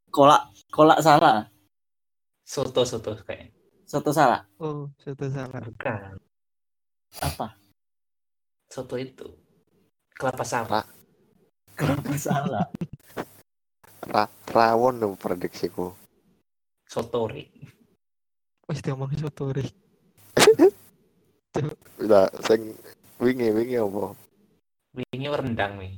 Kolak, 0.08 0.48
kolak 0.74 0.98
salah. 0.98 1.46
soto 2.42 2.82
soto 2.82 3.14
kayak 3.22 3.54
Soto 3.86 4.10
salah. 4.10 4.42
oh 4.58 4.90
soto 4.98 5.24
salah 5.30 5.60
bukan 5.62 6.18
Apa? 7.22 7.54
soto 8.66 8.98
itu 8.98 9.28
kelapa 10.18 10.42
sawit 10.42 10.82
Kenapa 11.74 12.14
salah? 12.14 12.66
Ra 14.04 14.26
rawon 14.46 14.98
lho 14.98 15.14
prediksiku. 15.14 15.94
soto 16.84 17.26
rik 17.26 17.50
wis 18.66 18.82
diomong 18.82 19.14
soto 19.14 19.54
rik 19.54 19.70
Lah 22.10 22.26
sing 22.42 22.74
wingi 23.22 23.54
wingi 23.54 23.78
apa? 23.78 24.10
wingi 24.92 25.28
rendang 25.30 25.78
nih 25.78 25.94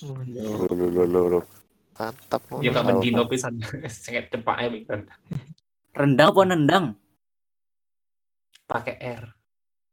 Lho 0.00 0.64
lho 0.72 1.04
lho 1.04 1.22
lho. 1.28 1.40
Mantap. 1.92 2.40
ya 2.58 2.70
gak 2.70 2.84
mendino 2.84 3.22
pisan 3.24 3.60
sangat 3.92 4.28
cepak 4.28 4.56
ya 4.58 4.68
rendang 4.68 5.02
Rendang 5.92 6.28
apa 6.28 6.42
nendang? 6.46 6.86
pakai 8.64 8.96
R 8.98 9.24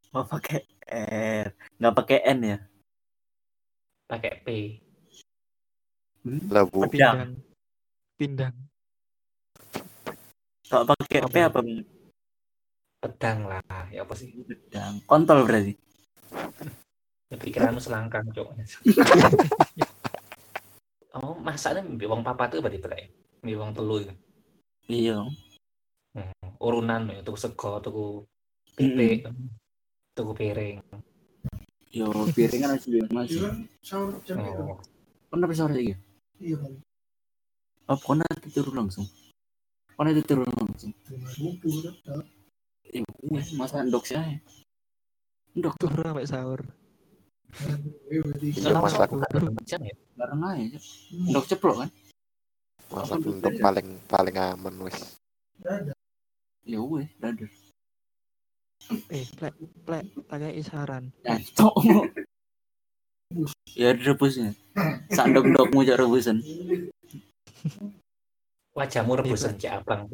Oh, 0.10 0.26
pakai 0.26 0.66
R. 0.90 1.54
Nggak 1.78 1.96
pakai 1.96 2.20
N 2.26 2.40
ya? 2.42 2.58
pakai 4.06 4.42
P 4.42 4.48
Lah 6.50 6.66
bu. 6.66 6.88
Pindang. 6.88 7.38
pindang 8.16 8.56
Kalau 10.66 10.86
pakai 10.88 11.20
P 11.24 11.36
Apa? 11.38 11.60
apa? 11.60 11.60
pedang 13.00 13.48
lah 13.48 13.64
ya 13.88 14.04
apa 14.04 14.12
sih 14.12 14.28
Pedang. 14.40 15.00
Kontol 15.06 15.44
berarti. 15.44 15.72
ya 17.30 17.36
pikiranmu 17.38 17.78
selangkang 17.78 18.26
cok 18.30 18.48
oh 21.18 21.36
masaknya 21.42 21.82
ambil 21.82 22.14
uang 22.14 22.24
papa 22.26 22.52
tuh 22.52 22.62
berarti 22.62 22.78
berarti 22.78 23.06
ambil 23.42 23.56
uang 23.64 23.72
telu 23.74 23.96
itu. 24.04 24.14
Iya. 24.90 25.18
Hmm, 26.14 26.34
urunan 26.58 27.02
nih 27.06 27.22
tuku 27.22 27.38
sego 27.38 27.78
tuku 27.82 28.26
pitik 28.74 29.30
tuku 30.18 30.32
piring 30.34 30.82
Yo, 31.90 32.06
piringan 32.38 32.78
harus 32.78 32.86
bilang 32.86 33.10
mas. 33.10 33.34
oh. 33.34 34.78
Kenapa 35.34 35.54
sore 35.58 35.74
lagi? 35.74 35.94
Iya 36.38 36.58
kan. 36.62 36.74
Oh, 37.90 37.98
kona 37.98 38.26
tidur 38.46 38.70
langsung. 38.78 39.10
Kona 39.98 40.14
tidur 40.14 40.46
langsung. 40.46 40.94
Ya, 42.94 43.02
wes, 43.34 43.50
masa 43.58 43.82
ndok 43.82 44.06
sih. 44.06 44.22
Ndok 45.58 45.74
tuh 45.82 45.90
turun 45.90 46.14
sampai 46.14 46.30
sahur 46.30 46.62
Berarti 47.50 48.48
Iya, 48.54 48.74
jam 49.66 49.82
ya 49.82 49.96
bareng 50.16 50.42
aja. 50.44 50.80
Ndok 51.30 51.46
ceplok 51.48 51.76
kan? 51.86 51.90
Masak 52.90 53.22
untuk 53.22 53.54
paling 53.58 53.88
paling 54.06 54.36
aman 54.38 54.76
wis. 54.84 54.98
Ya 56.66 56.80
wes, 56.82 57.10
dadah. 57.18 57.50
eh 59.14 59.22
plek 59.38 59.54
plek 59.86 60.02
tanya 60.26 60.50
isaran 60.50 61.14
Ya, 61.22 61.38
cok. 61.54 61.74
ya 63.78 63.94
direbusnya. 63.94 64.58
Sak 65.14 65.30
ndok-ndokmu 65.30 65.86
cak 65.86 66.00
rebusan. 66.00 66.42
wajahmu 68.74 69.20
rebusan 69.20 69.60
cak 69.60 69.84
abang 69.84 70.08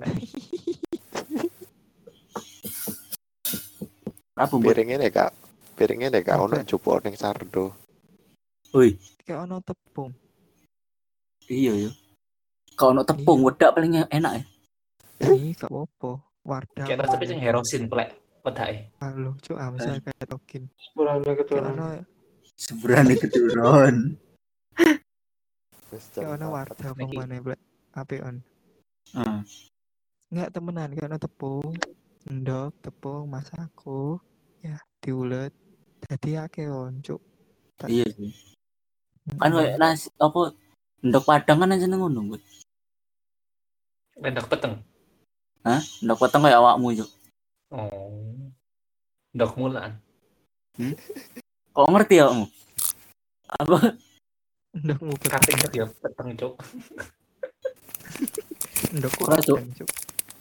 Apa 4.36 4.52
buat 4.60 4.74
Piring 4.76 4.98
ini 5.00 5.08
kak 5.08 5.32
Piringnya 5.76 6.08
nek 6.10 6.24
gak 6.24 6.40
ono 6.40 6.56
Apa? 6.56 6.64
jupuk 6.64 7.04
ning 7.04 7.16
sardo. 7.16 7.76
Woi, 8.72 8.96
Kayak 9.22 9.44
ono 9.44 9.60
tepung. 9.60 10.12
iya 11.46 11.74
ya. 11.78 11.92
Kalau 12.76 12.92
ono 12.94 13.04
tepung 13.04 13.40
Iya. 13.40 13.46
wedak 13.46 13.72
paling 13.72 13.94
enak 14.08 14.34
ya. 14.34 14.44
Ini 15.26 15.52
gak 15.54 15.68
apa-apa. 15.68 16.12
Wadah. 16.46 16.86
Kayak 16.86 17.00
rasa 17.04 17.16
pecing 17.18 17.42
herosin 17.42 17.84
pelek 17.88 18.14
wedake. 18.42 18.94
Halo, 19.00 19.34
cuk 19.42 19.58
Amsa 19.58 19.98
kayak 19.98 20.28
tokin. 20.28 20.64
Kayak 20.94 21.38
keturunan. 21.42 22.06
Seberani 22.56 23.16
keturun. 23.18 23.96
Wis 25.90 26.06
jam 26.12 26.24
kayak 26.24 26.36
ono 26.38 26.46
papat. 26.46 26.56
wadah 26.56 26.88
apa 26.88 27.02
Niki. 27.02 27.16
mana 27.18 27.36
blek. 27.42 27.60
Ape 27.96 28.16
on. 28.22 28.36
Heeh. 29.12 29.40
Enggak 30.30 30.50
temenan 30.52 30.90
kayak 30.94 31.08
ono 31.10 31.18
tepung. 31.18 31.72
Endok, 32.26 32.72
tepung, 32.82 33.24
masako. 33.28 34.20
Ya, 34.60 34.78
diulet. 35.00 35.54
Jadi 36.06 36.30
akeh 36.38 36.68
on, 36.70 37.02
cuk. 37.02 37.22
Tak- 37.76 37.90
Iya 37.90 38.06
sih. 38.14 38.32
Kan 39.42 39.50
Mm-mm. 39.50 39.58
kayak 39.58 39.78
nasi 39.82 40.08
apa 40.22 40.54
ndok 41.02 41.26
padang 41.26 41.58
kan 41.60 41.74
aja 41.74 41.86
ngono, 41.90 42.20
Bud. 42.30 42.42
Lendak 44.22 44.46
peteng. 44.48 44.80
Hah? 45.66 45.82
Ndok 46.06 46.18
potong 46.22 46.46
kayak 46.46 46.62
awakmu, 46.62 46.94
Cuk. 46.94 47.10
Oh. 47.74 48.54
Ndok 49.34 49.52
mulan. 49.58 49.98
Kok 51.74 51.90
ngerti 51.90 52.22
ya, 52.22 52.30
kamu? 52.30 52.46
Apa? 53.50 53.78
Endok 54.78 55.00
mu 55.02 55.14
Kating 55.18 55.58
ya 55.74 55.86
peteng, 55.90 56.28
Cuk. 56.38 56.54
Endok 58.94 59.12
ku 59.18 59.22
Ora, 59.26 59.42
Cuk. 59.42 59.60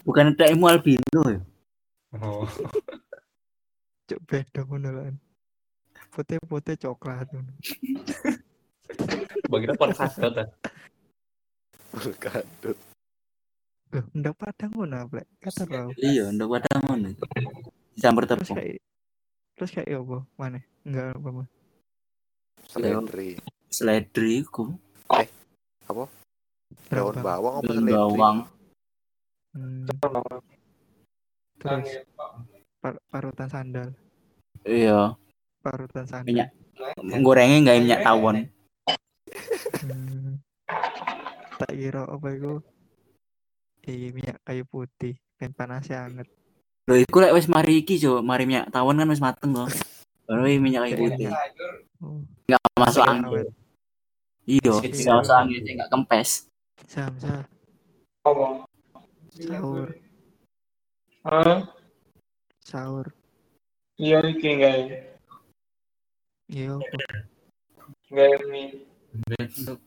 Bukan 0.04 0.36
ada 0.36 0.44
ilmu 0.52 0.68
albino 0.68 1.20
ya? 1.32 1.40
Oh. 2.20 2.44
Cuk 4.04 4.20
beda 4.28 4.60
ngono. 4.68 5.16
Putih-putih 6.14 6.78
coklat 6.78 7.26
ngono. 7.28 7.50
Bagian 9.50 9.74
podcast 9.74 10.14
ta. 10.14 10.46
Gadut. 12.22 12.78
Loh, 13.90 14.04
endok 14.10 14.34
padang 14.38 14.70
ngono 14.74 14.98
blek. 15.06 15.26
Kata 15.38 15.62
tau. 15.66 15.90
Iya, 15.98 16.30
ndok 16.30 16.48
padang 16.54 16.78
ngono. 16.86 17.08
Campur 17.94 18.26
Terus 18.26 18.46
tepung. 18.46 18.58
kayak 18.58 18.78
terus 19.54 19.70
kayak 19.70 19.86
ya 19.86 19.98
apa? 19.98 20.18
Mana? 20.34 20.58
Enggak 20.82 21.06
apa 21.14 21.28
apa. 21.30 21.44
Seledri. 22.66 23.30
Seledri 23.70 24.36
ku. 24.46 24.74
Daun 26.90 27.16
bawang 27.18 27.54
apa 27.58 27.66
Daun 27.66 27.76
seledri? 27.78 27.94
bawang. 27.94 28.36
Hmm, 29.54 29.86
terus 31.58 31.86
par- 32.82 33.02
parutan 33.10 33.46
sandal. 33.46 33.88
Iya. 34.62 35.14
Parutan. 35.64 36.04
Minyak. 36.28 36.52
Gorengnya 37.24 37.56
nggak 37.64 37.78
minyak 37.80 38.00
tawon. 38.04 38.36
Hmm. 39.80 40.36
Tak 41.56 41.72
kira 41.72 42.04
apa 42.04 42.26
itu? 42.36 42.60
Iya 43.84 44.08
minyak 44.12 44.36
kayu 44.44 44.64
putih, 44.68 45.16
ben 45.40 45.56
panasnya 45.56 46.04
anget. 46.04 46.28
Loh, 46.84 47.00
iku 47.00 47.16
lek 47.24 47.32
wis 47.32 47.48
mari 47.48 47.80
iki, 47.80 47.96
Cuk. 47.96 48.20
Mari 48.20 48.44
minyak 48.44 48.68
tawon 48.68 49.00
kan 49.00 49.08
wis 49.08 49.24
mateng 49.24 49.56
kok. 49.56 49.72
Baru 50.28 50.44
minyak 50.60 50.88
kayu 50.88 50.96
putih. 51.08 51.32
Oh, 52.04 52.20
Nggak 52.44 52.60
masuk 52.76 53.04
angin. 53.04 53.48
Iya, 54.44 54.72
Sedikit 54.84 55.00
nggak 55.08 55.18
masuk 55.24 55.36
angin, 55.40 55.60
sih, 55.64 55.72
nggak 55.72 55.88
kempes. 55.88 56.30
Sam, 56.84 57.12
sam, 57.16 57.40
sahur, 59.32 59.88
Hah? 61.24 61.64
sahur. 62.60 63.06
Iya 63.96 64.20
iki 64.28 64.60
gawe. 64.60 65.13
Iya, 66.48 66.76
apa? 66.76 66.96
Gawe. 68.10 68.62
Ndok 69.34 69.78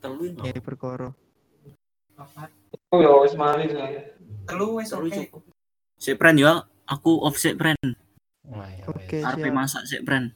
telu. 0.00 0.24
Iya, 0.42 0.60
perkara. 0.60 1.08
Oh 2.92 2.98
ya 3.02 3.10
wis 3.26 3.34
mari 3.34 3.72
lah. 3.72 3.90
Telu 4.46 4.78
wis 4.78 4.92
oke. 4.92 5.28
Sik 5.98 6.16
pren 6.16 6.36
yo, 6.36 6.50
aku 6.84 7.24
off 7.24 7.36
sik 7.36 7.56
pren. 7.56 7.76
Wah, 8.44 8.68
ya 8.68 8.84
Oke, 8.86 9.18
wes. 9.18 9.24
Arep 9.24 9.48
masak 9.50 9.82
sik 9.88 10.04
pren. 10.04 10.30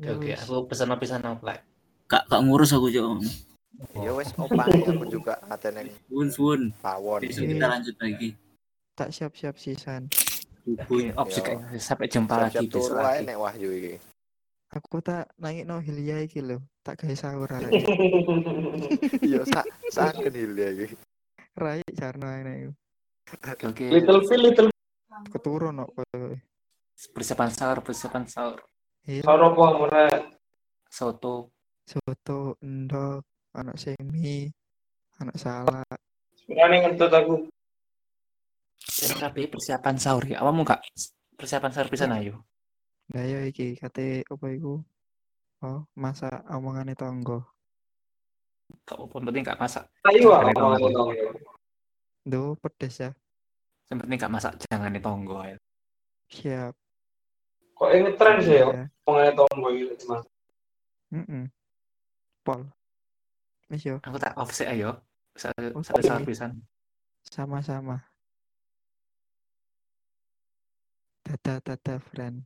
Oke, 0.00 0.32
Ya. 0.32 0.40
Aku 0.40 0.64
pesan 0.64 0.88
pisan 0.96 1.20
plek. 1.36 1.60
Gak 2.08 2.24
gak 2.26 2.40
ngurus 2.42 2.72
aku, 2.72 2.88
Cuk. 2.88 3.20
Ya 3.92 4.10
wis 4.12 4.32
opang 4.38 4.68
aku 4.68 5.04
juga 5.06 5.36
ate 5.44 5.68
ning 5.70 5.92
Suwun 6.08 6.28
suwun. 6.30 6.60
pawon. 6.80 7.20
Besok 7.20 7.44
kita 7.44 7.66
lanjut 7.66 7.96
lagi. 7.98 8.28
Tak 8.94 9.08
siap-siap 9.10 9.56
sisan. 9.56 10.08
Subuh. 10.62 11.12
Oke, 11.18 11.42
Yo. 11.42 11.76
sampai 11.76 12.06
jumpa 12.06 12.34
lagi 12.38 12.62
Siap-siap 12.62 12.70
besok 12.70 12.88
turu 12.88 12.98
ae 12.98 13.04
lagi. 13.04 13.26
nek 13.26 13.36
Wahyu 13.36 13.68
iki. 13.74 13.94
Aku 14.72 15.04
tak 15.04 15.28
naik 15.36 15.68
no 15.68 15.84
Hilya 15.84 16.24
iki 16.24 16.40
lho. 16.40 16.64
Tak 16.80 17.04
gawe 17.04 17.12
sahur 17.12 17.48
arek. 17.52 17.68
Iya 19.28 19.44
sak 19.44 19.68
saken 19.92 20.32
hilya 20.32 20.68
iki. 20.72 20.96
Rai 21.52 21.84
jarno 21.92 22.24
ae 22.24 22.40
iku. 22.64 22.72
Oke. 23.68 23.86
Little 23.92 24.20
Phil, 24.24 24.40
little 24.40 24.68
Keturun 25.28 25.84
kok 25.84 25.90
koyo. 25.92 26.40
Persiapan 27.12 27.50
sahur, 27.52 27.78
persiapan 27.84 28.24
sahur. 28.24 28.58
Iya, 29.04 29.26
Soro 29.26 29.52
apa 29.52 29.64
ora? 29.76 30.04
Soto. 30.88 31.52
soto, 31.82 32.56
endok, 32.62 33.26
anak 33.58 33.74
semi, 33.74 34.46
anak 35.18 35.34
salak. 35.34 35.98
Sebenarnya 36.38 36.88
ngentut 36.88 37.12
aku. 37.12 37.34
Kabeh 39.18 39.50
persiapan 39.50 39.96
sahur 39.98 40.24
ya. 40.24 40.40
Awamu 40.40 40.62
Kak? 40.62 40.80
Persiapan 41.36 41.74
sahur 41.74 41.90
pisan 41.90 42.14
ayo. 42.14 42.46
Lah 43.10 43.24
ya 43.26 43.42
iki 43.42 43.74
kate 43.74 44.22
apa 44.22 44.46
iku? 44.54 44.78
Oh, 45.62 45.82
masak 45.98 46.42
omongane 46.46 46.94
tonggo. 46.94 47.42
Kak 48.86 48.98
pun 49.10 49.26
penting 49.26 49.42
gak 49.46 49.58
masak. 49.58 49.84
Ayo 50.06 50.30
apa 50.32 50.50
ditonggo. 50.50 50.88
Duh, 52.22 52.54
pedes 52.62 53.02
ya. 53.02 53.10
Yang 53.90 53.98
penting 54.06 54.18
gak 54.22 54.32
masak 54.32 54.52
jangan 54.70 54.94
ditonggo. 54.94 55.42
ya. 55.42 55.58
Siap. 56.32 56.74
Kok 57.76 57.90
ini 57.92 58.10
tren 58.14 58.36
sih 58.40 58.62
ya? 58.62 58.66
Ya. 58.70 58.84
Pengen 59.04 59.34
tombo 59.34 59.68
gitu 59.74 59.92
cuma. 60.06 60.22
Heeh. 61.10 61.44
Pol. 62.46 62.62
Wis 63.70 63.82
yo, 63.86 63.98
Aku 64.06 64.16
tak 64.18 64.34
offset 64.38 64.70
ayo. 64.70 64.98
Sampai 65.34 65.72
sahur 66.04 66.22
pisan. 66.28 66.60
sama-sama. 67.22 68.02
Dadah, 71.22 71.58
dadah, 71.64 71.98
friend. 72.12 72.44